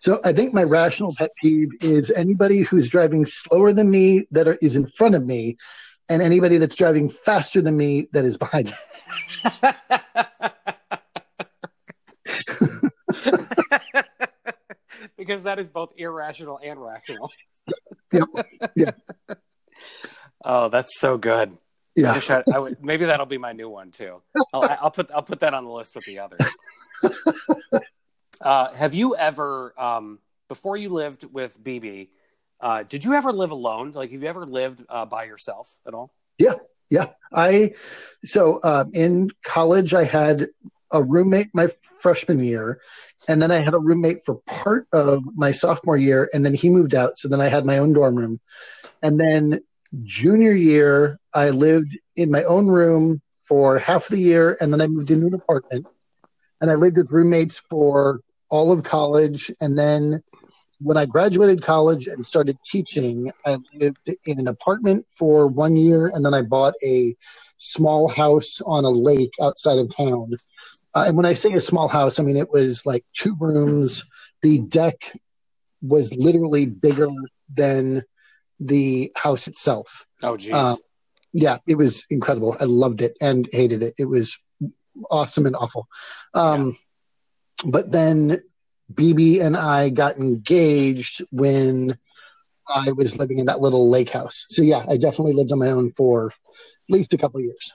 So 0.02 0.20
I 0.24 0.34
think 0.34 0.54
my 0.54 0.64
rational 0.64 1.14
pet 1.16 1.32
peeve 1.42 1.70
is 1.82 2.12
anybody 2.12 2.62
who's 2.62 2.90
driving 2.90 3.26
slower 3.26 3.74
than 3.74 3.90
me 3.90 4.26
that 4.32 4.48
are, 4.48 4.58
is 4.62 4.76
in 4.76 4.88
front 4.98 5.16
of 5.16 5.26
me, 5.26 5.58
and 6.10 6.22
anybody 6.22 6.58
that's 6.58 6.76
driving 6.76 7.10
faster 7.10 7.62
than 7.62 7.78
me 7.78 8.10
that 8.12 8.26
is 8.26 8.38
behind 8.38 8.68
me. 8.68 9.62
because 15.30 15.44
that 15.44 15.60
is 15.60 15.68
both 15.68 15.94
irrational 15.96 16.60
and 16.64 16.82
rational. 16.82 17.32
Yep. 18.12 18.28
Yeah. 18.76 18.92
oh, 20.44 20.70
that's 20.70 21.00
so 21.00 21.20
good. 21.20 21.56
Yeah. 21.96 22.20
I, 22.28 22.34
I, 22.34 22.44
I 22.56 22.58
would, 22.58 22.84
maybe 22.84 23.06
that'll 23.06 23.28
be 23.28 23.38
my 23.38 23.52
new 23.52 23.70
one 23.70 23.92
too. 23.92 24.24
I'll, 24.52 24.64
I'll, 24.82 24.90
put 24.90 25.12
I'll 25.12 25.22
put 25.22 25.42
that 25.42 25.54
on 25.54 25.66
the 25.66 25.70
list 25.70 25.94
with 25.94 26.06
the 26.06 26.18
others. 26.18 26.40
Uh, 28.42 28.74
have 28.74 28.96
you 28.96 29.16
ever, 29.16 29.80
um, 29.80 30.18
before 30.48 30.78
you 30.78 30.90
lived 30.90 31.26
with 31.32 31.62
BB, 31.64 32.08
uh, 32.62 32.84
did 32.84 33.06
you 33.06 33.14
ever 33.14 33.32
live 33.32 33.52
alone? 33.52 33.92
Like, 33.92 34.12
have 34.12 34.24
you 34.24 34.30
ever 34.30 34.46
lived 34.46 34.84
uh, 34.90 35.06
by 35.06 35.26
yourself 35.26 35.76
at 35.86 35.94
all? 35.94 36.12
Yeah, 36.40 36.56
yeah. 36.90 37.10
I 37.32 37.74
so 38.24 38.60
um, 38.64 38.92
in 38.94 39.30
college 39.44 39.94
I 39.94 40.06
had 40.06 40.48
a 40.92 41.04
roommate 41.04 41.50
my 41.54 41.68
freshman 42.00 42.44
year, 42.44 42.80
and 43.28 43.42
then 43.42 43.52
I 43.52 43.62
had 43.62 43.74
a 43.74 43.80
roommate 43.80 44.24
for 44.26 44.36
part 44.48 44.88
of 44.94 45.24
my 45.36 45.52
sophomore 45.52 45.98
year, 45.98 46.30
and 46.34 46.46
then 46.46 46.54
he 46.54 46.70
moved 46.70 46.96
out, 46.96 47.18
so 47.18 47.28
then 47.28 47.42
I 47.42 47.48
had 47.48 47.66
my 47.66 47.78
own 47.78 47.94
dorm 47.94 48.16
room, 48.16 48.40
and 49.02 49.20
then 49.20 49.60
junior 50.04 50.54
year 50.54 51.20
I 51.34 51.50
lived 51.50 51.98
in 52.16 52.32
my 52.32 52.44
own 52.44 52.68
room 52.68 53.22
for 53.44 53.80
half 53.80 54.08
the 54.08 54.20
year, 54.20 54.58
and 54.62 54.72
then 54.72 54.82
I 54.82 54.88
moved 54.88 55.12
into 55.12 55.28
an 55.28 55.34
apartment, 55.34 55.88
and 56.62 56.70
I 56.70 56.76
lived 56.76 56.98
with 56.98 57.12
roommates 57.12 57.58
for 57.58 58.22
all 58.50 58.72
of 58.72 58.84
college, 58.84 59.52
and 59.62 59.78
then 59.78 60.22
when 60.82 60.98
I 60.98 61.06
graduated 61.06 61.62
college 61.62 62.08
and 62.08 62.26
started 62.26 62.58
teaching, 62.72 63.32
I 63.46 63.58
lived 63.74 64.10
in 64.26 64.40
an 64.40 64.48
apartment 64.48 65.06
for 65.10 65.48
one 65.48 65.76
year, 65.76 66.08
and 66.08 66.26
then 66.26 66.34
I 66.34 66.42
bought 66.42 66.74
a 66.84 67.16
small 67.58 68.08
house 68.08 68.62
on 68.62 68.86
a 68.86 68.90
lake 68.90 69.34
outside 69.42 69.78
of 69.78 69.94
town. 69.96 70.32
Uh, 70.96 71.06
and 71.08 71.18
when 71.18 71.26
I 71.26 71.34
say 71.34 71.54
a 71.54 71.60
small 71.60 71.88
house, 71.88 72.20
I 72.20 72.24
mean 72.24 72.38
it 72.38 72.52
was 72.52 72.86
like 72.86 73.06
two 73.16 73.36
rooms. 73.40 74.04
The 74.42 74.60
deck 74.60 74.96
was 75.82 76.14
literally 76.16 76.66
bigger 76.66 77.10
than 77.54 78.04
the 78.60 79.12
house 79.16 79.48
itself. 79.48 80.06
Oh, 80.24 80.36
geez. 80.38 80.54
Uh, 80.54 80.76
yeah, 81.32 81.58
it 81.68 81.76
was 81.76 82.06
incredible. 82.10 82.58
I 82.60 82.66
loved 82.66 83.02
it 83.02 83.16
and 83.22 83.48
hated 83.52 83.84
it. 83.84 83.94
It 83.98 84.06
was 84.06 84.38
awesome 85.10 85.46
and 85.46 85.56
awful. 85.56 85.88
Um, 86.34 86.76
But 87.66 87.92
then 87.92 88.42
BB 88.94 89.42
and 89.42 89.56
I 89.58 89.90
got 89.90 90.18
engaged 90.18 91.22
when 91.32 91.98
I 92.68 92.92
was 92.92 93.18
living 93.18 93.40
in 93.40 93.48
that 93.48 93.60
little 93.62 93.90
lake 93.90 94.10
house. 94.10 94.46
So 94.50 94.62
yeah, 94.62 94.84
I 94.88 94.98
definitely 94.98 95.34
lived 95.34 95.52
on 95.52 95.60
my 95.60 95.70
own 95.70 95.90
for 95.90 96.28
at 96.28 96.34
least 96.90 97.14
a 97.14 97.18
couple 97.18 97.40
of 97.40 97.46
years. 97.46 97.74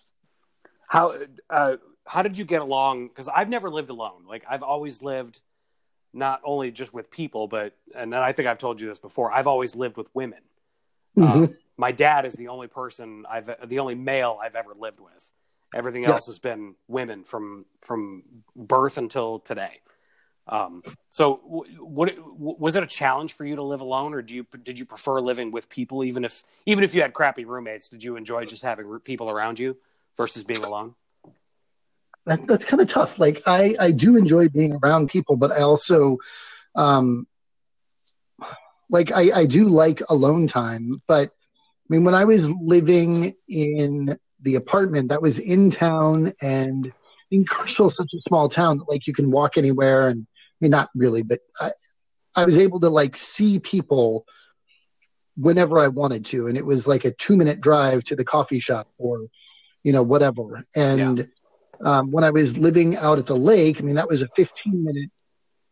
How 0.89 1.15
uh, 1.51 1.77
how 2.07 2.23
did 2.23 2.37
you 2.37 2.45
get 2.45 2.61
along? 2.61 3.09
Because 3.09 3.29
I've 3.29 3.49
never 3.49 3.71
lived 3.71 3.91
alone. 3.91 4.25
Like 4.29 4.45
I've 4.49 4.63
always 4.63 5.03
lived 5.03 5.41
not 6.13 6.41
only 6.45 6.71
just 6.71 6.95
with 6.95 7.11
people, 7.11 7.49
but 7.49 7.77
and 7.95 8.15
I 8.15 8.33
think 8.33 8.49
I've 8.49 8.59
told 8.59 8.81
you 8.81 8.87
this 8.87 8.99
before. 8.99 9.33
I've 9.33 9.47
always 9.47 9.75
lived 9.75 9.97
with 9.97 10.09
women. 10.15 10.41
Mhm. 11.17 11.51
Uh, 11.51 11.53
my 11.77 11.93
dad 11.93 12.25
is 12.25 12.35
the 12.35 12.49
only 12.49 12.69
person 12.69 13.25
I've 13.29 13.51
the 13.69 13.79
only 13.79 13.95
male 13.95 14.39
I've 14.41 14.57
ever 14.57 14.75
lived 14.75 15.01
with. 15.01 15.33
Everything 15.75 16.03
Yeah. 16.03 16.13
else 16.13 16.27
has 16.27 16.39
been 16.39 16.77
women 16.89 17.25
from 17.25 17.67
from 17.81 18.23
birth 18.55 18.97
until 18.99 19.41
today. 19.41 19.81
Um, 20.47 20.83
so, 21.09 21.37
what 21.81 22.15
was 22.39 22.77
it 22.77 22.83
a 22.83 22.87
challenge 22.87 23.33
for 23.33 23.47
you 23.47 23.57
to 23.57 23.63
live 23.63 23.81
alone, 23.81 24.13
or 24.13 24.21
do 24.21 24.35
you 24.35 24.47
did 24.63 24.79
you 24.79 24.85
prefer 24.85 25.21
living 25.21 25.51
with 25.51 25.69
people, 25.69 26.05
even 26.05 26.25
if 26.25 26.43
even 26.67 26.85
if 26.85 26.95
you 26.95 27.01
had 27.01 27.15
crappy 27.15 27.45
roommates? 27.45 27.89
Did 27.89 28.03
you 28.05 28.17
enjoy 28.17 28.45
just 28.45 28.63
having 28.63 29.01
people 29.01 29.31
around 29.31 29.59
you 29.59 29.77
versus 30.17 30.45
being 30.45 30.63
alone? 30.63 30.95
That, 32.27 32.47
that's 32.47 32.65
kind 32.65 32.81
of 32.81 32.89
tough. 32.89 33.19
Like 33.19 33.43
I, 33.47 33.77
I 33.79 33.91
do 33.91 34.17
enjoy 34.17 34.49
being 34.49 34.79
around 34.83 35.09
people, 35.09 35.37
but 35.37 35.53
I 35.53 35.61
also, 35.61 36.19
um, 36.75 37.27
like 38.91 39.13
I, 39.13 39.31
I 39.41 39.47
do 39.47 39.69
like 39.69 40.03
alone 40.09 40.47
time. 40.47 41.03
But 41.07 41.31
I 41.31 41.87
mean, 41.89 42.05
when 42.05 42.15
I 42.15 42.25
was 42.25 42.51
living 42.51 43.35
in 43.49 44.17
the 44.41 44.55
apartment 44.55 45.09
that 45.09 45.23
was 45.23 45.39
in 45.39 45.71
town, 45.71 46.33
and 46.41 46.87
I 46.87 47.25
mean, 47.31 47.45
Kirksville 47.45 47.87
is 47.87 47.95
such 47.97 48.13
a 48.15 48.23
small 48.29 48.49
town 48.49 48.79
that 48.79 48.89
like 48.89 49.07
you 49.07 49.13
can 49.13 49.31
walk 49.31 49.57
anywhere, 49.57 50.09
and 50.09 50.27
I 50.31 50.57
mean, 50.61 50.71
not 50.71 50.91
really, 50.95 51.23
but 51.23 51.41
I, 51.61 51.73
I 52.37 52.45
was 52.45 52.59
able 52.59 52.81
to 52.81 52.91
like 52.91 53.17
see 53.17 53.59
people 53.59 54.27
whenever 55.37 55.79
I 55.79 55.89
wanted 55.89 56.25
to, 56.27 56.47
and 56.47 56.57
it 56.57 56.65
was 56.65 56.87
like 56.87 57.05
a 57.05 57.11
two 57.11 57.37
minute 57.37 57.61
drive 57.61 58.05
to 58.05 58.17
the 58.17 58.25
coffee 58.25 58.61
shop 58.61 58.89
or, 58.99 59.27
you 59.83 59.93
know, 59.93 60.03
whatever. 60.03 60.65
And 60.77 61.27
um, 61.85 62.11
when 62.11 62.25
I 62.25 62.31
was 62.31 62.59
living 62.59 62.97
out 62.97 63.19
at 63.19 63.27
the 63.27 63.37
lake, 63.37 63.81
I 63.81 63.85
mean, 63.85 63.95
that 63.97 64.09
was 64.09 64.23
a 64.23 64.29
15 64.37 64.49
minute 64.85 65.11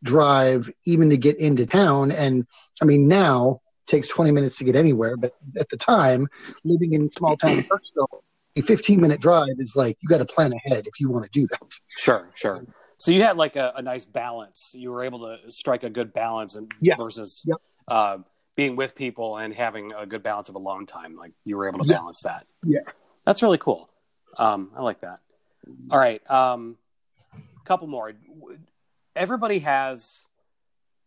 drive 0.03 0.71
even 0.85 1.11
to 1.11 1.17
get 1.17 1.39
into 1.39 1.67
town. 1.67 2.11
And 2.11 2.47
I 2.81 2.85
mean, 2.85 3.07
now 3.09 3.61
it 3.87 3.91
takes 3.91 4.09
20 4.09 4.31
minutes 4.33 4.59
to 4.59 4.65
get 4.65 4.75
anywhere. 4.77 5.17
But 5.17 5.33
at 5.59 5.69
the 5.71 5.77
time, 5.77 6.29
living 6.65 6.93
in 6.93 7.11
small 7.13 7.37
town 7.37 7.63
Kirksville, 7.71 8.23
a 8.57 8.61
15 8.63 9.01
minute 9.01 9.21
drive 9.21 9.55
is 9.59 9.77
like, 9.77 9.97
you 10.01 10.09
got 10.09 10.19
to 10.19 10.25
plan 10.25 10.53
ahead 10.53 10.87
if 10.87 10.99
you 11.01 11.09
want 11.11 11.25
to 11.25 11.31
do 11.31 11.47
that. 11.49 11.61
Sure, 11.97 12.31
sure. 12.35 12.65
So 12.97 13.11
you 13.11 13.23
had 13.23 13.37
like 13.37 13.57
a, 13.57 13.73
a 13.77 13.83
nice 13.83 14.05
balance. 14.05 14.73
You 14.75 14.91
were 14.93 15.03
able 15.05 15.21
to 15.21 15.51
strike 15.51 15.83
a 15.83 15.91
good 15.91 16.13
balance, 16.13 16.55
and 16.55 16.73
Yeah. 16.81 16.95
versus 16.97 17.43
Yep. 17.47 17.57
uh, 17.89 18.19
being 18.55 18.77
with 18.77 18.95
people 18.95 19.39
and 19.39 19.53
having 19.55 19.93
a 19.93 20.05
good 20.07 20.23
balance 20.23 20.49
of 20.49 20.55
alone 20.55 20.87
time. 20.87 21.17
Like 21.17 21.33
you 21.45 21.57
were 21.57 21.67
able 21.69 21.81
to 21.81 21.89
Yeah. 21.89 21.97
balance 21.99 22.23
that. 22.23 22.47
Yeah. 22.65 22.81
that's 23.25 23.43
really 23.43 23.59
cool. 23.59 23.89
Um, 24.37 24.73
I 24.77 24.83
like 24.83 25.01
that. 25.01 25.21
All 25.91 25.99
right, 25.99 26.29
um, 26.31 26.77
couple 27.65 27.87
more. 27.87 28.13
Everybody 29.15 29.61
has, 29.61 30.27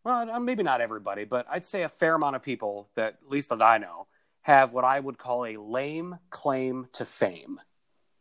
well, 0.04 0.40
maybe 0.40 0.64
not 0.64 0.82
everybody, 0.82 1.26
but 1.26 1.46
I'd 1.50 1.66
say 1.66 1.84
a 1.84 1.90
fair 1.90 2.16
amount 2.16 2.36
of 2.36 2.44
people 2.44 2.90
that, 2.96 3.18
at 3.26 3.30
least 3.30 3.50
that 3.50 3.62
I 3.62 3.78
know, 3.78 4.08
have 4.44 4.74
what 4.74 4.84
I 4.84 5.00
would 5.00 5.18
call 5.18 5.46
a 5.46 5.58
lame 5.58 6.18
claim 6.30 6.88
to 6.94 7.06
fame. 7.06 7.60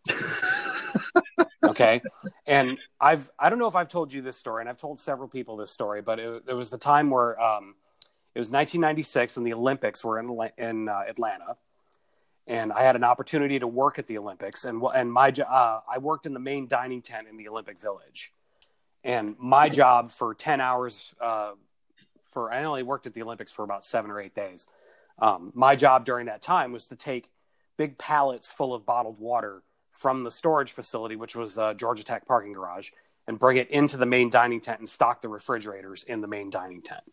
okay 1.65 2.01
and 2.47 2.79
i've 3.01 3.31
i 3.39 3.49
don't 3.49 3.59
know 3.59 3.67
if 3.67 3.75
i've 3.75 3.89
told 3.89 4.13
you 4.13 4.21
this 4.21 4.37
story 4.37 4.61
and 4.61 4.69
i've 4.69 4.77
told 4.77 4.99
several 5.01 5.29
people 5.29 5.57
this 5.57 5.71
story 5.71 6.03
but 6.03 6.19
it, 6.19 6.43
it 6.49 6.55
was 6.55 6.71
the 6.71 6.79
time 6.79 7.11
where 7.11 7.41
um, 7.41 7.75
it 8.35 8.39
was 8.39 8.51
1996 8.51 9.37
and 9.37 9.47
the 9.47 9.53
olympics 9.55 10.05
were 10.05 10.19
in, 10.19 10.51
in 10.59 10.89
uh, 10.89 11.03
atlanta 11.09 11.57
and 12.47 12.73
i 12.73 12.83
had 12.83 12.97
an 12.97 13.05
opportunity 13.05 13.59
to 13.59 13.67
work 13.67 13.99
at 13.99 14.07
the 14.07 14.19
olympics 14.19 14.65
and, 14.65 14.83
and 14.95 15.13
my 15.13 15.31
uh, 15.31 15.81
i 15.91 15.99
worked 15.99 16.27
in 16.27 16.35
the 16.35 16.41
main 16.41 16.67
dining 16.67 17.03
tent 17.03 17.27
in 17.29 17.37
the 17.37 17.49
olympic 17.49 17.79
village 17.79 18.33
and 19.03 19.37
my 19.39 19.69
job 19.69 20.11
for 20.11 20.35
10 20.35 20.61
hours 20.61 21.15
uh, 21.21 21.53
for 22.25 22.53
i 22.53 22.65
only 22.65 22.83
worked 22.83 23.07
at 23.07 23.15
the 23.15 23.23
olympics 23.23 23.53
for 23.53 23.65
about 23.65 23.85
seven 23.85 24.11
or 24.11 24.21
eight 24.21 24.35
days 24.35 24.67
um, 25.19 25.53
my 25.55 25.77
job 25.77 26.05
during 26.05 26.27
that 26.27 26.43
time 26.43 26.73
was 26.73 26.89
to 26.89 26.97
take 26.97 27.31
big 27.77 27.99
pallets 27.99 28.51
full 28.51 28.75
of 28.75 28.87
bottled 28.87 29.19
water 29.19 29.63
from 29.91 30.25
the 30.25 30.31
storage 30.31 30.73
facility, 30.73 31.17
which 31.17 31.37
was 31.37 31.57
uh, 31.57 31.75
Georgia 31.75 32.05
Tech 32.05 32.27
parking 32.27 32.53
garage, 32.53 32.91
and 33.27 33.39
bring 33.39 33.57
it 33.57 33.71
into 33.71 33.97
the 33.97 34.07
main 34.07 34.29
dining 34.29 34.61
tent 34.61 34.81
and 34.81 34.89
stock 34.89 35.23
the 35.23 35.29
refrigerators 35.29 36.03
in 36.03 36.21
the 36.21 36.27
main 36.27 36.51
dining 36.51 36.83
tent. 36.83 37.05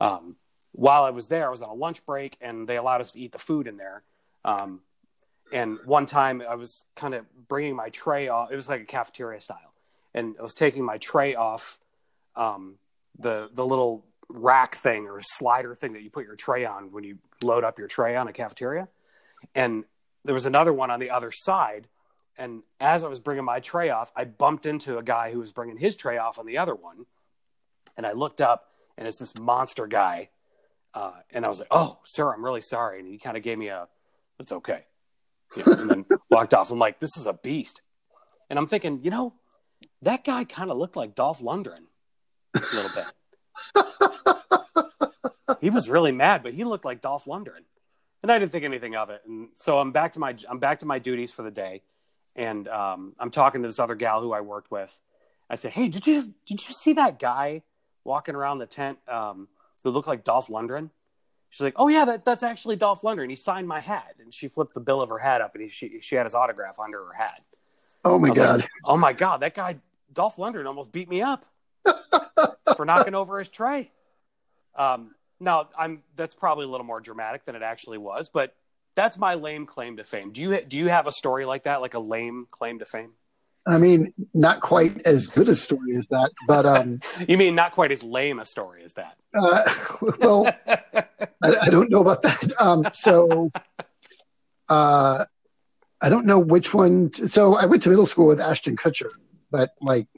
Um, 0.00 0.36
while 0.72 1.04
I 1.04 1.10
was 1.10 1.26
there, 1.26 1.46
I 1.46 1.50
was 1.50 1.62
on 1.62 1.70
a 1.70 1.74
lunch 1.74 2.04
break, 2.04 2.36
and 2.40 2.68
they 2.68 2.76
allowed 2.76 3.00
us 3.00 3.12
to 3.12 3.20
eat 3.20 3.32
the 3.32 3.38
food 3.38 3.66
in 3.66 3.76
there. 3.76 4.02
Um, 4.44 4.80
and 5.52 5.78
one 5.84 6.06
time, 6.06 6.42
I 6.48 6.54
was 6.54 6.84
kind 6.96 7.14
of 7.14 7.26
bringing 7.48 7.76
my 7.76 7.90
tray 7.90 8.28
off. 8.28 8.50
It 8.50 8.56
was 8.56 8.68
like 8.68 8.80
a 8.80 8.86
cafeteria 8.86 9.40
style, 9.40 9.74
and 10.14 10.34
I 10.38 10.42
was 10.42 10.54
taking 10.54 10.84
my 10.84 10.98
tray 10.98 11.34
off 11.34 11.78
um, 12.36 12.76
the 13.18 13.50
the 13.52 13.64
little 13.64 14.04
rack 14.28 14.74
thing 14.74 15.06
or 15.06 15.20
slider 15.20 15.74
thing 15.74 15.92
that 15.92 16.02
you 16.02 16.10
put 16.10 16.24
your 16.24 16.36
tray 16.36 16.64
on 16.64 16.90
when 16.92 17.04
you 17.04 17.18
load 17.42 17.64
up 17.64 17.78
your 17.78 17.88
tray 17.88 18.16
on 18.16 18.28
a 18.28 18.32
cafeteria. 18.32 18.88
And 19.54 19.84
there 20.24 20.34
was 20.34 20.46
another 20.46 20.72
one 20.72 20.90
on 20.90 21.00
the 21.00 21.10
other 21.10 21.30
side. 21.32 21.88
And 22.38 22.62
as 22.80 23.04
I 23.04 23.08
was 23.08 23.20
bringing 23.20 23.44
my 23.44 23.60
tray 23.60 23.90
off, 23.90 24.10
I 24.16 24.24
bumped 24.24 24.64
into 24.64 24.96
a 24.96 25.02
guy 25.02 25.32
who 25.32 25.38
was 25.38 25.52
bringing 25.52 25.76
his 25.76 25.96
tray 25.96 26.16
off 26.16 26.38
on 26.38 26.46
the 26.46 26.58
other 26.58 26.74
one. 26.74 27.04
And 27.96 28.06
I 28.06 28.12
looked 28.12 28.40
up, 28.40 28.70
and 28.96 29.06
it's 29.06 29.18
this 29.18 29.34
monster 29.34 29.86
guy. 29.86 30.30
Uh, 30.94 31.12
and 31.30 31.44
I 31.44 31.48
was 31.48 31.58
like, 31.58 31.68
"Oh, 31.70 31.98
sir, 32.04 32.32
I'm 32.32 32.44
really 32.44 32.60
sorry." 32.60 33.00
And 33.00 33.08
he 33.08 33.18
kind 33.18 33.36
of 33.36 33.42
gave 33.42 33.58
me 33.58 33.68
a, 33.68 33.88
"It's 34.38 34.52
okay," 34.52 34.84
you 35.56 35.64
know, 35.66 35.72
and 35.72 35.90
then 35.90 36.04
walked 36.30 36.54
off. 36.54 36.70
I'm 36.70 36.78
like, 36.78 37.00
"This 37.00 37.16
is 37.16 37.26
a 37.26 37.32
beast." 37.32 37.80
And 38.50 38.58
I'm 38.58 38.66
thinking, 38.66 39.00
you 39.02 39.10
know, 39.10 39.34
that 40.02 40.24
guy 40.24 40.44
kind 40.44 40.70
of 40.70 40.76
looked 40.76 40.96
like 40.96 41.14
Dolph 41.14 41.40
Lundgren 41.40 41.84
a 42.54 42.60
little 42.74 42.90
bit. 42.94 43.06
he 45.60 45.70
was 45.70 45.88
really 45.88 46.12
mad, 46.12 46.42
but 46.42 46.52
he 46.52 46.64
looked 46.64 46.84
like 46.84 47.00
Dolph 47.00 47.24
Lundgren, 47.24 47.64
and 48.22 48.30
I 48.30 48.38
didn't 48.38 48.52
think 48.52 48.64
anything 48.64 48.94
of 48.94 49.10
it. 49.10 49.22
And 49.26 49.48
so 49.54 49.78
I'm 49.78 49.92
back 49.92 50.12
to 50.12 50.18
my 50.18 50.34
I'm 50.48 50.58
back 50.58 50.80
to 50.80 50.86
my 50.86 50.98
duties 50.98 51.32
for 51.32 51.42
the 51.42 51.50
day, 51.50 51.82
and 52.36 52.68
um, 52.68 53.14
I'm 53.18 53.30
talking 53.30 53.62
to 53.62 53.68
this 53.68 53.78
other 53.78 53.94
gal 53.94 54.20
who 54.20 54.32
I 54.32 54.40
worked 54.40 54.70
with, 54.70 54.98
I 55.48 55.54
say, 55.54 55.70
"Hey, 55.70 55.88
did 55.88 56.06
you 56.06 56.34
did 56.46 56.66
you 56.66 56.74
see 56.74 56.94
that 56.94 57.18
guy 57.18 57.62
walking 58.04 58.34
around 58.34 58.58
the 58.58 58.66
tent 58.66 58.98
um, 59.06 59.48
who 59.84 59.90
looked 59.90 60.08
like 60.08 60.24
Dolph 60.24 60.48
Lundgren?" 60.48 60.90
She's 61.52 61.60
like, 61.60 61.74
"Oh 61.76 61.88
yeah, 61.88 62.06
that, 62.06 62.24
that's 62.24 62.42
actually 62.42 62.76
Dolph 62.76 63.02
Lundgren. 63.02 63.28
He 63.28 63.36
signed 63.36 63.68
my 63.68 63.78
hat." 63.78 64.14
And 64.18 64.32
she 64.32 64.48
flipped 64.48 64.72
the 64.72 64.80
bill 64.80 65.02
of 65.02 65.10
her 65.10 65.18
hat 65.18 65.42
up, 65.42 65.54
and 65.54 65.62
he, 65.62 65.68
she 65.68 66.00
she 66.00 66.16
had 66.16 66.24
his 66.24 66.34
autograph 66.34 66.80
under 66.80 67.04
her 67.04 67.12
hat. 67.12 67.42
Oh 68.06 68.18
my 68.18 68.30
god! 68.30 68.60
Like, 68.60 68.70
oh 68.86 68.96
my 68.96 69.12
god! 69.12 69.40
That 69.40 69.54
guy 69.54 69.76
Dolph 70.14 70.36
Lundgren 70.36 70.66
almost 70.66 70.90
beat 70.90 71.10
me 71.10 71.20
up 71.20 71.44
for 72.76 72.86
knocking 72.86 73.14
over 73.14 73.38
his 73.38 73.50
tray. 73.50 73.90
Um, 74.74 75.14
now 75.40 75.68
I'm 75.78 76.02
that's 76.16 76.34
probably 76.34 76.64
a 76.64 76.68
little 76.68 76.86
more 76.86 77.00
dramatic 77.00 77.44
than 77.44 77.54
it 77.54 77.62
actually 77.62 77.98
was, 77.98 78.30
but 78.30 78.56
that's 78.94 79.18
my 79.18 79.34
lame 79.34 79.66
claim 79.66 79.98
to 79.98 80.04
fame. 80.04 80.32
Do 80.32 80.40
you 80.40 80.58
do 80.62 80.78
you 80.78 80.88
have 80.88 81.06
a 81.06 81.12
story 81.12 81.44
like 81.44 81.64
that, 81.64 81.82
like 81.82 81.92
a 81.92 82.00
lame 82.00 82.46
claim 82.50 82.78
to 82.78 82.86
fame? 82.86 83.12
I 83.66 83.78
mean, 83.78 84.12
not 84.34 84.60
quite 84.60 85.02
as 85.06 85.28
good 85.28 85.48
a 85.48 85.54
story 85.54 85.96
as 85.96 86.04
that, 86.10 86.30
but 86.48 86.66
um, 86.66 87.00
you 87.28 87.38
mean 87.38 87.54
not 87.54 87.72
quite 87.72 87.92
as 87.92 88.02
lame 88.02 88.40
a 88.40 88.44
story 88.44 88.82
as 88.82 88.94
that? 88.94 89.16
Uh, 89.34 89.72
well, 90.18 90.52
I, 91.42 91.56
I, 91.62 91.68
don't 91.68 91.90
know 91.90 92.00
about 92.00 92.22
that. 92.22 92.52
Um, 92.60 92.86
so, 92.92 93.50
uh, 94.68 95.24
I 96.00 96.08
don't 96.08 96.26
know 96.26 96.38
which 96.38 96.74
one. 96.74 97.12
so 97.12 97.56
I 97.56 97.66
went 97.66 97.82
to 97.84 97.90
middle 97.90 98.06
school 98.06 98.26
with 98.26 98.40
Ashton 98.40 98.76
Kutcher, 98.76 99.10
but 99.50 99.70
like, 99.80 100.08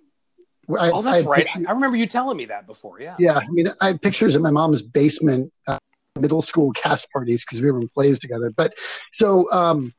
I, 0.79 0.91
oh, 0.91 1.03
that's 1.03 1.25
I 1.25 1.27
right. 1.27 1.47
Pictures, 1.47 1.67
I 1.69 1.73
remember 1.73 1.97
you 1.97 2.07
telling 2.07 2.37
me 2.37 2.47
that 2.47 2.67
before. 2.67 3.01
Yeah. 3.01 3.17
Yeah. 3.19 3.39
I 3.39 3.47
mean, 3.51 3.67
I 3.83 3.89
had 3.89 4.01
pictures 4.01 4.35
in 4.35 4.43
my 4.43 4.51
mom's 4.51 4.81
basement, 4.81 5.53
uh, 5.67 5.79
middle 6.19 6.43
school 6.43 6.73
cast 6.73 7.11
parties 7.11 7.45
because 7.45 7.61
we 7.61 7.71
were 7.71 7.81
in 7.81 7.89
plays 7.89 8.19
together. 8.19 8.51
But 8.51 8.75
so 9.21 9.51
um, 9.53 9.93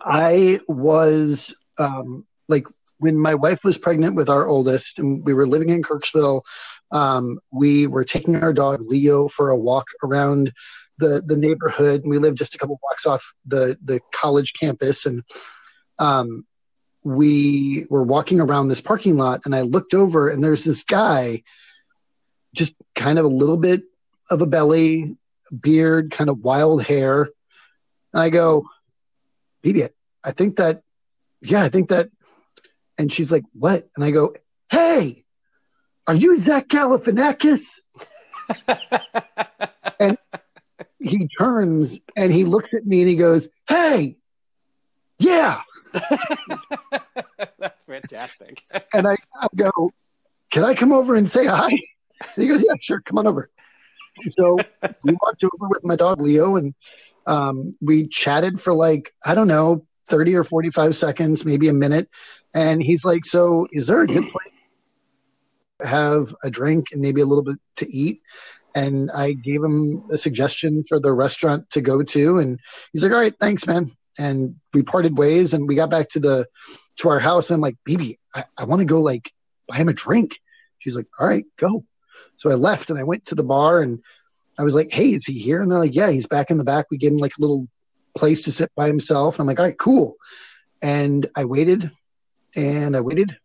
I 0.00 0.58
was 0.66 1.54
um, 1.78 2.26
like 2.48 2.66
when 2.98 3.18
my 3.18 3.34
wife 3.34 3.58
was 3.64 3.78
pregnant 3.78 4.16
with 4.16 4.28
our 4.28 4.46
oldest 4.48 4.98
and 4.98 5.24
we 5.24 5.34
were 5.34 5.46
living 5.46 5.68
in 5.68 5.82
Kirksville, 5.82 6.42
um, 6.94 7.38
we 7.52 7.86
were 7.86 8.04
taking 8.04 8.36
our 8.36 8.52
dog 8.52 8.80
Leo 8.80 9.28
for 9.28 9.50
a 9.50 9.56
walk 9.56 9.88
around 10.02 10.52
the 10.98 11.22
the 11.24 11.36
neighborhood. 11.36 12.02
We 12.06 12.18
lived 12.18 12.38
just 12.38 12.54
a 12.54 12.58
couple 12.58 12.78
blocks 12.80 13.04
off 13.04 13.34
the 13.44 13.76
the 13.84 14.00
college 14.14 14.52
campus, 14.60 15.04
and 15.04 15.22
um, 15.98 16.46
we 17.02 17.86
were 17.90 18.02
walking 18.02 18.40
around 18.40 18.68
this 18.68 18.80
parking 18.80 19.16
lot. 19.16 19.42
And 19.44 19.54
I 19.54 19.62
looked 19.62 19.92
over, 19.92 20.28
and 20.28 20.42
there's 20.42 20.64
this 20.64 20.82
guy, 20.82 21.42
just 22.54 22.74
kind 22.94 23.18
of 23.18 23.26
a 23.26 23.28
little 23.28 23.58
bit 23.58 23.82
of 24.30 24.40
a 24.40 24.46
belly, 24.46 25.16
beard, 25.60 26.10
kind 26.10 26.30
of 26.30 26.38
wild 26.38 26.84
hair. 26.84 27.28
And 28.12 28.22
I 28.22 28.30
go, 28.30 28.66
idiot. 29.62 29.94
I 30.22 30.30
think 30.30 30.56
that, 30.56 30.80
yeah, 31.42 31.62
I 31.62 31.68
think 31.68 31.90
that 31.90 32.08
and 32.98 33.12
she's 33.12 33.32
like, 33.32 33.44
What? 33.52 33.88
And 33.96 34.04
I 34.04 34.10
go, 34.10 34.34
Hey, 34.70 35.23
are 36.06 36.14
you 36.14 36.36
Zach 36.36 36.68
Galifianakis? 36.68 37.80
and 40.00 40.18
he 41.00 41.28
turns 41.38 41.98
and 42.16 42.32
he 42.32 42.44
looks 42.44 42.70
at 42.74 42.86
me 42.86 43.00
and 43.00 43.08
he 43.08 43.16
goes, 43.16 43.48
Hey, 43.68 44.16
yeah. 45.18 45.60
That's 47.58 47.84
fantastic. 47.84 48.62
and 48.92 49.08
I, 49.08 49.16
I, 49.38 49.46
go, 49.54 49.92
Can 50.50 50.64
I 50.64 50.74
come 50.74 50.92
over 50.92 51.14
and 51.14 51.28
say 51.28 51.46
hi? 51.46 51.68
And 51.68 51.80
he 52.36 52.48
goes, 52.48 52.62
Yeah, 52.62 52.74
sure, 52.82 53.00
come 53.00 53.18
on 53.18 53.26
over. 53.26 53.50
So 54.38 54.58
we 55.02 55.16
walked 55.22 55.42
over 55.44 55.68
with 55.68 55.84
my 55.84 55.96
dog 55.96 56.20
Leo 56.20 56.56
and 56.56 56.74
um, 57.26 57.74
we 57.80 58.06
chatted 58.06 58.60
for 58.60 58.74
like, 58.74 59.12
I 59.24 59.34
don't 59.34 59.48
know, 59.48 59.86
30 60.08 60.36
or 60.36 60.44
45 60.44 60.94
seconds, 60.94 61.44
maybe 61.44 61.68
a 61.68 61.72
minute. 61.72 62.08
And 62.54 62.82
he's 62.82 63.02
like, 63.04 63.24
So 63.24 63.66
is 63.72 63.86
there 63.86 64.02
a 64.02 64.06
good 64.06 64.28
place 64.30 64.53
have 65.82 66.34
a 66.42 66.50
drink 66.50 66.86
and 66.92 67.02
maybe 67.02 67.20
a 67.20 67.26
little 67.26 67.44
bit 67.44 67.58
to 67.76 67.90
eat? 67.92 68.20
And 68.74 69.10
I 69.12 69.32
gave 69.32 69.62
him 69.62 70.04
a 70.10 70.18
suggestion 70.18 70.84
for 70.88 70.98
the 70.98 71.12
restaurant 71.12 71.70
to 71.70 71.80
go 71.80 72.02
to. 72.02 72.38
And 72.38 72.58
he's 72.92 73.02
like, 73.02 73.12
All 73.12 73.18
right, 73.18 73.34
thanks, 73.38 73.66
man. 73.66 73.90
And 74.18 74.56
we 74.72 74.82
parted 74.82 75.18
ways 75.18 75.54
and 75.54 75.68
we 75.68 75.74
got 75.74 75.90
back 75.90 76.08
to 76.10 76.20
the 76.20 76.46
to 76.98 77.08
our 77.08 77.18
house. 77.18 77.50
And 77.50 77.56
I'm 77.56 77.60
like, 77.60 77.76
baby, 77.84 78.18
I, 78.34 78.44
I 78.56 78.64
want 78.64 78.80
to 78.80 78.86
go 78.86 79.00
like 79.00 79.32
buy 79.68 79.76
him 79.76 79.88
a 79.88 79.92
drink. 79.92 80.38
She's 80.78 80.96
like, 80.96 81.06
All 81.18 81.26
right, 81.26 81.44
go. 81.58 81.84
So 82.36 82.50
I 82.50 82.54
left 82.54 82.90
and 82.90 82.98
I 82.98 83.04
went 83.04 83.26
to 83.26 83.34
the 83.34 83.44
bar 83.44 83.80
and 83.80 84.02
I 84.58 84.62
was 84.62 84.74
like, 84.74 84.90
Hey, 84.90 85.10
is 85.10 85.22
he 85.26 85.38
here? 85.38 85.62
And 85.62 85.70
they're 85.70 85.78
like, 85.78 85.94
Yeah, 85.94 86.10
he's 86.10 86.26
back 86.26 86.50
in 86.50 86.58
the 86.58 86.64
back. 86.64 86.86
We 86.90 86.98
gave 86.98 87.12
him 87.12 87.18
like 87.18 87.36
a 87.38 87.40
little 87.40 87.68
place 88.14 88.42
to 88.42 88.52
sit 88.52 88.70
by 88.74 88.86
himself. 88.86 89.34
And 89.34 89.42
I'm 89.42 89.46
like, 89.46 89.58
all 89.58 89.66
right, 89.66 89.78
cool. 89.78 90.16
And 90.82 91.26
I 91.36 91.44
waited 91.44 91.90
and 92.56 92.96
I 92.96 93.00
waited 93.00 93.36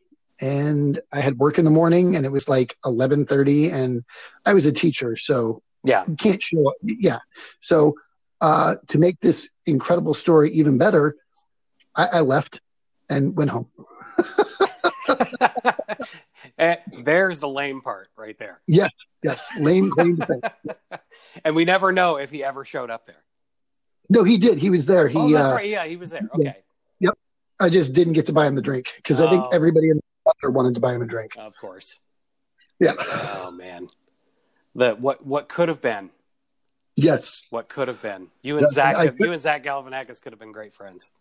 and 0.41 0.99
I 1.11 1.21
had 1.21 1.37
work 1.37 1.57
in 1.57 1.65
the 1.65 1.71
morning 1.71 2.15
and 2.15 2.25
it 2.25 2.31
was 2.31 2.47
like 2.47 2.77
1130 2.83 3.69
and 3.69 4.03
I 4.45 4.53
was 4.53 4.65
a 4.65 4.71
teacher. 4.71 5.17
So 5.25 5.61
yeah, 5.83 6.05
you 6.07 6.15
can't 6.15 6.41
show 6.41 6.69
up. 6.69 6.75
Yeah. 6.81 7.19
So, 7.61 7.95
uh, 8.41 8.75
to 8.87 8.97
make 8.97 9.19
this 9.19 9.49
incredible 9.65 10.13
story 10.13 10.51
even 10.51 10.77
better, 10.77 11.15
I, 11.95 12.07
I 12.13 12.19
left 12.21 12.61
and 13.09 13.35
went 13.35 13.49
home. 13.49 13.69
there's 17.03 17.39
the 17.39 17.47
lame 17.47 17.81
part 17.81 18.09
right 18.15 18.37
there. 18.37 18.61
Yes. 18.67 18.91
Yes. 19.23 19.51
Lame 19.59 19.89
claim 19.91 20.19
and 21.43 21.55
we 21.55 21.65
never 21.65 21.91
know 21.91 22.17
if 22.17 22.31
he 22.31 22.43
ever 22.43 22.63
showed 22.65 22.89
up 22.89 23.05
there. 23.05 23.23
No, 24.09 24.23
he 24.23 24.37
did. 24.37 24.57
He 24.57 24.69
was 24.69 24.85
there. 24.85 25.07
He, 25.07 25.17
oh, 25.17 25.29
that's 25.31 25.49
uh, 25.49 25.53
right. 25.53 25.69
Yeah, 25.69 25.85
he 25.85 25.95
was 25.95 26.09
there. 26.09 26.27
Okay. 26.33 26.57
Yep. 26.99 27.13
I 27.59 27.69
just 27.69 27.93
didn't 27.93 28.13
get 28.13 28.25
to 28.27 28.33
buy 28.33 28.47
him 28.47 28.55
the 28.55 28.61
drink 28.61 28.93
because 28.95 29.21
oh. 29.21 29.27
I 29.27 29.29
think 29.29 29.43
oh. 29.43 29.49
everybody 29.51 29.89
in 29.89 29.99
the 30.41 30.51
wanted 30.51 30.75
to 30.75 30.81
buy 30.81 30.93
him 30.93 31.01
a 31.01 31.05
drink. 31.05 31.33
Of 31.37 31.55
course. 31.57 31.99
Yeah. 32.79 32.93
Oh 32.97 33.51
man, 33.51 33.89
the 34.75 34.91
what 34.95 35.25
what 35.25 35.49
could 35.49 35.69
have 35.69 35.81
been. 35.81 36.09
Yes. 36.95 37.43
What 37.49 37.69
could 37.69 37.87
have 37.87 38.01
been. 38.01 38.27
You 38.41 38.57
and 38.57 38.69
Zach. 38.69 38.95
I, 38.95 39.11
you 39.17 39.31
and 39.31 39.41
Zach 39.41 39.63
Galifianakis 39.63 40.21
could 40.21 40.33
have 40.33 40.39
been 40.39 40.51
great 40.51 40.73
friends. 40.73 41.11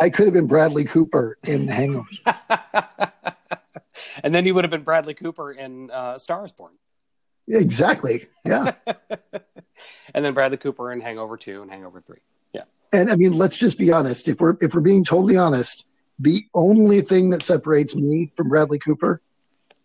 I 0.00 0.10
could 0.10 0.26
have 0.26 0.34
been 0.34 0.46
Bradley 0.46 0.84
Cooper 0.84 1.38
in 1.44 1.68
Hangover. 1.68 2.08
and 4.22 4.34
then 4.34 4.46
you 4.46 4.54
would 4.54 4.64
have 4.64 4.70
been 4.70 4.82
Bradley 4.82 5.14
Cooper 5.14 5.52
in 5.52 5.90
uh, 5.90 6.18
Stars 6.18 6.52
Born. 6.52 6.72
Exactly. 7.48 8.26
Yeah. 8.44 8.72
and 10.14 10.24
then 10.24 10.34
Bradley 10.34 10.56
Cooper 10.56 10.92
in 10.92 11.00
Hangover 11.00 11.36
Two 11.36 11.62
and 11.62 11.70
Hangover 11.70 12.00
Three. 12.00 12.20
Yeah. 12.52 12.64
And 12.92 13.10
I 13.10 13.16
mean, 13.16 13.32
let's 13.32 13.56
just 13.56 13.78
be 13.78 13.92
honest. 13.92 14.28
If 14.28 14.40
we're 14.40 14.56
if 14.60 14.74
we're 14.74 14.80
being 14.80 15.04
totally 15.04 15.36
honest, 15.36 15.84
the 16.20 16.46
only 16.54 17.00
thing 17.00 17.30
that 17.30 17.42
separates 17.42 17.96
me 17.96 18.30
from 18.36 18.48
Bradley 18.48 18.78
Cooper 18.78 19.20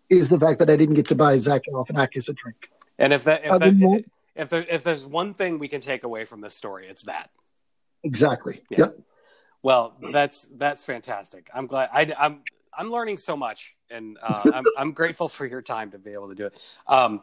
is 0.09 0.29
the 0.29 0.39
fact 0.39 0.59
that 0.59 0.69
I 0.69 0.75
didn't 0.75 0.95
get 0.95 1.07
to 1.07 1.15
buy 1.15 1.37
Zach 1.37 1.63
Galifianakis 1.67 2.29
a 2.29 2.33
drink. 2.33 2.69
And 2.99 3.13
if 3.13 3.23
that 3.23 3.41
if, 3.43 3.59
that, 3.59 4.03
if 4.35 4.49
there 4.49 4.65
if 4.69 4.83
there's 4.83 5.05
one 5.05 5.33
thing 5.33 5.59
we 5.59 5.67
can 5.67 5.81
take 5.81 6.03
away 6.03 6.25
from 6.25 6.41
this 6.41 6.55
story, 6.55 6.87
it's 6.87 7.03
that. 7.03 7.29
Exactly. 8.03 8.61
Yeah. 8.69 8.79
Yep. 8.79 8.99
Well, 9.63 9.95
that's 10.11 10.47
that's 10.57 10.83
fantastic. 10.83 11.49
I'm 11.53 11.67
glad 11.67 11.89
I, 11.91 12.13
I'm 12.19 12.41
I'm 12.77 12.91
learning 12.91 13.17
so 13.17 13.35
much, 13.35 13.75
and 13.89 14.17
uh, 14.21 14.43
I'm 14.53 14.63
I'm 14.77 14.91
grateful 14.91 15.27
for 15.27 15.45
your 15.45 15.61
time 15.61 15.91
to 15.91 15.97
be 15.97 16.11
able 16.11 16.29
to 16.29 16.35
do 16.35 16.45
it. 16.47 16.53
Um, 16.87 17.21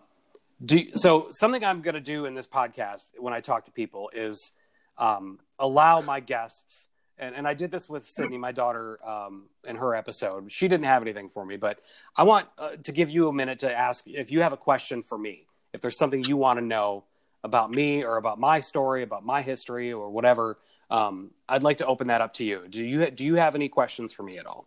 do 0.64 0.94
so 0.94 1.28
something 1.30 1.64
I'm 1.64 1.82
going 1.82 1.94
to 1.94 2.00
do 2.00 2.24
in 2.26 2.34
this 2.34 2.46
podcast 2.46 3.10
when 3.18 3.32
I 3.32 3.40
talk 3.40 3.64
to 3.66 3.72
people 3.72 4.10
is 4.12 4.52
um, 4.98 5.38
allow 5.58 6.00
my 6.00 6.20
guests, 6.20 6.86
and, 7.18 7.34
and 7.34 7.46
I 7.46 7.54
did 7.54 7.70
this 7.70 7.88
with 7.88 8.06
Sydney, 8.06 8.38
my 8.38 8.52
daughter, 8.52 8.98
um, 9.06 9.44
in 9.64 9.76
her 9.76 9.94
episode. 9.94 10.50
She 10.50 10.68
didn't 10.68 10.86
have 10.86 11.02
anything 11.02 11.28
for 11.28 11.44
me, 11.44 11.56
but 11.56 11.78
I 12.16 12.24
want 12.24 12.48
uh, 12.58 12.70
to 12.82 12.92
give 12.92 13.10
you 13.10 13.28
a 13.28 13.32
minute 13.32 13.60
to 13.60 13.72
ask 13.72 14.06
if 14.06 14.30
you 14.32 14.40
have 14.40 14.52
a 14.52 14.56
question 14.56 15.02
for 15.02 15.18
me, 15.18 15.46
if 15.72 15.80
there's 15.80 15.96
something 15.96 16.24
you 16.24 16.36
want 16.36 16.58
to 16.58 16.64
know 16.64 17.04
about 17.44 17.70
me 17.70 18.04
or 18.04 18.16
about 18.16 18.38
my 18.38 18.60
story, 18.60 19.02
about 19.02 19.24
my 19.24 19.42
history, 19.42 19.92
or 19.92 20.10
whatever. 20.10 20.58
Um, 20.90 21.30
I'd 21.48 21.62
like 21.62 21.78
to 21.78 21.86
open 21.86 22.08
that 22.08 22.20
up 22.20 22.34
to 22.34 22.44
you. 22.44 22.66
Do 22.68 22.84
you 22.84 23.10
do 23.10 23.24
you 23.24 23.36
have 23.36 23.54
any 23.54 23.68
questions 23.68 24.12
for 24.12 24.22
me 24.22 24.38
at 24.38 24.46
all? 24.46 24.66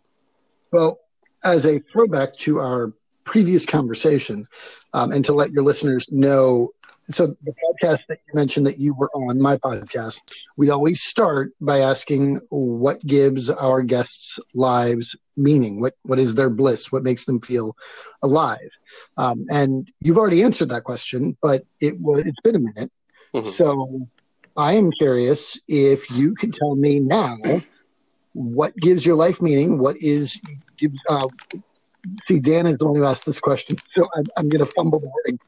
Well, 0.72 0.98
as 1.44 1.66
a 1.66 1.78
throwback 1.78 2.34
to 2.38 2.58
our 2.58 2.92
previous 3.26 3.66
conversation 3.66 4.46
um, 4.94 5.12
and 5.12 5.24
to 5.24 5.34
let 5.34 5.52
your 5.52 5.62
listeners 5.62 6.06
know. 6.10 6.70
So, 7.10 7.36
the 7.44 7.52
podcast 7.52 8.00
that 8.08 8.18
you 8.26 8.34
mentioned 8.34 8.66
that 8.66 8.78
you 8.78 8.94
were 8.94 9.10
on, 9.14 9.40
my 9.40 9.58
podcast, 9.58 10.32
we 10.56 10.70
always 10.70 11.02
start 11.02 11.52
by 11.60 11.80
asking 11.80 12.40
what 12.48 13.04
gives 13.06 13.50
our 13.50 13.82
guests' 13.82 14.12
lives 14.54 15.08
meaning? 15.36 15.80
What, 15.80 15.94
what 16.02 16.18
is 16.18 16.34
their 16.34 16.50
bliss? 16.50 16.90
What 16.90 17.04
makes 17.04 17.26
them 17.26 17.40
feel 17.40 17.76
alive? 18.22 18.70
Um, 19.18 19.46
and 19.50 19.88
you've 20.00 20.18
already 20.18 20.42
answered 20.42 20.70
that 20.70 20.84
question, 20.84 21.36
but 21.42 21.64
it 21.80 22.00
was, 22.00 22.24
it's 22.24 22.40
been 22.42 22.56
a 22.56 22.60
minute. 22.60 22.92
Mm-hmm. 23.34 23.48
So, 23.48 24.08
I 24.56 24.72
am 24.72 24.90
curious 24.90 25.60
if 25.68 26.10
you 26.10 26.34
could 26.34 26.54
tell 26.54 26.76
me 26.76 26.98
now 26.98 27.36
what 28.32 28.74
gives 28.76 29.04
your 29.04 29.16
life 29.16 29.42
meaning, 29.42 29.78
what 29.78 29.96
is 29.98 30.40
uh, 31.10 31.28
see, 32.26 32.40
Dan 32.40 32.66
is 32.66 32.78
the 32.78 32.86
one 32.86 32.96
who 32.96 33.04
asked 33.04 33.26
this 33.26 33.40
question, 33.40 33.76
so 33.94 34.08
I'm, 34.14 34.24
I'm 34.36 34.48
going 34.48 34.64
to 34.64 34.70
fumble 34.72 35.00
the 35.00 35.08
wording. 35.08 35.38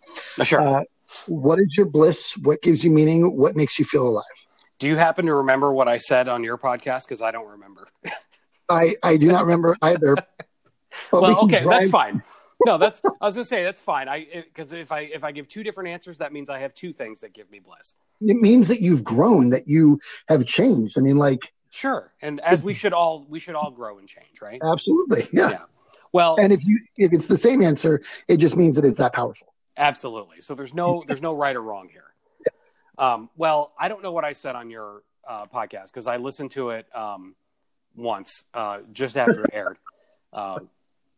Sure. 0.42 0.60
Uh, 0.60 0.82
what 1.26 1.58
is 1.58 1.68
your 1.76 1.86
bliss? 1.86 2.36
What 2.42 2.62
gives 2.62 2.84
you 2.84 2.90
meaning? 2.90 3.36
What 3.36 3.56
makes 3.56 3.78
you 3.78 3.84
feel 3.84 4.06
alive? 4.06 4.24
Do 4.78 4.86
you 4.86 4.96
happen 4.96 5.26
to 5.26 5.34
remember 5.34 5.72
what 5.72 5.88
I 5.88 5.96
said 5.96 6.28
on 6.28 6.44
your 6.44 6.58
podcast? 6.58 7.04
Because 7.04 7.22
I 7.22 7.30
don't 7.30 7.48
remember. 7.48 7.88
I, 8.68 8.96
I 9.02 9.16
do 9.16 9.28
not 9.28 9.42
remember 9.44 9.76
either. 9.82 10.16
We 11.12 11.20
well, 11.20 11.46
can 11.46 11.56
okay, 11.56 11.68
that's 11.68 11.90
fine. 11.90 12.22
No, 12.64 12.78
that's 12.78 13.02
I 13.04 13.26
was 13.26 13.34
gonna 13.34 13.44
say 13.44 13.62
that's 13.62 13.80
fine. 13.80 14.08
I 14.08 14.26
because 14.46 14.72
if 14.72 14.90
I 14.90 15.00
if 15.00 15.22
I 15.22 15.32
give 15.32 15.46
two 15.46 15.62
different 15.62 15.90
answers, 15.90 16.18
that 16.18 16.32
means 16.32 16.50
I 16.50 16.58
have 16.60 16.74
two 16.74 16.94
things 16.94 17.20
that 17.20 17.34
give 17.34 17.50
me 17.50 17.60
bliss. 17.60 17.94
It 18.20 18.36
means 18.36 18.68
that 18.68 18.80
you've 18.80 19.04
grown, 19.04 19.50
that 19.50 19.68
you 19.68 20.00
have 20.28 20.44
changed. 20.46 20.98
I 20.98 21.02
mean, 21.02 21.18
like, 21.18 21.52
Sure, 21.70 22.12
and 22.22 22.40
as 22.40 22.62
we 22.62 22.72
should 22.72 22.94
all 22.94 23.26
we 23.28 23.38
should 23.38 23.54
all 23.54 23.70
grow 23.70 23.98
and 23.98 24.08
change, 24.08 24.40
right? 24.40 24.60
absolutely, 24.64 25.28
yeah. 25.30 25.50
Yeah. 25.50 25.58
Well, 26.12 26.36
And 26.40 26.52
if 26.52 26.64
you 26.64 26.80
if 26.96 27.12
it's 27.12 27.26
the 27.26 27.36
same 27.36 27.62
answer, 27.62 28.00
it 28.28 28.38
just 28.38 28.56
means 28.56 28.76
that 28.76 28.84
it's 28.84 28.98
that 28.98 29.12
powerful. 29.12 29.52
Absolutely. 29.76 30.40
So 30.40 30.54
there's 30.54 30.74
no 30.74 31.04
there's 31.06 31.22
no 31.22 31.34
right 31.34 31.54
or 31.54 31.62
wrong 31.62 31.88
here. 31.90 32.04
Um, 32.98 33.30
well, 33.36 33.72
I 33.78 33.88
don't 33.88 34.02
know 34.02 34.10
what 34.10 34.24
I 34.24 34.32
said 34.32 34.56
on 34.56 34.70
your 34.70 35.02
uh, 35.26 35.46
podcast 35.46 35.86
because 35.86 36.06
I 36.06 36.16
listened 36.16 36.50
to 36.52 36.70
it 36.70 36.86
um, 36.94 37.36
once 37.94 38.44
uh, 38.54 38.80
just 38.92 39.16
after 39.16 39.42
it 39.42 39.50
aired. 39.52 39.78
Um, 40.32 40.68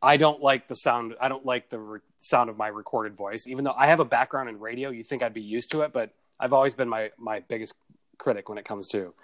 I 0.03 0.17
don't 0.17 0.43
like 0.43 0.69
the 0.69 0.75
sound. 0.75 1.15
I 1.21 1.29
don't 1.29 1.45
like 1.45 1.71
the 1.71 1.79
re- 1.79 2.01
sound 2.17 2.51
of 2.51 2.57
my 2.57 2.69
recorded 2.69 3.17
voice, 3.17 3.47
even 3.47 3.65
though 3.65 3.75
I 3.77 3.87
have 3.87 4.01
a 4.01 4.05
background 4.05 4.49
in 4.49 4.59
radio. 4.59 4.91
You 4.91 5.05
think 5.05 5.23
I'd 5.23 5.35
be 5.35 5.43
used 5.43 5.73
to 5.73 5.83
it, 5.83 5.93
but 5.93 6.11
I've 6.39 6.53
always 6.53 6.75
been 6.75 6.89
my 6.89 7.11
my 7.19 7.41
biggest 7.41 7.75
critic 8.19 8.49
when 8.49 8.59
it 8.59 8.65
comes 8.65 8.89
to 8.89 9.15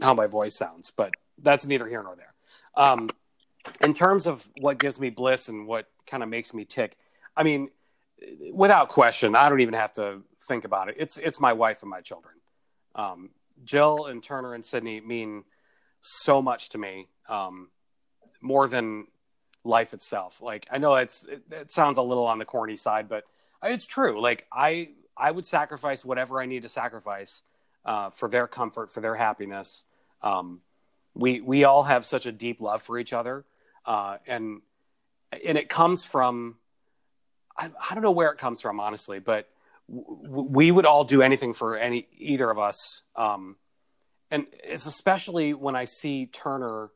how 0.00 0.14
my 0.14 0.26
voice 0.26 0.56
sounds. 0.56 0.92
But 0.96 1.12
that's 1.38 1.66
neither 1.66 1.86
here 1.88 2.02
nor 2.02 2.16
there. 2.16 2.34
Um, 2.76 3.10
in 3.80 3.94
terms 3.94 4.26
of 4.26 4.48
what 4.60 4.78
gives 4.78 4.98
me 5.00 5.10
bliss 5.10 5.48
and 5.48 5.66
what 5.66 5.86
kind 6.06 6.22
of 6.22 6.28
makes 6.28 6.52
me 6.52 6.64
tick, 6.64 6.96
I 7.36 7.42
mean, 7.42 7.70
without 8.52 8.88
question, 8.88 9.36
I 9.36 9.48
don't 9.48 9.60
even 9.60 9.74
have 9.74 9.92
to 9.94 10.22
think 10.46 10.64
about 10.64 10.88
it. 10.88 10.96
It's 10.98 11.18
it's 11.18 11.38
my 11.40 11.52
wife 11.52 11.82
and 11.82 11.90
my 11.90 12.00
children. 12.00 12.34
Um, 12.94 13.30
Jill 13.64 14.06
and 14.06 14.22
Turner 14.22 14.54
and 14.54 14.64
Sydney 14.64 15.00
mean 15.00 15.44
so 16.00 16.40
much 16.40 16.70
to 16.70 16.78
me, 16.78 17.08
um, 17.28 17.68
more 18.40 18.66
than 18.68 19.06
life 19.64 19.94
itself. 19.94 20.40
Like 20.40 20.66
I 20.70 20.78
know 20.78 20.94
it's 20.96 21.24
it, 21.24 21.42
it 21.50 21.72
sounds 21.72 21.98
a 21.98 22.02
little 22.02 22.26
on 22.26 22.38
the 22.38 22.44
corny 22.44 22.76
side, 22.76 23.08
but 23.08 23.24
it's 23.62 23.86
true. 23.86 24.20
Like 24.20 24.46
I 24.52 24.90
I 25.16 25.30
would 25.30 25.46
sacrifice 25.46 26.04
whatever 26.04 26.40
I 26.40 26.46
need 26.46 26.62
to 26.62 26.68
sacrifice 26.68 27.42
uh, 27.84 28.10
for 28.10 28.28
their 28.28 28.46
comfort, 28.46 28.90
for 28.90 29.00
their 29.00 29.14
happiness. 29.14 29.82
Um, 30.22 30.60
we 31.14 31.40
we 31.40 31.64
all 31.64 31.84
have 31.84 32.06
such 32.06 32.26
a 32.26 32.32
deep 32.32 32.60
love 32.60 32.82
for 32.82 32.98
each 32.98 33.12
other, 33.12 33.44
uh, 33.88 34.18
and 34.26 34.60
and 35.32 35.56
it 35.56 35.70
comes 35.70 36.04
from 36.04 36.56
I, 37.56 37.70
I 37.90 37.94
don't 37.94 38.02
know 38.02 38.12
where 38.12 38.30
it 38.30 38.38
comes 38.38 38.60
from 38.60 38.78
honestly, 38.78 39.18
but 39.18 39.48
w- 39.90 40.46
we 40.50 40.70
would 40.70 40.84
all 40.84 41.04
do 41.04 41.22
anything 41.22 41.54
for 41.54 41.76
any 41.76 42.06
either 42.18 42.48
of 42.50 42.58
us. 42.58 43.02
Um, 43.16 43.56
and 44.30 44.46
it's 44.62 44.86
especially 44.86 45.54
when 45.54 45.74
I 45.74 45.86
see 45.86 46.26
Turner, 46.26 46.90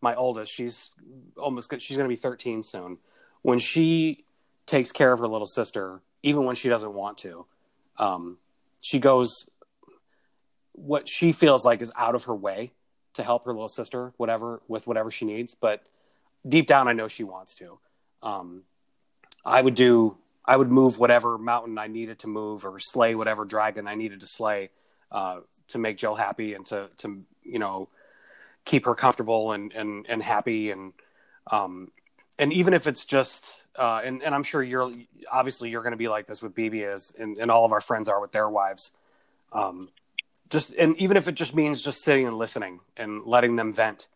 my 0.00 0.16
oldest, 0.16 0.52
she's 0.52 0.90
almost 1.36 1.72
she's 1.78 1.96
going 1.96 2.08
to 2.08 2.12
be 2.12 2.20
13 2.20 2.64
soon. 2.64 2.98
When 3.42 3.60
she 3.60 4.24
takes 4.66 4.90
care 4.90 5.12
of 5.12 5.20
her 5.20 5.28
little 5.28 5.46
sister, 5.46 6.02
even 6.24 6.44
when 6.44 6.56
she 6.56 6.68
doesn't 6.68 6.92
want 6.92 7.18
to, 7.18 7.46
um, 7.98 8.38
she 8.82 8.98
goes 8.98 9.48
what 10.72 11.08
she 11.08 11.30
feels 11.30 11.64
like 11.64 11.80
is 11.82 11.92
out 11.96 12.16
of 12.16 12.24
her 12.24 12.34
way 12.34 12.72
to 13.14 13.22
help 13.22 13.44
her 13.44 13.52
little 13.52 13.68
sister, 13.68 14.12
whatever 14.16 14.60
with 14.66 14.88
whatever 14.88 15.10
she 15.10 15.24
needs. 15.24 15.54
But 15.54 15.84
deep 16.46 16.66
down, 16.66 16.88
I 16.88 16.92
know 16.92 17.08
she 17.08 17.24
wants 17.24 17.54
to. 17.56 17.78
Um, 18.22 18.62
I 19.44 19.60
would 19.60 19.74
do 19.74 20.16
I 20.44 20.56
would 20.56 20.70
move 20.70 20.98
whatever 20.98 21.38
mountain 21.38 21.78
I 21.78 21.86
needed 21.86 22.20
to 22.20 22.26
move 22.26 22.64
or 22.64 22.78
slay 22.80 23.14
whatever 23.14 23.44
dragon 23.44 23.86
I 23.86 23.94
needed 23.94 24.20
to 24.20 24.26
slay 24.26 24.70
uh, 25.10 25.40
to 25.68 25.78
make 25.78 25.98
Jill 25.98 26.14
happy 26.14 26.54
and 26.54 26.66
to 26.66 26.88
to 26.98 27.22
you 27.42 27.58
know 27.58 27.88
keep 28.64 28.84
her 28.86 28.94
comfortable 28.94 29.52
and 29.52 29.72
and 29.72 30.06
and 30.08 30.22
happy 30.22 30.70
and 30.70 30.92
um 31.50 31.90
and 32.38 32.52
even 32.52 32.74
if 32.74 32.86
it's 32.86 33.04
just 33.04 33.62
uh 33.76 34.00
and 34.04 34.22
and 34.22 34.34
I'm 34.34 34.44
sure 34.44 34.62
you're 34.62 34.92
obviously 35.30 35.70
you're 35.70 35.82
going 35.82 35.92
to 35.92 35.98
be 35.98 36.08
like 36.08 36.26
this 36.26 36.40
with 36.40 36.54
BB 36.54 36.92
as 36.92 37.12
and, 37.18 37.38
and 37.38 37.50
all 37.50 37.64
of 37.64 37.72
our 37.72 37.80
friends 37.80 38.08
are 38.08 38.20
with 38.20 38.32
their 38.32 38.48
wives 38.48 38.92
um 39.52 39.88
just 40.48 40.72
and 40.74 40.96
even 40.98 41.16
if 41.16 41.26
it 41.26 41.32
just 41.32 41.54
means 41.54 41.82
just 41.82 42.02
sitting 42.02 42.26
and 42.26 42.36
listening 42.36 42.80
and 42.96 43.24
letting 43.24 43.56
them 43.56 43.72
vent 43.72 44.06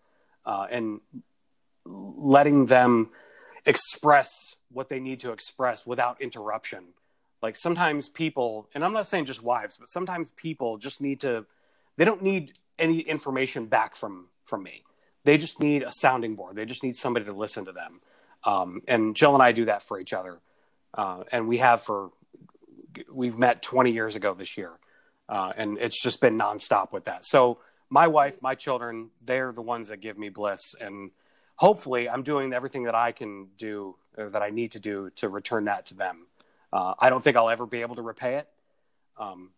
uh 0.44 0.66
and 0.70 1.00
letting 1.86 2.66
them 2.66 3.10
express 3.64 4.30
what 4.70 4.88
they 4.88 5.00
need 5.00 5.20
to 5.20 5.32
express 5.32 5.86
without 5.86 6.20
interruption. 6.20 6.84
Like 7.42 7.56
sometimes 7.56 8.08
people, 8.08 8.68
and 8.74 8.84
I'm 8.84 8.92
not 8.92 9.06
saying 9.06 9.26
just 9.26 9.42
wives, 9.42 9.76
but 9.78 9.88
sometimes 9.88 10.30
people 10.30 10.78
just 10.78 11.00
need 11.00 11.20
to, 11.20 11.46
they 11.96 12.04
don't 12.04 12.22
need 12.22 12.52
any 12.78 13.00
information 13.00 13.66
back 13.66 13.96
from 13.96 14.26
from 14.44 14.62
me. 14.62 14.84
They 15.24 15.38
just 15.38 15.60
need 15.60 15.82
a 15.82 15.90
sounding 15.90 16.36
board. 16.36 16.56
They 16.56 16.64
just 16.64 16.82
need 16.82 16.94
somebody 16.94 17.24
to 17.26 17.32
listen 17.32 17.64
to 17.64 17.72
them. 17.72 18.00
Um, 18.44 18.82
and 18.86 19.16
Jill 19.16 19.34
and 19.34 19.42
I 19.42 19.52
do 19.52 19.64
that 19.64 19.82
for 19.82 19.98
each 19.98 20.12
other, 20.12 20.38
uh, 20.94 21.24
and 21.32 21.48
we 21.48 21.58
have 21.58 21.82
for 21.82 22.10
we've 23.12 23.36
met 23.36 23.60
20 23.60 23.90
years 23.90 24.14
ago 24.14 24.34
this 24.34 24.56
year, 24.56 24.70
uh, 25.28 25.52
and 25.56 25.78
it's 25.78 26.00
just 26.00 26.20
been 26.20 26.38
nonstop 26.38 26.92
with 26.92 27.06
that. 27.06 27.26
So 27.26 27.58
my 27.90 28.06
wife, 28.06 28.40
my 28.40 28.54
children, 28.54 29.10
they're 29.24 29.52
the 29.52 29.62
ones 29.62 29.88
that 29.88 30.00
give 30.00 30.16
me 30.16 30.28
bliss, 30.28 30.74
and 30.80 31.10
hopefully 31.56 32.08
I'm 32.08 32.22
doing 32.22 32.52
everything 32.52 32.84
that 32.84 32.94
I 32.94 33.12
can 33.12 33.48
do 33.56 33.96
or 34.16 34.30
that 34.30 34.42
I 34.42 34.50
need 34.50 34.72
to 34.72 34.80
do 34.80 35.10
to 35.16 35.28
return 35.28 35.64
that 35.64 35.86
to 35.86 35.94
them. 35.94 36.26
Uh, 36.72 36.94
I 36.98 37.10
don't 37.10 37.22
think 37.22 37.36
I'll 37.36 37.50
ever 37.50 37.66
be 37.66 37.80
able 37.80 37.96
to 37.96 38.02
repay 38.02 38.36
it, 38.36 38.48
um, 39.18 39.50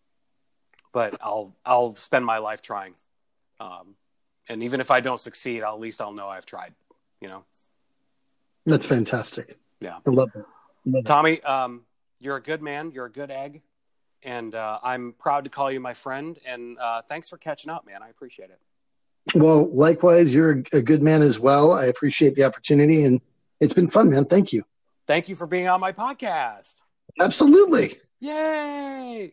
but 0.93 1.17
I'll 1.21 1.55
I'll 1.65 1.95
spend 1.97 2.25
my 2.25 2.39
life 2.39 2.63
trying. 2.63 2.95
Um, 3.61 3.97
and 4.49 4.63
even 4.63 4.81
if 4.81 4.91
I 4.91 5.01
don't 5.01 5.21
succeed, 5.21 5.63
I'll, 5.63 5.75
at 5.75 5.81
least 5.81 6.01
I'll 6.01 6.13
know 6.13 6.29
I've 6.29 6.47
tried. 6.47 6.75
You 7.21 7.29
know, 7.29 7.45
That's 8.65 8.87
fantastic. 8.87 9.59
Yeah. 9.81 9.99
I 10.07 10.11
love 10.11 10.31
it. 10.35 10.45
Love 10.85 11.01
it. 11.01 11.07
Tommy, 11.07 11.43
um, 11.43 11.83
you're 12.21 12.37
a 12.37 12.43
good 12.43 12.63
man. 12.63 12.93
You're 12.93 13.07
a 13.07 13.13
good 13.13 13.31
egg, 13.31 13.63
and 14.23 14.55
uh, 14.55 14.79
I'm 14.83 15.15
proud 15.19 15.45
to 15.45 15.51
call 15.51 15.73
you 15.73 15.81
my 15.81 15.95
friend. 15.95 16.39
And 16.47 16.79
uh, 16.79 17.03
thanks 17.03 17.29
for 17.29 17.37
catching 17.37 17.71
up, 17.71 17.87
man. 17.87 18.03
I 18.03 18.09
appreciate 18.09 18.51
it. 18.51 18.61
Well, 19.35 19.69
likewise, 19.75 20.33
you're 20.33 20.63
a 20.73 20.83
good 20.83 21.03
man 21.03 21.23
as 21.23 21.39
well. 21.39 21.73
I 21.73 21.87
appreciate 21.87 22.35
the 22.35 22.45
opportunity, 22.45 23.05
and 23.05 23.21
it's 23.61 23.75
been 23.75 23.89
fun, 23.89 24.11
man. 24.11 24.25
Thank 24.25 24.53
you. 24.53 24.63
Thank 25.07 25.29
you 25.29 25.37
for 25.37 25.47
being 25.47 25.69
on 25.69 25.81
my 25.81 25.93
podcast. 25.93 26.77
Absolutely. 27.21 27.99
Yay! 28.21 29.33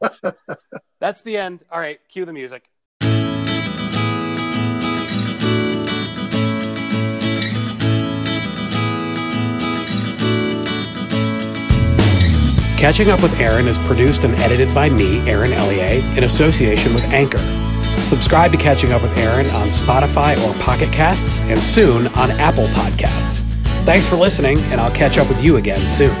That's 1.00 1.22
the 1.22 1.36
end. 1.36 1.62
All 1.70 1.80
right, 1.80 2.00
cue 2.08 2.24
the 2.24 2.32
music. 2.32 2.68
Catching 12.78 13.08
Up 13.08 13.22
with 13.22 13.40
Aaron 13.40 13.66
is 13.66 13.78
produced 13.78 14.24
and 14.24 14.34
edited 14.34 14.74
by 14.74 14.90
me, 14.90 15.18
Aaron 15.28 15.54
Ellier, 15.54 16.02
in 16.18 16.24
association 16.24 16.92
with 16.92 17.04
Anchor. 17.04 17.38
Subscribe 18.02 18.52
to 18.52 18.58
Catching 18.58 18.92
Up 18.92 19.02
with 19.02 19.16
Aaron 19.18 19.46
on 19.50 19.68
Spotify 19.68 20.36
or 20.46 20.54
Pocket 20.62 20.92
Casts, 20.92 21.40
and 21.42 21.58
soon 21.58 22.06
on 22.08 22.30
Apple 22.32 22.66
Podcasts. 22.68 23.40
Thanks 23.84 24.06
for 24.06 24.16
listening, 24.16 24.58
and 24.64 24.80
I'll 24.80 24.94
catch 24.94 25.18
up 25.18 25.28
with 25.28 25.42
you 25.42 25.56
again 25.56 25.86
soon. 25.86 26.14